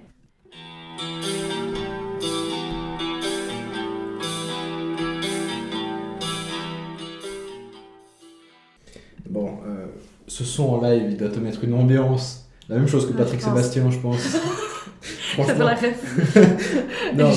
Bon, 9.29 9.49
euh, 9.67 9.85
ce 10.27 10.43
son 10.43 10.65
en 10.69 10.81
live, 10.81 11.03
il 11.11 11.17
doit 11.17 11.29
te 11.29 11.39
mettre 11.39 11.63
une 11.63 11.73
ambiance. 11.73 12.49
La 12.69 12.75
même 12.77 12.87
chose 12.87 13.05
que 13.05 13.11
Ouais, 13.11 13.17
Patrick 13.17 13.39
je. 13.39 13.45
Sébastien, 13.45 13.89
je 13.91 13.99
pense. 13.99 14.37
J'adore 15.37 15.67
la 15.67 15.75
ref. 15.75 16.35
Non, 17.17 17.31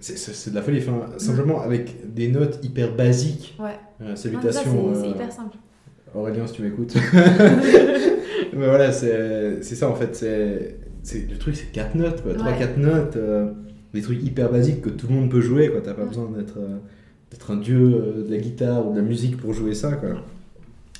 c'est 0.00 0.50
de 0.50 0.54
la 0.54 0.62
folie. 0.62 0.78
Enfin, 0.78 1.06
simplement 1.18 1.60
avec 1.60 2.12
des 2.14 2.28
notes 2.28 2.58
hyper 2.62 2.94
basiques. 2.94 3.56
Ouais. 3.58 3.78
Euh, 4.02 4.16
ça, 4.16 4.22
salutations. 4.24 4.94
c'est 4.94 5.00
c'est 5.00 5.06
euh, 5.06 5.10
hyper 5.10 5.32
simple. 5.32 5.56
Aurélien, 6.14 6.46
si 6.46 6.54
tu 6.54 6.62
m'écoutes. 6.62 6.94
Mais 8.52 8.66
voilà, 8.66 8.92
c'est 8.92 9.62
ça 9.62 9.88
en 9.88 9.94
fait. 9.94 10.14
c'est- 10.16 10.76
Le 11.30 11.36
truc, 11.38 11.56
c'est 11.56 11.72
4 11.72 11.94
notes, 11.94 12.22
quoi. 12.22 12.32
3-4 12.34 12.76
notes. 12.78 13.16
euh, 13.16 13.50
des 13.92 14.02
trucs 14.02 14.22
hyper 14.22 14.50
basiques 14.52 14.82
que 14.82 14.90
tout 14.90 15.08
le 15.08 15.14
monde 15.14 15.30
peut 15.30 15.40
jouer, 15.40 15.68
quoi. 15.70 15.80
T'as 15.80 15.94
pas 15.94 16.04
besoin 16.04 16.30
d'être 16.30 16.58
euh, 16.58 16.76
d'être 17.30 17.50
un 17.50 17.56
dieu 17.56 17.78
euh, 17.78 18.24
de 18.26 18.30
la 18.30 18.38
guitare 18.38 18.86
ou 18.86 18.92
de 18.92 18.96
la 19.00 19.04
musique 19.04 19.36
pour 19.36 19.52
jouer 19.52 19.74
ça, 19.74 19.92
quoi. 19.92 20.10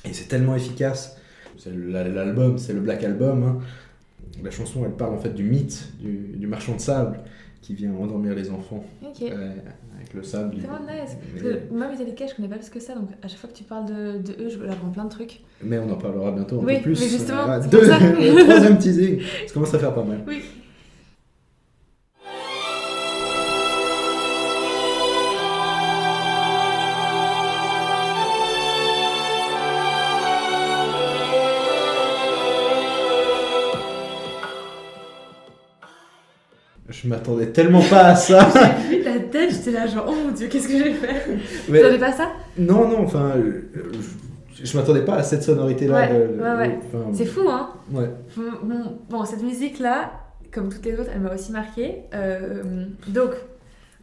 Et 0.09 0.13
c'est 0.13 0.27
tellement 0.27 0.55
efficace. 0.55 1.17
C'est 1.57 1.71
le- 1.71 1.89
l'album, 1.91 2.57
c'est 2.57 2.73
le 2.73 2.79
Black 2.81 3.03
Album. 3.03 3.43
hein. 3.43 3.59
La 4.43 4.49
chanson, 4.51 4.83
elle 4.85 4.91
parle 4.93 5.13
en 5.13 5.19
fait 5.19 5.33
du 5.33 5.43
mythe 5.43 5.89
du, 6.01 6.35
du 6.37 6.47
marchand 6.47 6.75
de 6.75 6.81
sable 6.81 7.19
qui 7.61 7.75
vient 7.75 7.93
endormir 7.93 8.33
les 8.33 8.49
enfants 8.49 8.83
euh, 9.03 9.51
avec 9.95 10.13
le 10.15 10.23
sable. 10.23 10.55
C'est 10.59 10.67
vraiment 10.67 10.85
nice. 10.85 11.15
Mais- 11.43 11.77
moi, 11.77 11.87
Metallica, 11.89 12.25
je 12.27 12.33
connais 12.35 12.47
pas 12.47 12.55
plus 12.57 12.69
que 12.69 12.79
ça, 12.79 12.95
donc 12.95 13.09
à 13.21 13.27
chaque 13.27 13.37
fois 13.37 13.49
que 13.49 13.55
tu 13.55 13.63
parles 13.63 13.85
de, 13.85 14.17
de 14.17 14.43
eux, 14.43 14.49
je 14.49 14.57
leur 14.59 14.75
plein 14.91 15.05
de 15.05 15.09
trucs. 15.09 15.41
Mais 15.63 15.77
on 15.77 15.89
en 15.91 15.95
parlera 15.95 16.31
bientôt 16.31 16.59
un 16.59 16.63
Oui, 16.65 16.77
peu 16.77 16.81
plus. 16.83 16.99
mais 16.99 17.07
justement, 17.07 17.47
Euh, 17.49 17.59
deux, 17.69 17.87
troisième 18.45 18.77
teasing. 18.79 19.21
Ça 19.47 19.53
commence 19.53 19.73
à 19.75 19.79
faire 19.79 19.93
pas 19.93 20.03
mal. 20.03 20.21
Oui. 20.27 20.41
Je 37.03 37.07
m'attendais 37.07 37.47
tellement 37.47 37.81
pas 37.89 38.05
à 38.07 38.15
ça. 38.15 38.47
J'ai 38.89 38.97
vu 38.97 39.03
ta 39.03 39.19
tête, 39.19 39.51
j'étais 39.51 39.71
là, 39.71 39.87
genre, 39.87 40.05
oh 40.07 40.13
mon 40.25 40.31
dieu, 40.31 40.47
qu'est-ce 40.47 40.67
que 40.67 40.77
j'ai 40.77 40.93
fait? 40.93 41.25
Tu 41.65 41.71
T'attendais 41.71 41.97
pas 41.99 42.09
à 42.09 42.11
ça? 42.11 42.31
Non, 42.57 42.87
non, 42.87 43.03
enfin, 43.03 43.31
euh, 43.37 43.69
je, 44.53 44.65
je 44.65 44.77
m'attendais 44.77 45.03
pas 45.03 45.15
à 45.15 45.23
cette 45.23 45.41
sonorité-là. 45.43 45.95
Ouais, 45.95 46.57
ouais, 46.57 46.79
C'est 47.13 47.25
fou, 47.25 47.41
hein 47.49 47.69
ouais. 47.91 48.09
Bon, 48.63 48.97
bon, 49.09 49.25
cette 49.25 49.41
musique-là, 49.41 50.11
comme 50.51 50.69
toutes 50.69 50.85
les 50.85 50.93
autres, 50.99 51.09
elle 51.13 51.21
m'a 51.21 51.33
aussi 51.33 51.51
marquée. 51.51 52.03
Euh, 52.13 52.85
donc, 53.07 53.31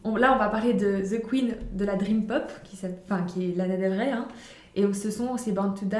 on- 0.03 0.17
là, 0.17 0.33
on 0.35 0.39
va 0.39 0.49
parler 0.49 0.73
de 0.73 0.97
The 0.99 1.21
Queen 1.25 1.53
de 1.73 1.85
la 1.85 1.95
Dream 1.95 2.25
Pop, 2.25 2.51
qui, 2.65 2.77
enfin, 3.05 3.23
qui 3.27 3.51
est 3.51 3.55
Lana 3.55 3.77
Del 3.77 3.93
Rey. 3.93 4.11
Hein. 4.11 4.27
Et 4.75 4.81
donc, 4.81 4.95
ce 4.95 5.09
son, 5.09 5.37
c'est 5.37 5.51
Born 5.51 5.73
to 5.73 5.85
Die. 5.85 5.95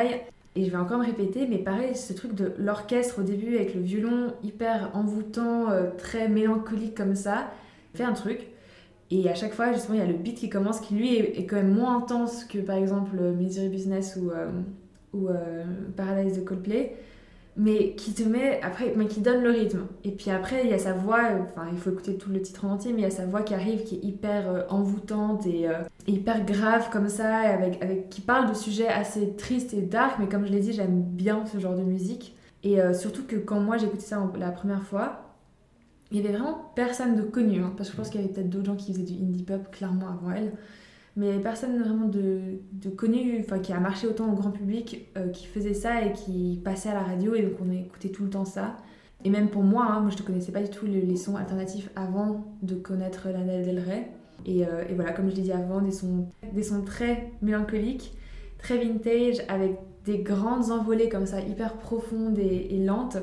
Et 0.60 0.66
je 0.66 0.72
vais 0.72 0.78
encore 0.78 0.98
me 1.00 1.06
répéter, 1.06 1.48
mais 1.48 1.58
pareil, 1.58 1.96
ce 1.96 2.12
truc 2.12 2.36
de 2.36 2.52
l'orchestre 2.58 3.20
au 3.20 3.24
début 3.24 3.56
avec 3.56 3.76
le 3.76 3.80
violon 3.80 4.34
hyper 4.44 4.92
envoûtant, 4.94 5.70
euh, 5.70 5.90
très 5.98 6.28
mélancolique 6.28 6.96
comme 6.96 7.16
ça, 7.16 7.50
fait 7.94 8.04
un 8.04 8.12
truc. 8.12 8.42
Et 9.10 9.30
à 9.30 9.36
chaque 9.36 9.54
fois, 9.54 9.72
justement, 9.72 9.96
il 9.96 10.02
y 10.02 10.04
a 10.04 10.06
le 10.06 10.18
beat 10.18 10.36
qui 10.38 10.50
commence, 10.50 10.82
qui 10.82 10.96
lui 10.96 11.16
est, 11.16 11.46
quand 11.46 11.56
même 11.56 11.74
moins 11.74 11.96
intense 11.96 12.44
que 12.44 12.58
par 12.58 12.76
exemple 12.76 13.16
Misery 13.22 13.70
Business 13.70 14.20
ou, 14.22 14.32
euh, 14.32 14.52
ou 15.14 15.30
euh, 15.30 15.64
Paradise 15.96 16.38
de 16.38 16.42
Coldplay 16.42 16.98
mais 17.60 17.94
qui 17.96 18.14
te 18.14 18.24
met 18.24 18.62
après 18.64 18.94
mais 18.96 19.06
qui 19.08 19.20
donne 19.20 19.44
le 19.44 19.52
rythme. 19.52 19.82
Et 20.06 20.12
puis 20.12 20.32
après 20.32 20.62
il 20.64 20.70
y 20.70 20.74
a 20.74 20.80
sa 20.80 20.94
voix 20.94 21.24
enfin 21.44 21.68
il 21.72 21.78
faut 21.78 21.92
écouter 21.92 22.18
tout 22.18 22.32
le 22.32 22.42
titre 22.42 22.64
en 22.66 22.72
entier 22.72 22.94
mais 22.94 23.00
il 23.00 23.04
y 23.04 23.08
a 23.08 23.12
sa 23.12 23.26
voix 23.26 23.42
qui 23.42 23.54
arrive 23.54 23.84
qui 23.84 23.96
est 23.96 24.04
hyper 24.04 24.50
euh, 24.50 24.62
envoûtante 24.70 25.46
et 25.46 25.68
euh, 25.68 25.82
hyper 26.08 26.46
grave 26.46 26.90
comme 26.90 27.10
ça 27.10 27.36
avec, 27.36 27.84
avec 27.84 28.10
qui 28.10 28.22
parle 28.22 28.50
de 28.50 28.54
sujets 28.54 28.88
assez 28.88 29.36
tristes 29.36 29.74
et 29.74 29.82
dark 29.82 30.20
mais 30.20 30.30
comme 30.30 30.46
je 30.46 30.54
l'ai 30.54 30.62
dit 30.62 30.72
j'aime 30.72 31.02
bien 31.02 31.46
ce 31.46 31.60
genre 31.60 31.76
de 31.76 31.84
musique. 31.84 32.34
Et 32.64 32.82
euh, 32.82 32.94
surtout 32.94 33.26
que 33.26 33.36
quand 33.36 33.60
moi 33.60 33.78
écouté 33.78 34.02
ça 34.02 34.26
la 34.38 34.52
première 34.52 34.84
fois 34.84 35.26
il 36.12 36.18
y 36.18 36.22
avait 36.22 36.36
vraiment 36.36 36.72
personne 36.76 37.18
de 37.18 37.24
connu 37.24 37.62
hein, 37.62 37.74
parce 37.76 37.90
que 37.90 37.96
je 37.96 38.02
pense 38.02 38.10
qu'il 38.10 38.22
y 38.22 38.24
avait 38.24 38.34
peut-être 38.34 38.50
d'autres 38.50 38.66
gens 38.66 38.76
qui 38.78 38.94
faisaient 38.94 39.04
du 39.04 39.22
indie 39.22 39.44
pop 39.44 39.70
clairement 39.70 40.08
avant 40.08 40.32
elle 40.32 40.54
mais 41.16 41.26
il 41.26 41.30
y 41.30 41.32
avait 41.34 41.44
personne 41.44 41.78
vraiment 41.82 42.08
de, 42.08 42.60
de 42.72 42.90
connu, 42.90 43.40
enfin 43.40 43.60
qui 43.60 43.74
a 43.74 43.80
marché 43.80 44.08
autant 44.08 44.32
au 44.32 44.36
grand 44.36 44.52
public, 44.52 45.10
euh, 45.18 45.30
qui 45.30 45.46
faisait 45.46 45.74
ça 45.74 46.04
et 46.04 46.14
qui 46.14 46.62
passait 46.64 46.90
à 46.90 46.94
la 46.94 47.04
radio 47.04 47.36
et 47.36 47.42
donc 47.42 47.54
on 47.62 47.72
écoutait 47.72 48.10
tout 48.10 48.24
le 48.24 48.30
temps 48.30 48.46
ça. 48.46 48.78
Et 49.26 49.30
même 49.30 49.50
pour 49.50 49.64
moi, 49.64 49.86
hein, 49.90 50.00
moi 50.00 50.12
je 50.16 50.22
ne 50.22 50.26
connaissais 50.26 50.52
pas 50.52 50.62
du 50.62 50.70
tout 50.70 50.86
les, 50.86 51.18
sons 51.18 51.36
alternatifs 51.36 51.90
avant 51.96 52.46
de 52.62 52.76
connaître 52.76 53.28
Lana 53.30 53.62
Del 53.62 53.80
Rey. 53.80 54.08
Et, 54.46 54.66
euh, 54.66 54.86
et 54.90 54.94
voilà, 54.94 55.12
comme 55.12 55.30
je 55.30 55.36
l'ai 55.36 55.42
dit 55.42 55.52
avant, 55.52 55.82
des 55.82 55.92
sons, 55.92 56.28
des 56.54 56.64
sons 56.64 56.84
très 56.84 57.32
mélancoliques, 57.42 58.14
très 58.58 58.78
vintage, 58.78 59.42
avec 59.50 59.78
des 60.06 60.20
grandes 60.20 60.72
envolées 60.72 61.10
comme 61.10 61.26
ça, 61.26 61.42
hyper 61.42 61.74
profondes 61.74 62.40
et, 62.40 62.76
et 62.76 62.86
lentes. 62.86 63.18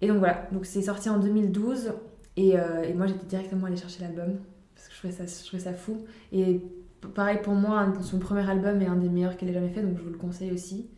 Et 0.00 0.06
donc 0.06 0.18
voilà, 0.18 0.46
donc 0.52 0.66
c'est 0.66 0.82
sorti 0.82 1.08
en 1.08 1.18
2012 1.18 1.92
et, 2.36 2.58
euh, 2.58 2.82
et 2.82 2.94
moi 2.94 3.06
j'étais 3.06 3.26
directement 3.26 3.66
allée 3.66 3.76
chercher 3.76 4.02
l'album 4.02 4.38
parce 4.74 4.88
que 4.88 4.94
je 4.94 4.98
trouvais 4.98 5.12
ça, 5.12 5.24
je 5.26 5.46
trouvais 5.46 5.62
ça 5.62 5.72
fou. 5.72 6.04
Et 6.32 6.60
pareil 7.14 7.38
pour 7.42 7.54
moi, 7.54 7.92
son 8.02 8.18
premier 8.18 8.48
album 8.48 8.80
est 8.82 8.86
un 8.86 8.96
des 8.96 9.08
meilleurs 9.08 9.36
qu'elle 9.36 9.50
ait 9.50 9.54
jamais 9.54 9.70
fait, 9.70 9.82
donc 9.82 9.96
je 9.98 10.02
vous 10.02 10.10
le 10.10 10.16
conseille 10.18 10.52
aussi. 10.52 10.88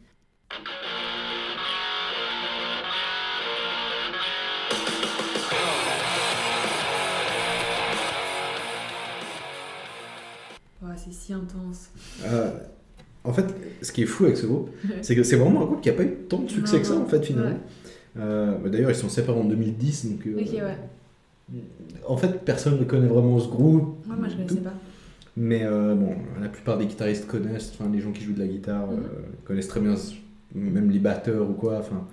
Oh, 10.82 10.86
c'est 10.96 11.12
si 11.12 11.32
intense. 11.32 11.90
Euh, 12.24 12.50
en 13.24 13.32
fait, 13.32 13.46
ce 13.82 13.92
qui 13.92 14.02
est 14.02 14.06
fou 14.06 14.24
avec 14.24 14.36
ce 14.36 14.46
groupe, 14.46 14.70
c'est 15.02 15.16
que 15.16 15.22
c'est 15.22 15.36
vraiment 15.36 15.62
un 15.62 15.66
groupe 15.66 15.80
qui 15.80 15.90
a 15.90 15.94
pas 15.94 16.04
eu 16.04 16.12
tant 16.28 16.38
de 16.40 16.48
succès 16.50 16.76
Non, 16.76 16.82
que 16.82 16.86
ça, 16.88 16.96
en 16.96 17.06
fait, 17.06 17.24
finalement. 17.24 17.50
Ouais. 17.50 17.56
Euh, 18.18 18.58
bah, 18.58 18.68
D'ailleurs, 18.68 18.90
ils 18.90 18.96
sont 18.96 19.08
séparés 19.08 19.38
en 19.38 19.44
2010, 19.44 20.06
donc. 20.10 20.26
euh, 20.26 20.40
Ok, 20.40 20.52
ouais. 20.52 21.58
En 22.06 22.16
fait, 22.16 22.44
personne 22.44 22.78
ne 22.78 22.84
connaît 22.84 23.06
vraiment 23.06 23.38
ce 23.38 23.48
groupe. 23.48 24.04
Moi, 24.06 24.16
moi 24.16 24.26
je 24.28 24.32
tout. 24.32 24.38
connaissais 24.38 24.60
pas. 24.60 24.72
Mais 25.36 25.62
euh, 25.64 25.94
bon, 25.94 26.14
la 26.40 26.48
plupart 26.48 26.78
des 26.78 26.86
guitaristes 26.86 27.26
connaissent, 27.26 27.72
enfin 27.78 27.90
les 27.92 28.00
gens 28.00 28.10
qui 28.12 28.22
jouent 28.24 28.32
de 28.32 28.38
la 28.40 28.46
guitare 28.46 28.86
Mhm. 28.86 28.94
euh, 28.94 29.06
connaissent 29.44 29.68
très 29.68 29.80
bien, 29.80 29.94
même 30.54 30.90
les 30.90 30.98
batteurs 30.98 31.48
ou 31.50 31.52
quoi. 31.52 31.78
Enfin, 31.78 32.06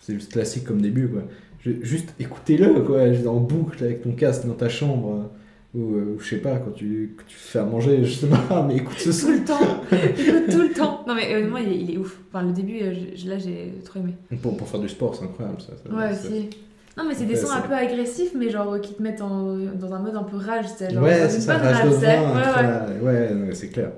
c'est 0.00 0.14
juste 0.14 0.32
classique 0.32 0.64
comme 0.64 0.80
début 0.80 1.08
quoi. 1.08 1.22
Ju- 1.64 1.78
Juste 1.82 2.14
écoutez-le 2.18 2.80
quoi, 2.80 3.02
en 3.28 3.40
boucle 3.40 3.84
avec 3.84 4.02
ton 4.02 4.12
casque 4.12 4.46
dans 4.46 4.54
ta 4.54 4.68
chambre 4.68 5.30
euh, 5.74 5.78
ou, 5.78 5.94
euh, 5.94 6.16
je 6.18 6.28
sais 6.28 6.36
pas 6.38 6.56
quand 6.56 6.72
tu, 6.72 7.14
tu 7.26 7.36
fais 7.36 7.58
à 7.60 7.64
manger, 7.64 8.04
je 8.04 8.12
sais 8.12 8.26
pas, 8.26 8.64
mais 8.66 8.76
écoute 8.76 8.98
ce 8.98 9.10
Tout 9.24 9.30
le 9.32 9.44
temps 9.44 9.82
Écoute, 9.92 10.50
tout 10.50 10.60
le 10.62 10.72
temps 10.74 11.04
Non, 11.06 11.14
mais 11.14 11.34
honnêtement, 11.34 11.58
il 11.58 11.68
est, 11.72 11.78
il 11.78 11.90
est 11.92 11.96
ouf. 11.98 12.18
Enfin, 12.28 12.44
le 12.46 12.52
début, 12.52 12.78
je- 13.14 13.28
là, 13.28 13.38
j'ai 13.38 13.72
trop 13.84 14.00
aimé. 14.00 14.14
Pour, 14.42 14.56
pour 14.56 14.68
faire 14.68 14.80
du 14.80 14.88
sport, 14.88 15.14
c'est 15.14 15.24
incroyable 15.24 15.60
ça. 15.60 15.72
ça- 15.76 15.94
Ouais, 15.94 16.10
aussi. 16.12 16.50
Non, 16.96 17.04
mais 17.08 17.14
c'est 17.14 17.24
des 17.24 17.36
sons 17.36 17.50
un 17.50 17.62
peu 17.62 17.72
agressifs, 17.74 18.32
mais 18.34 18.50
genre 18.50 18.74
euh, 18.74 18.78
qui 18.78 18.94
te 18.94 19.02
mettent 19.02 19.22
en- 19.22 19.56
dans 19.56 19.94
un 19.94 19.98
mode 19.98 20.14
un 20.16 20.24
peu 20.24 20.36
rage, 20.36 20.66
genre. 20.90 21.02
Ouais, 21.02 21.22
une 21.22 21.28
c'est 21.30 21.40
ça, 21.40 21.56
rage 21.56 21.84
de 21.84 21.88
vin, 21.88 23.00
ouais, 23.00 23.34
ouais, 23.40 23.54
c'est 23.54 23.68
clair. 23.68 23.92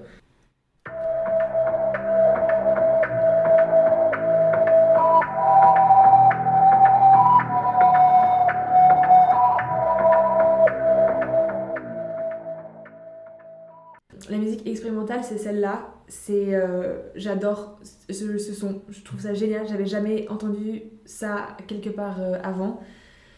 La 14.31 14.39
musique 14.39 14.67
expérimentale, 14.67 15.21
c'est 15.25 15.39
celle-là. 15.39 15.94
C'est, 16.09 16.55
euh, 16.55 16.99
j'adore 17.15 17.79
ce, 18.11 18.39
ce 18.39 18.53
son. 18.53 18.83
Je 18.89 19.03
trouve 19.03 19.21
ça 19.21 19.35
génial. 19.35 19.67
J'avais 19.67 19.87
jamais 19.87 20.29
entendu 20.29 20.83
ça 21.05 21.57
quelque 21.67 21.91
part 21.91 22.21
euh, 22.21 22.39
avant. 22.43 22.81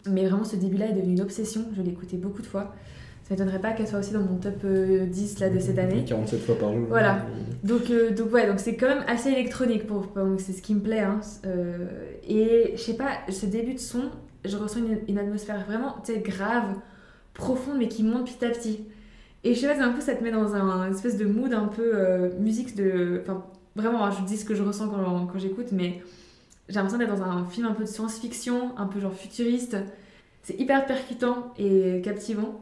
Mais 0.05 0.25
vraiment, 0.25 0.43
ce 0.43 0.55
début-là 0.55 0.87
est 0.87 0.93
devenu 0.93 1.13
une 1.13 1.21
obsession. 1.21 1.65
Je 1.75 1.81
l'ai 1.81 1.91
écouté 1.91 2.17
beaucoup 2.17 2.41
de 2.41 2.47
fois. 2.47 2.73
Ça 3.27 3.33
m'étonnerait 3.33 3.59
pas 3.59 3.73
qu'elle 3.73 3.87
soit 3.89 3.99
aussi 3.99 4.13
dans 4.13 4.21
mon 4.21 4.37
top 4.37 4.63
euh, 4.63 5.05
10 5.05 5.39
là, 5.39 5.49
de 5.49 5.59
cette 5.59 5.77
année. 5.77 6.05
47 6.07 6.39
fois 6.39 6.57
par 6.57 6.73
jour. 6.73 6.85
Voilà. 6.87 7.25
Donc, 7.61 7.89
euh, 7.89 8.11
donc 8.11 8.31
ouais, 8.31 8.47
donc 8.47 8.61
c'est 8.61 8.77
quand 8.77 8.87
même 8.87 9.03
assez 9.05 9.29
électronique 9.29 9.85
pour, 9.85 10.07
c'est 10.37 10.53
ce 10.53 10.61
qui 10.61 10.73
me 10.73 10.79
plaît. 10.79 11.01
Hein. 11.01 11.19
Euh, 11.45 11.87
et 12.25 12.71
je 12.77 12.81
sais 12.81 12.95
pas, 12.95 13.17
ce 13.27 13.45
début 13.45 13.73
de 13.73 13.79
son, 13.79 14.03
je 14.45 14.55
ressens 14.55 14.79
une, 14.79 14.99
une 15.09 15.19
atmosphère 15.19 15.65
vraiment 15.65 15.97
grave, 16.23 16.75
profonde, 17.33 17.79
mais 17.79 17.89
qui 17.89 18.03
monte 18.03 18.31
petit 18.31 18.45
à 18.45 18.49
petit. 18.49 18.85
Et 19.47 19.53
je 19.53 19.61
sais 19.61 19.67
pas, 19.67 19.77
d'un 19.77 19.93
coup, 19.93 20.01
ça 20.01 20.13
te 20.13 20.21
met 20.21 20.31
dans 20.31 20.55
un, 20.55 20.91
espèce 20.91 21.15
de 21.17 21.23
mood 21.23 21.53
un 21.53 21.67
peu 21.67 21.91
euh, 21.93 22.37
musique 22.37 22.75
de. 22.75 23.21
Enfin, 23.23 23.45
vraiment, 23.77 24.11
je 24.11 24.21
dis 24.23 24.35
ce 24.35 24.43
que 24.43 24.53
je 24.53 24.61
ressens 24.61 24.89
quand, 24.89 25.27
quand 25.27 25.39
j'écoute, 25.39 25.67
mais 25.71 26.01
j'ai 26.67 26.75
l'impression 26.75 26.97
d'être 26.97 27.15
dans 27.15 27.23
un 27.23 27.45
film 27.45 27.65
un 27.65 27.71
peu 27.71 27.85
de 27.85 27.89
science-fiction, 27.89 28.77
un 28.77 28.87
peu 28.87 28.99
genre 28.99 29.13
futuriste. 29.13 29.77
C'est 30.43 30.59
hyper 30.59 30.85
percutant 30.85 31.53
et 31.57 32.01
captivant. 32.03 32.59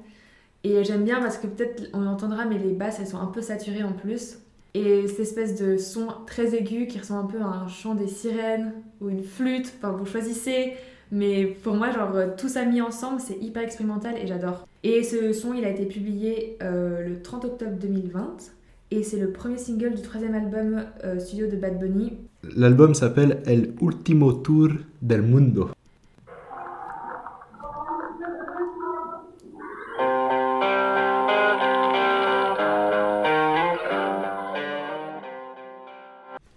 Et 0.63 0.83
j'aime 0.83 1.03
bien 1.03 1.19
parce 1.21 1.39
que 1.39 1.47
peut-être 1.47 1.89
on 1.93 2.01
l'entendra, 2.01 2.45
mais 2.45 2.59
les 2.59 2.73
basses 2.73 2.99
elles 2.99 3.07
sont 3.07 3.19
un 3.19 3.27
peu 3.27 3.41
saturées 3.41 3.83
en 3.83 3.93
plus. 3.93 4.37
Et 4.75 5.07
cette 5.07 5.21
espèce 5.21 5.59
de 5.59 5.77
son 5.77 6.05
très 6.27 6.53
aigu 6.53 6.85
qui 6.85 6.99
ressemble 6.99 7.21
un 7.21 7.31
peu 7.31 7.41
à 7.41 7.47
un 7.47 7.67
chant 7.67 7.95
des 7.95 8.07
sirènes 8.07 8.73
ou 9.01 9.09
une 9.09 9.23
flûte, 9.23 9.73
enfin 9.79 9.91
vous 9.91 10.05
choisissez. 10.05 10.73
Mais 11.11 11.45
pour 11.45 11.75
moi, 11.75 11.91
genre, 11.91 12.15
euh, 12.15 12.27
tout 12.35 12.49
ça 12.49 12.65
mis 12.65 12.81
ensemble, 12.81 13.21
c'est 13.21 13.37
hyper 13.41 13.63
expérimental 13.63 14.15
et 14.17 14.27
j'adore. 14.27 14.67
Et 14.83 15.03
ce 15.03 15.33
son, 15.33 15.53
il 15.53 15.63
a 15.63 15.69
été 15.69 15.85
publié 15.85 16.57
euh, 16.61 17.07
le 17.07 17.21
30 17.21 17.45
octobre 17.45 17.77
2020 17.79 18.51
et 18.91 19.03
c'est 19.03 19.17
le 19.17 19.31
premier 19.31 19.57
single 19.57 19.93
du 19.95 20.01
troisième 20.01 20.35
album 20.35 20.83
euh, 21.03 21.19
studio 21.19 21.47
de 21.47 21.55
Bad 21.57 21.79
Bunny. 21.79 22.13
L'album 22.55 22.93
s'appelle 22.93 23.41
El 23.45 23.73
Último 23.81 24.33
Tour 24.33 24.69
del 25.01 25.21
Mundo. 25.21 25.69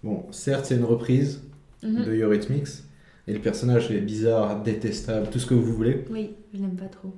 Bon, 0.03 0.23
certes, 0.31 0.65
c'est 0.65 0.75
une 0.75 0.85
reprise 0.85 1.41
mm 1.83 1.87
-hmm. 1.87 2.05
de 2.05 2.13
Eurythmics 2.23 2.88
et 3.27 3.33
le 3.33 3.39
personnage 3.39 3.91
est 3.91 3.99
bizarre, 4.01 4.63
détestable, 4.63 5.27
tout 5.29 5.37
ce 5.39 5.45
que 5.45 5.53
vous 5.53 5.73
voulez. 5.73 6.03
Oui, 6.09 6.31
je 6.53 6.59
l'aime 6.59 6.75
pas 6.75 6.85
trop. 6.87 7.13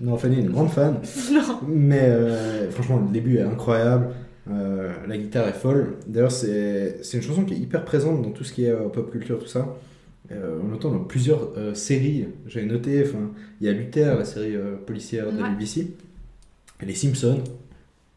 Non, 0.00 0.16
Fanny 0.16 0.36
est 0.36 0.42
une 0.42 0.50
grande 0.50 0.70
fan. 0.70 1.00
non. 1.32 1.42
Mais 1.66 2.02
euh, 2.02 2.70
franchement, 2.70 3.00
le 3.04 3.12
début 3.12 3.38
est 3.38 3.42
incroyable. 3.42 4.10
Euh, 4.48 4.92
la 5.08 5.18
guitare 5.18 5.48
est 5.48 5.52
folle. 5.54 5.96
D'ailleurs, 6.06 6.30
c'est 6.30 7.00
une 7.14 7.22
chanson 7.22 7.44
qui 7.44 7.54
est 7.54 7.58
hyper 7.58 7.84
présente 7.84 8.22
dans 8.22 8.30
tout 8.30 8.44
ce 8.44 8.52
qui 8.52 8.64
est 8.64 8.70
euh, 8.70 8.88
pop 8.88 9.10
culture, 9.10 9.38
tout 9.38 9.46
ça. 9.48 9.76
On 10.32 10.68
l'entend 10.68 10.92
dans 10.92 11.00
plusieurs 11.00 11.50
séries. 11.74 12.28
J'avais 12.46 12.66
noté, 12.66 13.02
enfin, 13.02 13.32
il 13.60 13.66
y 13.66 13.68
a 13.68 13.72
Luther, 13.72 14.16
la 14.16 14.24
série 14.24 14.54
policière 14.86 15.32
de 15.32 15.42
Ouais. 15.42 15.50
BBC. 15.50 15.88
Les 16.86 16.94
Simpsons, 16.94 17.42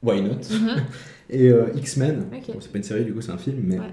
Why 0.04 0.22
Not? 0.22 0.36
Mhm. 0.52 0.84
Et 1.32 1.52
X-Men. 1.76 2.26
Ok. 2.32 2.54
Bon, 2.54 2.60
c'est 2.62 2.72
pas 2.72 2.78
une 2.78 2.84
série, 2.84 3.04
du 3.04 3.14
coup, 3.16 3.22
c'est 3.22 3.32
un 3.32 3.40
film, 3.40 3.62
mais. 3.64 3.80
Ouais. 3.80 3.86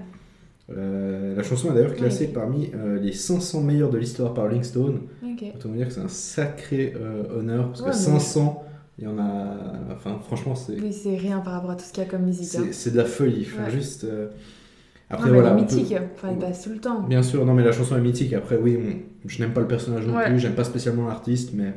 Euh, 0.69 1.35
la 1.35 1.43
chanson 1.43 1.71
est 1.71 1.73
d'ailleurs 1.73 1.95
classée 1.95 2.27
parmi 2.27 2.69
euh, 2.75 2.97
les 2.99 3.11
500 3.11 3.61
meilleurs 3.61 3.89
de 3.89 3.97
l'histoire 3.97 4.33
par 4.33 4.45
Rolling 4.45 4.63
Stone. 4.63 5.01
Ok. 5.23 5.43
Autant 5.55 5.69
vous 5.69 5.75
dire 5.75 5.87
que 5.87 5.93
c'est 5.93 5.99
un 6.01 6.07
sacré 6.07 6.93
euh, 6.95 7.39
honneur 7.39 7.67
parce 7.69 7.81
Ouais, 7.81 7.87
que 7.87 7.91
mais- 7.95 8.19
500, 8.19 8.63
il 8.99 9.03
y 9.05 9.07
en 9.07 9.17
a. 9.19 9.55
Enfin, 9.93 10.19
franchement, 10.23 10.55
c'est 10.55 10.79
Oui, 10.79 10.93
c'est 10.93 11.17
rien 11.17 11.39
par 11.39 11.53
rapport 11.53 11.71
à 11.71 11.75
tout 11.75 11.83
ce 11.85 11.91
qu'il 11.91 12.03
y 12.03 12.05
a 12.05 12.09
comme 12.09 12.23
musique. 12.23 12.55
hein. 12.57 12.65
c'est 12.71 12.91
de 12.91 12.97
la 12.97 13.05
folie. 13.05 13.45
Enfin, 13.51 13.65
Ouais. 13.65 13.71
juste. 13.71 14.03
euh, 14.05 14.27
Non, 15.09 15.17
Après, 15.17 15.29
mais 15.29 15.39
voilà. 15.41 15.49
elle 15.57 15.63
est 15.63 15.67
peut- 15.67 15.75
mythique, 15.75 15.97
enfin, 16.15 16.29
elle 16.31 16.37
passe 16.39 16.63
tout 16.63 16.69
le 16.69 16.77
temps. 16.79 17.01
Bien 17.01 17.21
sûr, 17.21 17.45
non, 17.45 17.53
mais 17.53 17.63
la 17.65 17.73
chanson 17.73 17.97
est 17.97 18.01
mythique. 18.01 18.31
Après, 18.31 18.55
oui, 18.55 18.77
on- 18.81 19.27
je 19.27 19.41
n'aime 19.41 19.51
pas 19.51 19.59
le 19.59 19.67
personnage 19.67 20.07
non 20.07 20.15
Ouais. 20.15 20.25
plus, 20.27 20.39
j'aime 20.39 20.53
pas 20.55 20.63
spécialement 20.63 21.05
l'artiste, 21.07 21.51
mais, 21.53 21.73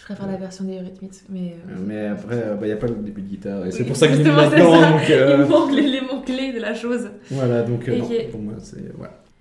Je 0.00 0.04
préfère 0.06 0.26
la 0.26 0.36
version 0.36 0.64
des 0.64 0.78
Eurythmics, 0.78 1.12
mais... 1.28 1.56
euh, 1.68 1.74
mais 1.86 2.06
après, 2.06 2.42
il 2.62 2.66
n'y 2.66 2.72
a 2.72 2.76
pas 2.76 2.86
le 2.86 2.94
début 2.94 3.20
de 3.20 3.28
guitare. 3.28 3.66
Et 3.66 3.70
c'est 3.70 3.84
pour 3.84 3.96
ça 3.96 4.08
que 4.08 4.14
là-dedans. 4.14 4.80
ça. 4.80 4.90
Donc, 4.92 5.10
euh, 5.10 5.36
Il 5.44 5.50
manque 5.50 5.72
l'élément 5.72 6.22
clé 6.22 6.52
de 6.54 6.58
la 6.58 6.72
chose. 6.72 7.10
voilà, 7.30 7.62
donc 7.62 7.86
euh, 7.86 7.98
non, 7.98 8.08
pour 8.30 8.40
moi, 8.40 8.54
c'est 8.58 8.78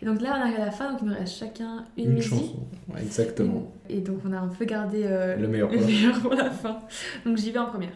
Et 0.02 0.06
donc 0.06 0.22
là, 0.22 0.36
on 0.38 0.41
arrive 0.41 0.60
à 0.60 0.65
la 0.65 0.72
fin, 0.72 0.91
donc 0.91 1.00
il 1.02 1.08
nous 1.08 1.13
reste 1.13 1.38
chacun 1.38 1.86
une, 1.98 2.06
une, 2.06 2.13
musique. 2.15 2.30
chanson. 2.30 2.67
Ouais, 2.93 3.02
exactement. 3.02 3.72
Et 3.89 4.02
donc 4.02 4.19
on 4.28 4.34
a 4.34 4.38
un 4.38 4.50
peu 4.50 4.65
gardé 4.65 5.04
euh, 5.06 5.38
Le 5.38 5.48
meilleur 5.48 5.72
le 5.72 5.80
meilleur 5.80 6.19
pour 6.19 6.34
la 6.34 6.50
fin. 6.50 6.80
Donc 7.26 7.38
j'y 7.38 7.52
vais 7.52 7.60
en 7.60 7.67
première. 7.67 7.93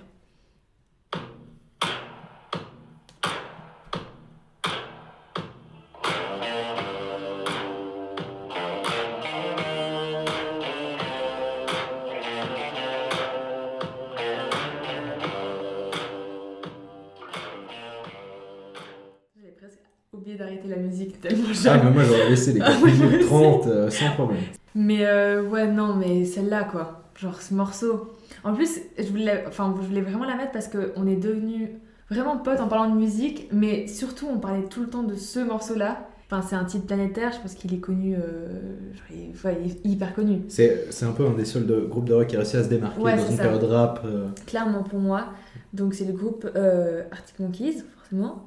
Tellement 21.28 21.48
Ah, 21.66 21.82
mais 21.84 21.92
moi, 21.92 22.04
j'aurais 22.04 22.30
laissé 22.30 22.54
les 22.54 22.62
Ah, 22.64 22.66
4 22.72 22.84
oui, 22.84 22.92
minutes 22.94 23.30
moi 23.32 23.40
aussi. 23.40 23.60
30 23.62 23.68
euh, 23.68 23.90
sans 23.90 24.10
problème. 24.12 24.42
Mais 24.76 25.06
euh, 25.06 25.44
ouais, 25.50 25.68
non, 25.68 25.96
mais 25.96 26.26
celle-là, 26.26 26.64
quoi. 26.66 27.04
Genre 27.16 27.42
ce 27.42 27.54
morceau. 27.54 28.14
En 28.44 28.54
plus, 28.54 28.80
je 28.98 29.04
voulais, 29.10 29.44
enfin, 29.48 29.74
je 29.82 29.88
voulais 29.88 30.02
vraiment 30.02 30.26
la 30.26 30.36
mettre 30.36 30.52
parce 30.52 30.68
qu'on 30.68 31.08
est 31.08 31.16
devenus 31.16 31.70
vraiment 32.10 32.38
potes 32.38 32.60
en 32.60 32.68
parlant 32.68 32.90
de 32.94 33.00
musique, 33.00 33.48
mais 33.52 33.88
surtout, 33.88 34.28
on 34.32 34.38
parlait 34.40 34.64
tout 34.70 34.82
le 34.82 34.88
temps 34.90 35.04
de 35.04 35.16
ce 35.16 35.40
morceau-là. 35.40 36.08
Enfin, 36.30 36.42
c'est 36.48 36.56
un 36.56 36.64
titre 36.66 36.88
planétaire, 36.88 37.32
je 37.32 37.40
pense 37.40 37.54
qu'il 37.54 37.74
est 37.74 37.80
connu, 37.80 38.16
euh, 38.16 38.48
genre, 38.94 39.04
il, 39.12 39.30
enfin, 39.34 39.52
il 39.64 39.72
est 39.72 39.86
hyper 39.86 40.16
connu. 40.16 40.42
C'est 40.48 40.88
c'est 40.90 41.06
un 41.06 41.12
peu 41.12 41.26
un 41.28 41.34
des 41.34 41.46
seuls 41.46 41.68
de, 41.68 41.82
groupes 41.82 42.06
de 42.06 42.14
rock 42.14 42.28
qui 42.28 42.36
a 42.36 42.40
réussi 42.40 42.58
à 42.58 42.64
se 42.64 42.70
démarquer 42.70 43.00
Ouais, 43.02 43.16
dans 43.16 43.28
une 43.30 43.38
ça. 43.38 43.44
période 43.44 43.64
rap. 43.66 44.02
euh, 44.06 44.28
Clairement 44.48 44.82
pour 44.84 45.00
moi. 45.00 45.26
Donc, 45.74 45.94
c'est 45.94 46.06
le 46.06 46.14
groupe 46.14 46.50
euh, 46.56 47.04
Arctic 47.12 47.40
Monkeys, 47.40 47.84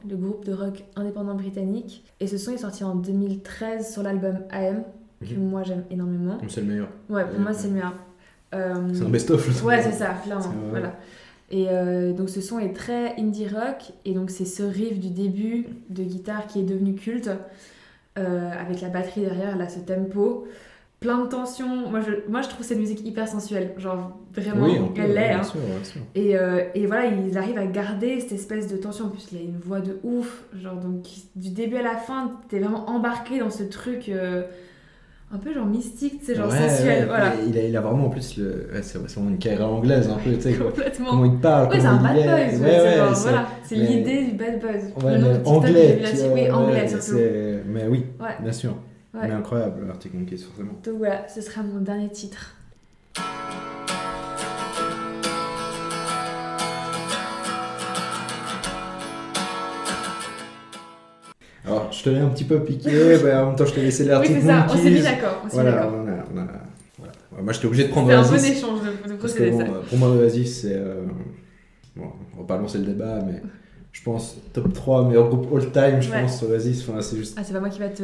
le 0.09 0.17
groupe 0.17 0.45
de 0.45 0.53
rock 0.53 0.85
indépendant 0.97 1.35
britannique. 1.35 2.05
Et 2.21 2.27
ce 2.27 2.39
son 2.39 2.53
est 2.53 2.59
sorti 2.59 2.85
en 2.85 2.95
2013 2.95 3.93
sur 3.93 4.03
l'album 4.03 4.39
AM, 4.51 4.83
que 5.21 5.35
Mhm. 5.35 5.49
moi 5.49 5.63
j'aime 5.63 5.85
énormément. 5.91 6.39
c'est 6.49 6.61
le 6.61 6.67
meilleur. 6.69 6.89
Ouais, 7.09 7.25
pour 7.25 7.41
moi, 7.41 7.53
c'est 7.53 7.69
le 7.69 7.75
meilleur. 7.75 7.95
Euh, 8.55 8.75
C'est 8.93 9.05
un 9.05 9.09
best-of. 9.09 9.63
le 9.63 9.67
Ouais, 9.67 9.83
c'est 9.83 9.93
ça, 9.93 10.15
clairement. 10.25 10.53
Voilà. 10.71 10.95
Et 11.51 11.67
euh, 11.69 12.13
donc 12.13 12.29
ce 12.29 12.41
son 12.41 12.59
est 12.59 12.73
très 12.75 13.15
indie 13.21 13.47
rock, 13.49 13.93
et 14.05 14.15
donc 14.15 14.31
c'est 14.31 14.45
ce 14.45 14.63
riff 14.63 14.99
du 14.99 15.11
début 15.11 15.67
de 15.91 16.03
guitare 16.03 16.47
qui 16.47 16.61
est 16.61 16.65
devenu 16.65 16.95
culte, 16.95 17.31
euh, 18.19 18.51
avec 18.53 18.81
la 18.81 18.89
batterie 18.89 19.21
derrière, 19.23 19.57
là, 19.57 19.69
ce 19.69 19.79
tempo, 19.81 20.47
plein 21.01 21.25
de 21.25 21.29
tensions. 21.29 21.89
Moi 21.91 22.01
je, 22.01 22.31
moi, 22.31 22.43
je 22.43 22.49
trouve 22.49 22.65
cette 22.65 22.79
musique 22.79 23.07
hyper 23.07 23.29
sensuelle, 23.29 23.73
genre 23.79 24.19
vraiment, 24.35 24.65
Oui, 24.67 24.73
elle 24.97 25.15
l'est. 25.15 25.33
hein. 25.33 25.43
Et, 26.15 26.37
euh, 26.37 26.63
et 26.75 26.87
voilà, 26.87 27.07
ils 27.07 27.37
arrivent 27.39 27.59
à 27.59 27.67
garder 27.67 28.21
cette 28.21 28.33
espèce 28.33 28.67
de 28.69 28.77
tension. 28.77 29.07
En 29.07 29.09
plus, 29.09 29.27
il 29.33 29.39
a 29.39 29.43
une 29.43 29.59
voix 29.59 29.81
de 29.81 29.99
ouf, 30.05 30.45
genre 30.61 30.77
donc 30.77 31.05
du 31.37 31.51
début 31.51 31.77
à 31.77 31.83
la 31.83 31.97
fin, 31.97 32.33
t'es 32.49 32.59
vraiment 32.59 32.89
embarqué 32.91 33.39
dans 33.39 33.51
ce 33.51 33.63
truc 33.63 34.09
euh, 34.09 34.43
un 35.33 35.39
peu 35.39 35.53
genre 35.53 35.67
mystique, 35.67 36.21
tu 36.21 36.27
sais, 36.27 36.35
genre 36.37 36.49
Ouais, 36.51 36.69
sensuel, 36.69 37.01
ouais, 37.01 37.07
voilà. 37.07 37.33
Il 37.49 37.59
a, 37.59 37.63
il 37.63 37.77
a 37.77 37.81
vraiment 37.81 38.07
en 38.07 38.11
plus 38.11 38.37
le. 38.39 38.69
ouais, 38.73 38.83
c'est 38.83 38.97
vraiment 38.99 39.31
une 39.31 39.39
carrière 39.39 39.69
anglaise 39.69 40.09
un 40.09 40.17
peu, 40.19 40.35
tu 40.35 40.41
sais. 40.43 40.53
Complètement. 40.55 41.11
Comment 41.11 41.25
il 41.25 41.39
parle, 41.39 41.69
Oui, 41.73 41.79
c'est 41.81 41.87
un 41.87 41.97
bad 41.97 42.15
buzz. 42.15 42.25
est. 42.25 42.27
ouais, 42.29 42.37
Ouais, 42.37 42.51
c'est 42.59 42.63
ouais, 42.89 42.97
genre, 42.97 43.15
voilà, 43.15 43.47
c'est 43.65 43.75
l'idée 43.75 44.25
du 44.25 44.33
bad 44.33 44.61
buzz. 44.61 45.05
Ouais, 45.05 45.19
le 45.19 45.19
nom 45.39 45.47
anglais, 45.51 45.99
tu 46.09 46.17
vois, 46.17 46.29
Oui, 46.33 46.51
anglais 46.51 46.81
ouais, 46.83 46.89
surtout. 46.89 47.21
Mais 47.67 47.87
oui, 47.89 48.05
Ouais. 48.21 48.27
bien 48.41 48.53
sûr. 48.53 48.77
Ouais. 49.17 49.29
Mais 49.29 49.35
incroyable, 49.35 49.87
Arctic 49.91 50.13
Monkeys, 50.15 50.39
forcément. 50.39 50.73
Donc 50.85 50.99
voilà, 50.99 51.27
ce 51.29 51.41
sera 51.41 51.63
mon 51.63 51.81
dernier 51.81 52.11
titre. 52.11 52.55
Alors, 61.65 61.93
je 61.93 62.05
te 62.05 62.11
l'ai 62.11 62.19
un 62.21 62.29
petit 62.29 62.45
peu 62.45 62.61
piqué, 62.63 62.91
mais 63.25 63.35
en 63.35 63.47
même 63.49 63.57
temps, 63.57 63.67
je 63.67 63.75
t'ai 63.75 63.83
laissé 63.83 64.05
Oui, 64.05 64.09
l'Arctic 64.11 64.37
c'est 64.41 64.47
ça, 64.47 64.67
on 64.71 64.77
s'est 64.77 64.91
mis 64.91 65.03
d'accord. 65.03 65.43
Voilà, 65.51 65.89
on 65.89 66.07
a, 66.09 66.13
on 66.33 66.39
a- 66.39 66.47
voilà. 66.99 67.13
Moi, 67.43 67.53
j'étais 67.53 67.67
obligé 67.67 67.85
de 67.85 67.89
prendre 67.89 68.09
C'était 68.09 68.19
un 68.19 68.23
bon 68.23 68.33
Oasis. 68.33 68.57
échange 68.59 68.81
de, 68.83 69.09
de 69.13 69.51
bon, 69.51 69.59
ça. 69.59 69.65
euh, 69.65 69.81
pour 69.89 69.99
moi, 69.99 70.09
Oasis, 70.11 70.61
c'est. 70.63 70.75
euh, 70.75 71.03
Bon, 71.97 72.13
on 72.37 72.43
va 72.43 72.47
pas 72.47 72.59
lancer 72.59 72.77
le 72.79 72.85
débat, 72.85 73.21
mais 73.27 73.41
je 73.97 74.03
pense 74.03 74.37
top 74.53 74.73
3 74.75 75.09
meilleur 75.09 75.29
groupe 75.31 75.49
all 75.55 75.73
time, 75.73 76.01
je 76.03 76.11
Ouais. 76.11 76.23
pense, 76.23 76.43
Oasis. 76.43 76.87
Enfin, 76.89 77.01
c'est 77.01 77.17
juste. 77.17 77.35
Ah, 77.39 77.43
c'est 77.45 77.53
pas 77.55 77.61
moi 77.61 77.71
qui 77.71 77.79
va 77.79 77.89
te, 77.89 78.03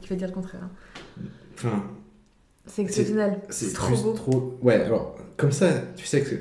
qui 0.00 0.08
va 0.08 0.14
te 0.14 0.18
dire 0.20 0.28
le 0.28 0.34
contraire. 0.34 0.60
hein. 0.64 1.22
Enfin, 1.56 1.82
C'est 2.66 2.82
exceptionnel. 2.82 3.38
c'est 3.48 3.72
trop 3.72 3.96
beau. 3.96 4.12
trop. 4.12 4.58
Ouais, 4.62 4.74
alors, 4.74 5.16
comme 5.36 5.52
ça, 5.52 5.68
tu 5.96 6.06
sais 6.06 6.20
que 6.20 6.28
c'est. 6.28 6.40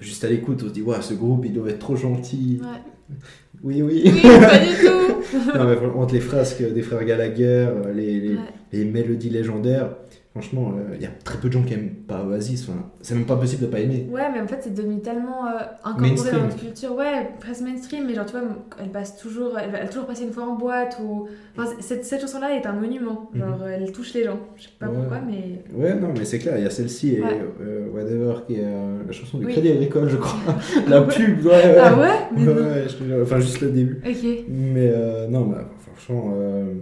Juste 0.00 0.24
à 0.24 0.28
l'écoute, 0.28 0.60
on 0.64 0.68
se 0.68 0.72
dit, 0.72 0.82
ouais, 0.82 1.00
ce 1.00 1.14
groupe, 1.14 1.44
il 1.44 1.52
doit 1.52 1.68
être 1.70 1.78
trop 1.78 1.94
gentil. 1.94 2.60
Ouais. 2.60 3.16
Oui, 3.62 3.82
oui. 3.82 4.02
Oui, 4.04 4.20
pas 4.40 4.58
du 4.58 4.74
tout. 4.84 5.38
non, 5.56 5.64
mais 5.66 5.76
entre 5.96 6.14
les 6.14 6.20
frasques 6.20 6.62
des 6.72 6.82
frères 6.82 7.04
Gallagher, 7.04 7.68
euh, 7.70 7.92
les, 7.94 8.18
les, 8.20 8.34
Ouais. 8.34 8.40
les 8.72 8.84
mélodies 8.84 9.30
légendaires, 9.30 9.90
franchement, 10.32 10.72
il 10.94 11.00
y 11.02 11.06
a 11.06 11.10
très 11.24 11.38
peu 11.38 11.48
de 11.48 11.52
gens 11.52 11.62
qui 11.62 11.74
aiment 11.74 11.94
pas 12.08 12.24
Oasis. 12.24 12.68
Enfin, 12.68 12.86
c'est 13.00 13.14
même 13.14 13.26
pas 13.26 13.36
possible 13.36 13.62
de 13.62 13.66
pas 13.68 13.80
aimer. 13.80 14.06
Ouais, 14.10 14.22
mais 14.32 14.40
en 14.40 14.46
fait, 14.46 14.58
c'est 14.62 14.74
devenu 14.74 15.00
tellement 15.00 15.46
euh, 15.46 15.50
incorporé 15.84 16.08
Mainstream. 16.08 16.38
dans 16.38 16.44
notre 16.46 16.56
culture. 16.58 16.94
Ouais, 16.96 17.28
presque 17.38 17.60
mainstream, 17.62 18.04
mais 18.06 18.14
genre, 18.14 18.24
tu 18.26 18.32
vois, 18.32 18.42
elle 18.82 18.88
passe 18.90 19.16
toujours, 19.18 19.58
elle 19.58 19.70
va 19.70 19.86
toujours 19.86 20.06
passé 20.06 20.24
une 20.24 20.32
fois 20.32 20.44
en 20.44 20.56
boîte. 20.56 20.98
Ou... 21.04 21.28
Enfin, 21.56 21.70
cette, 21.80 22.04
cette 22.04 22.20
chanson-là 22.22 22.56
est 22.56 22.66
un 22.66 22.72
monument. 22.72 23.30
Genre, 23.34 23.66
elle 23.68 23.92
touche 23.92 24.14
les 24.14 24.24
gens. 24.24 24.40
Je 24.56 24.62
sais 24.64 24.68
pas 24.78 24.86
Mhm. 24.86 24.92
Ouais. 24.92 24.98
pourquoi, 25.00 25.18
mais. 25.26 25.62
Ouais, 25.74 25.94
non, 25.94 26.08
mais 26.16 26.24
c'est 26.24 26.38
clair, 26.38 26.54
il 26.56 26.64
y 26.64 26.66
a 26.66 26.70
celle-ci 26.70 27.14
et 27.16 27.20
Ouais. 27.22 27.28
euh, 27.60 27.88
Whatever 27.92 28.34
qui 28.46 28.54
est 28.56 28.64
euh, 28.64 29.02
la 29.06 29.12
chanson 29.12 29.38
du 29.38 29.46
Oui. 29.46 29.52
Crédit 29.52 29.70
Agricole, 29.72 30.08
je 30.08 30.16
crois. 30.16 30.38
la 30.88 31.02
pub, 31.02 31.44
ouais, 31.44 31.50
ouais. 31.52 31.76
Ah 31.78 31.98
ouais 31.98 32.08
Mais 32.34 32.46
Ouais, 32.46 32.54
non. 32.54 32.60
ouais, 32.62 32.84
je 32.88 32.94
te 32.96 33.04
jure. 33.04 33.18
Enfin, 33.22 33.38
juste 33.38 33.60
le 33.60 33.68
début. 33.70 34.00
Ok. 34.06 34.24
Mais 34.48 34.90
euh, 34.94 35.28
non, 35.28 35.42
bah, 35.42 35.68
franchement, 35.80 36.32
euh, 36.36 36.72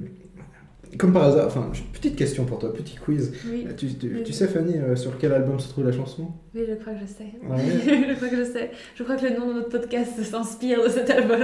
comme 0.98 1.12
par 1.12 1.24
hasard, 1.24 1.46
enfin, 1.46 1.70
petite 1.92 2.16
question 2.16 2.44
pour 2.44 2.58
toi, 2.58 2.72
petit 2.72 2.96
quiz. 2.96 3.32
Oui. 3.50 3.66
Tu, 3.76 3.86
tu- 3.94 4.12
Oui. 4.16 4.22
tu 4.24 4.32
sais, 4.32 4.46
Fanny, 4.48 4.76
euh, 4.76 4.96
sur 4.96 5.16
quel 5.18 5.32
album 5.32 5.58
se 5.60 5.68
trouve 5.68 5.84
la 5.84 5.92
chanson? 5.92 6.28
Oui, 6.54 6.62
je 6.68 6.74
crois 6.74 6.92
que 6.94 7.00
je 7.00 7.06
sais. 7.06 7.26
Ouais. 7.48 8.06
je 8.10 8.14
crois 8.16 8.28
que 8.28 8.36
je 8.36 8.44
sais. 8.44 8.70
Je 8.96 9.02
crois 9.02 9.16
que 9.16 9.26
le 9.26 9.38
nom 9.38 9.48
de 9.48 9.52
notre 9.54 9.68
podcast 9.70 10.12
s'inspire 10.22 10.82
de 10.84 10.88
cet 10.88 11.08
album. 11.10 11.38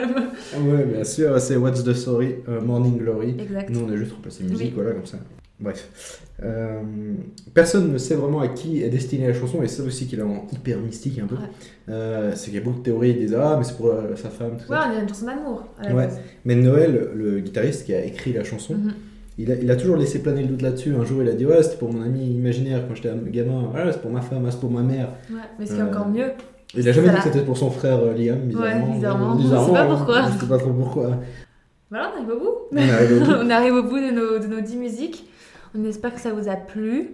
Ah 0.55 0.61
Ouais, 0.61 0.85
bien 0.85 1.05
sûr, 1.05 1.39
c'est 1.41 1.57
What's 1.57 1.85
the 1.85 1.93
Story, 1.95 2.37
euh, 2.49 2.61
Morning 2.61 2.99
Glory. 2.99 3.37
Exact. 3.39 3.71
Nous, 3.71 3.81
on 3.81 3.93
a 3.93 3.97
juste 3.97 4.13
remplacé 4.13 4.43
musique, 4.45 4.61
Oui. 4.69 4.73
voilà, 4.75 4.93
comme 4.93 5.07
ça. 5.07 5.19
Bref. 5.59 6.21
Euh, 6.45 6.83
personne 7.55 7.91
ne 7.91 7.97
sait 7.97 8.15
vraiment 8.15 8.41
à 8.41 8.49
qui 8.49 8.83
est 8.83 8.91
destinée 8.91 9.27
la 9.29 9.33
chanson, 9.33 9.63
et 9.63 9.69
c'est 9.69 9.81
ça 9.81 9.87
aussi 9.89 10.07
qui 10.07 10.15
la 10.17 10.25
rend 10.25 10.47
hyper 10.53 10.79
mystique 10.81 11.19
un 11.19 11.27
peu. 11.27 11.37
Ouais. 11.37 11.41
Euh, 11.89 12.33
c'est 12.35 12.47
qu'il 12.51 12.55
y 12.57 12.59
a 12.59 12.61
beaucoup 12.61 12.81
de 12.81 12.83
théories 12.85 13.15
qui 13.15 13.21
disent 13.21 13.37
Ah, 13.41 13.55
mais 13.57 13.65
c'est 13.65 13.75
pour 13.77 13.87
euh, 13.87 14.15
sa 14.17 14.29
femme, 14.29 14.59
tout 14.59 14.71
Ouais, 14.71 14.77
ça. 14.77 14.85
on 14.87 14.91
dirait 14.91 15.03
une 15.05 15.09
chanson 15.09 15.25
d'amour 15.27 15.65
Ouais. 15.95 16.09
Mais 16.45 16.57
Noël, 16.57 17.09
le 17.15 17.41
guitariste 17.41 17.87
qui 17.87 17.95
a 17.95 18.05
écrit 18.05 18.35
la 18.35 18.45
chanson, 18.45 18.75
Mhm. 18.75 18.93
Il, 19.39 19.51
a, 19.53 19.55
il 19.57 19.71
a 19.71 19.77
toujours 19.77 19.97
laissé 19.97 20.21
planer 20.23 20.43
le 20.43 20.49
doute 20.49 20.63
là-dessus. 20.63 20.95
Un 20.95 21.05
jour, 21.05 21.23
il 21.23 21.29
a 21.29 21.33
dit 21.33 21.45
Ouais, 21.47 21.63
c'était 21.63 21.77
pour 21.77 21.93
mon 21.93 22.03
ami 22.03 22.25
imaginaire 22.35 22.87
quand 22.89 22.95
j'étais 22.95 23.11
gamin, 23.31 23.71
ouais, 23.75 23.93
c'est 23.93 24.01
pour 24.01 24.11
ma 24.11 24.21
femme, 24.23 24.45
ah, 24.47 24.51
c'est 24.51 24.61
pour 24.61 24.71
ma 24.71 24.83
mère. 24.83 25.09
Ouais, 25.31 25.37
mais 25.59 25.67
ce 25.67 25.73
qui 25.75 25.79
est 25.79 25.83
Euh, 25.83 25.89
encore 25.89 26.09
mieux, 26.09 26.31
Il 26.75 26.89
a 26.89 26.93
jamais 26.93 27.11
dit 27.11 27.17
que 27.17 27.23
c'était 27.23 27.45
pour 27.45 27.57
son 27.57 27.71
frère 27.71 27.99
euh, 28.01 28.15
Liam, 28.15 28.39
bizarrement. 28.41 28.95
bizarrement. 28.95 29.35
Euh, 29.35 29.57
On 29.57 29.67
sait 29.67 29.73
pas 29.73 29.87
pourquoi. 29.87 30.23
Je 30.33 30.39
sais 30.41 30.47
pas 30.47 30.59
trop 30.59 30.73
pourquoi. 30.73 31.11
voilà, 31.91 32.13
on 32.13 32.17
arrive 32.19 32.31
au 32.31 32.39
bout. 32.39 32.55
On 32.73 32.77
arrive 32.79 33.13
au 33.13 33.25
bout. 33.25 33.33
on 33.47 33.51
arrive 33.51 33.75
au 33.75 33.83
bout 33.83 33.99
de 33.99 34.11
nos, 34.11 34.39
de 34.39 34.47
nos 34.47 34.61
10 34.61 34.77
musiques. 34.77 35.29
On 35.79 35.85
espère 35.85 36.15
que 36.15 36.21
ça 36.21 36.33
vous 36.33 36.49
a 36.49 36.57
plu. 36.57 37.11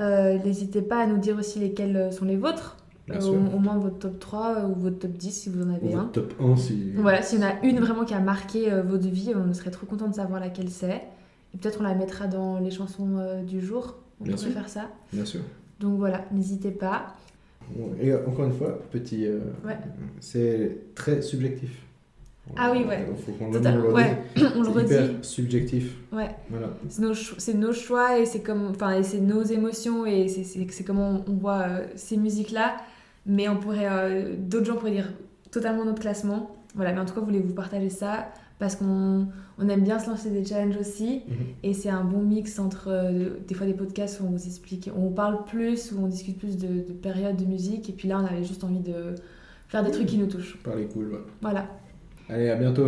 Euh, 0.00 0.38
N'hésitez 0.44 0.82
pas 0.82 0.98
à 1.02 1.06
nous 1.06 1.18
dire 1.18 1.36
aussi 1.36 1.58
lesquelles 1.58 2.12
sont 2.12 2.24
les 2.24 2.36
vôtres. 2.36 2.76
Euh, 3.10 3.18
au, 3.22 3.56
au 3.56 3.58
moins 3.58 3.78
votre 3.78 3.98
top 3.98 4.18
3 4.20 4.66
ou 4.68 4.78
votre 4.78 4.98
top 4.98 5.12
10 5.12 5.30
si 5.32 5.48
vous 5.48 5.62
en 5.62 5.70
Ou 5.70 5.74
avez 5.76 5.94
un. 5.94 5.98
votre 6.02 6.12
top 6.12 6.34
1 6.40 6.56
si. 6.56 6.92
Voilà, 6.96 7.22
s'il 7.22 7.40
y 7.40 7.42
en 7.44 7.48
a 7.48 7.52
une 7.62 7.80
vraiment 7.80 8.04
qui 8.04 8.12
a 8.14 8.20
marqué 8.20 8.70
euh, 8.70 8.82
votre 8.82 9.08
vie, 9.08 9.32
on 9.34 9.52
serait 9.54 9.70
trop 9.70 9.86
content 9.86 10.08
de 10.08 10.14
savoir 10.14 10.40
laquelle 10.40 10.68
c'est. 10.68 11.02
Et 11.54 11.58
peut-être 11.58 11.80
on 11.80 11.84
la 11.84 11.94
mettra 11.94 12.26
dans 12.26 12.58
les 12.58 12.70
chansons 12.70 13.16
euh, 13.18 13.42
du 13.42 13.60
jour. 13.60 13.96
On 14.20 14.24
Bien 14.24 14.36
sûr. 14.36 14.50
faire 14.52 14.68
ça. 14.68 14.88
Bien 15.12 15.24
sûr. 15.24 15.40
Donc 15.80 15.98
voilà, 15.98 16.24
n'hésitez 16.32 16.70
pas. 16.70 17.14
Et 18.00 18.10
euh, 18.12 18.26
encore 18.26 18.46
une 18.46 18.52
fois, 18.52 18.78
petit. 18.90 19.26
euh, 19.26 19.40
Ouais. 19.64 19.76
C'est 20.20 20.78
très 20.94 21.22
subjectif. 21.22 21.70
Ah 22.56 22.72
oui, 22.72 22.82
ouais. 22.84 23.06
Il 23.10 23.22
faut 23.22 23.32
qu'on 23.32 23.50
le 23.50 23.58
le 23.60 23.92
ouais, 23.92 24.16
on 24.56 24.60
le 24.60 24.64
C'est 24.64 24.70
redit. 24.70 24.94
hyper 24.94 25.10
subjectif. 25.24 25.96
Ouais. 26.12 26.30
Voilà. 26.48 26.68
C'est 26.88 27.02
nos, 27.02 27.12
cho- 27.12 27.34
c'est 27.36 27.52
nos 27.54 27.72
choix 27.72 28.18
et 28.18 28.24
c'est 28.24 28.40
comme, 28.40 28.68
enfin, 28.70 29.02
c'est 29.02 29.20
nos 29.20 29.42
émotions 29.42 30.06
et 30.06 30.28
c'est, 30.28 30.44
comment 30.84 31.22
on 31.28 31.32
voit 31.34 31.60
euh, 31.68 31.86
ces 31.94 32.16
musiques-là. 32.16 32.78
Mais 33.26 33.48
on 33.50 33.58
pourrait, 33.58 33.86
euh, 33.90 34.34
d'autres 34.38 34.64
gens 34.64 34.76
pourraient 34.76 34.92
dire 34.92 35.12
totalement 35.50 35.84
notre 35.84 36.00
classement. 36.00 36.56
Voilà, 36.74 36.92
mais 36.94 37.00
en 37.00 37.04
tout 37.04 37.12
cas, 37.14 37.20
voulez 37.20 37.40
vous 37.40 37.52
partager 37.52 37.90
ça 37.90 38.28
parce 38.58 38.76
qu'on 38.76 39.28
on 39.58 39.68
aime 39.68 39.82
bien 39.82 39.98
se 39.98 40.10
lancer 40.10 40.30
des 40.30 40.44
challenges 40.44 40.76
aussi. 40.76 41.22
Mhm. 41.28 41.36
Et 41.62 41.74
c'est 41.74 41.90
un 41.90 42.04
bon 42.04 42.20
mix 42.20 42.58
entre 42.58 42.88
euh, 42.88 43.30
des 43.46 43.54
fois 43.54 43.66
des 43.66 43.74
podcasts 43.74 44.20
où 44.20 44.24
on 44.24 44.30
vous 44.30 44.46
explique, 44.46 44.90
on 44.96 45.10
parle 45.10 45.44
plus, 45.44 45.92
où 45.92 46.02
on 46.02 46.06
discute 46.06 46.38
plus 46.38 46.56
de, 46.58 46.66
de 46.66 46.92
périodes 46.92 47.36
de 47.36 47.44
musique. 47.44 47.88
Et 47.88 47.92
puis 47.92 48.08
là, 48.08 48.20
on 48.20 48.26
avait 48.26 48.44
juste 48.44 48.64
envie 48.64 48.80
de 48.80 49.14
faire 49.68 49.84
des 49.84 49.90
trucs 49.90 50.06
qui 50.06 50.18
nous 50.18 50.26
touchent. 50.26 50.58
Parlez 50.62 50.86
cool. 50.86 51.20
Voilà. 51.40 51.66
Allez, 52.28 52.50
à 52.50 52.56
bientôt. 52.56 52.86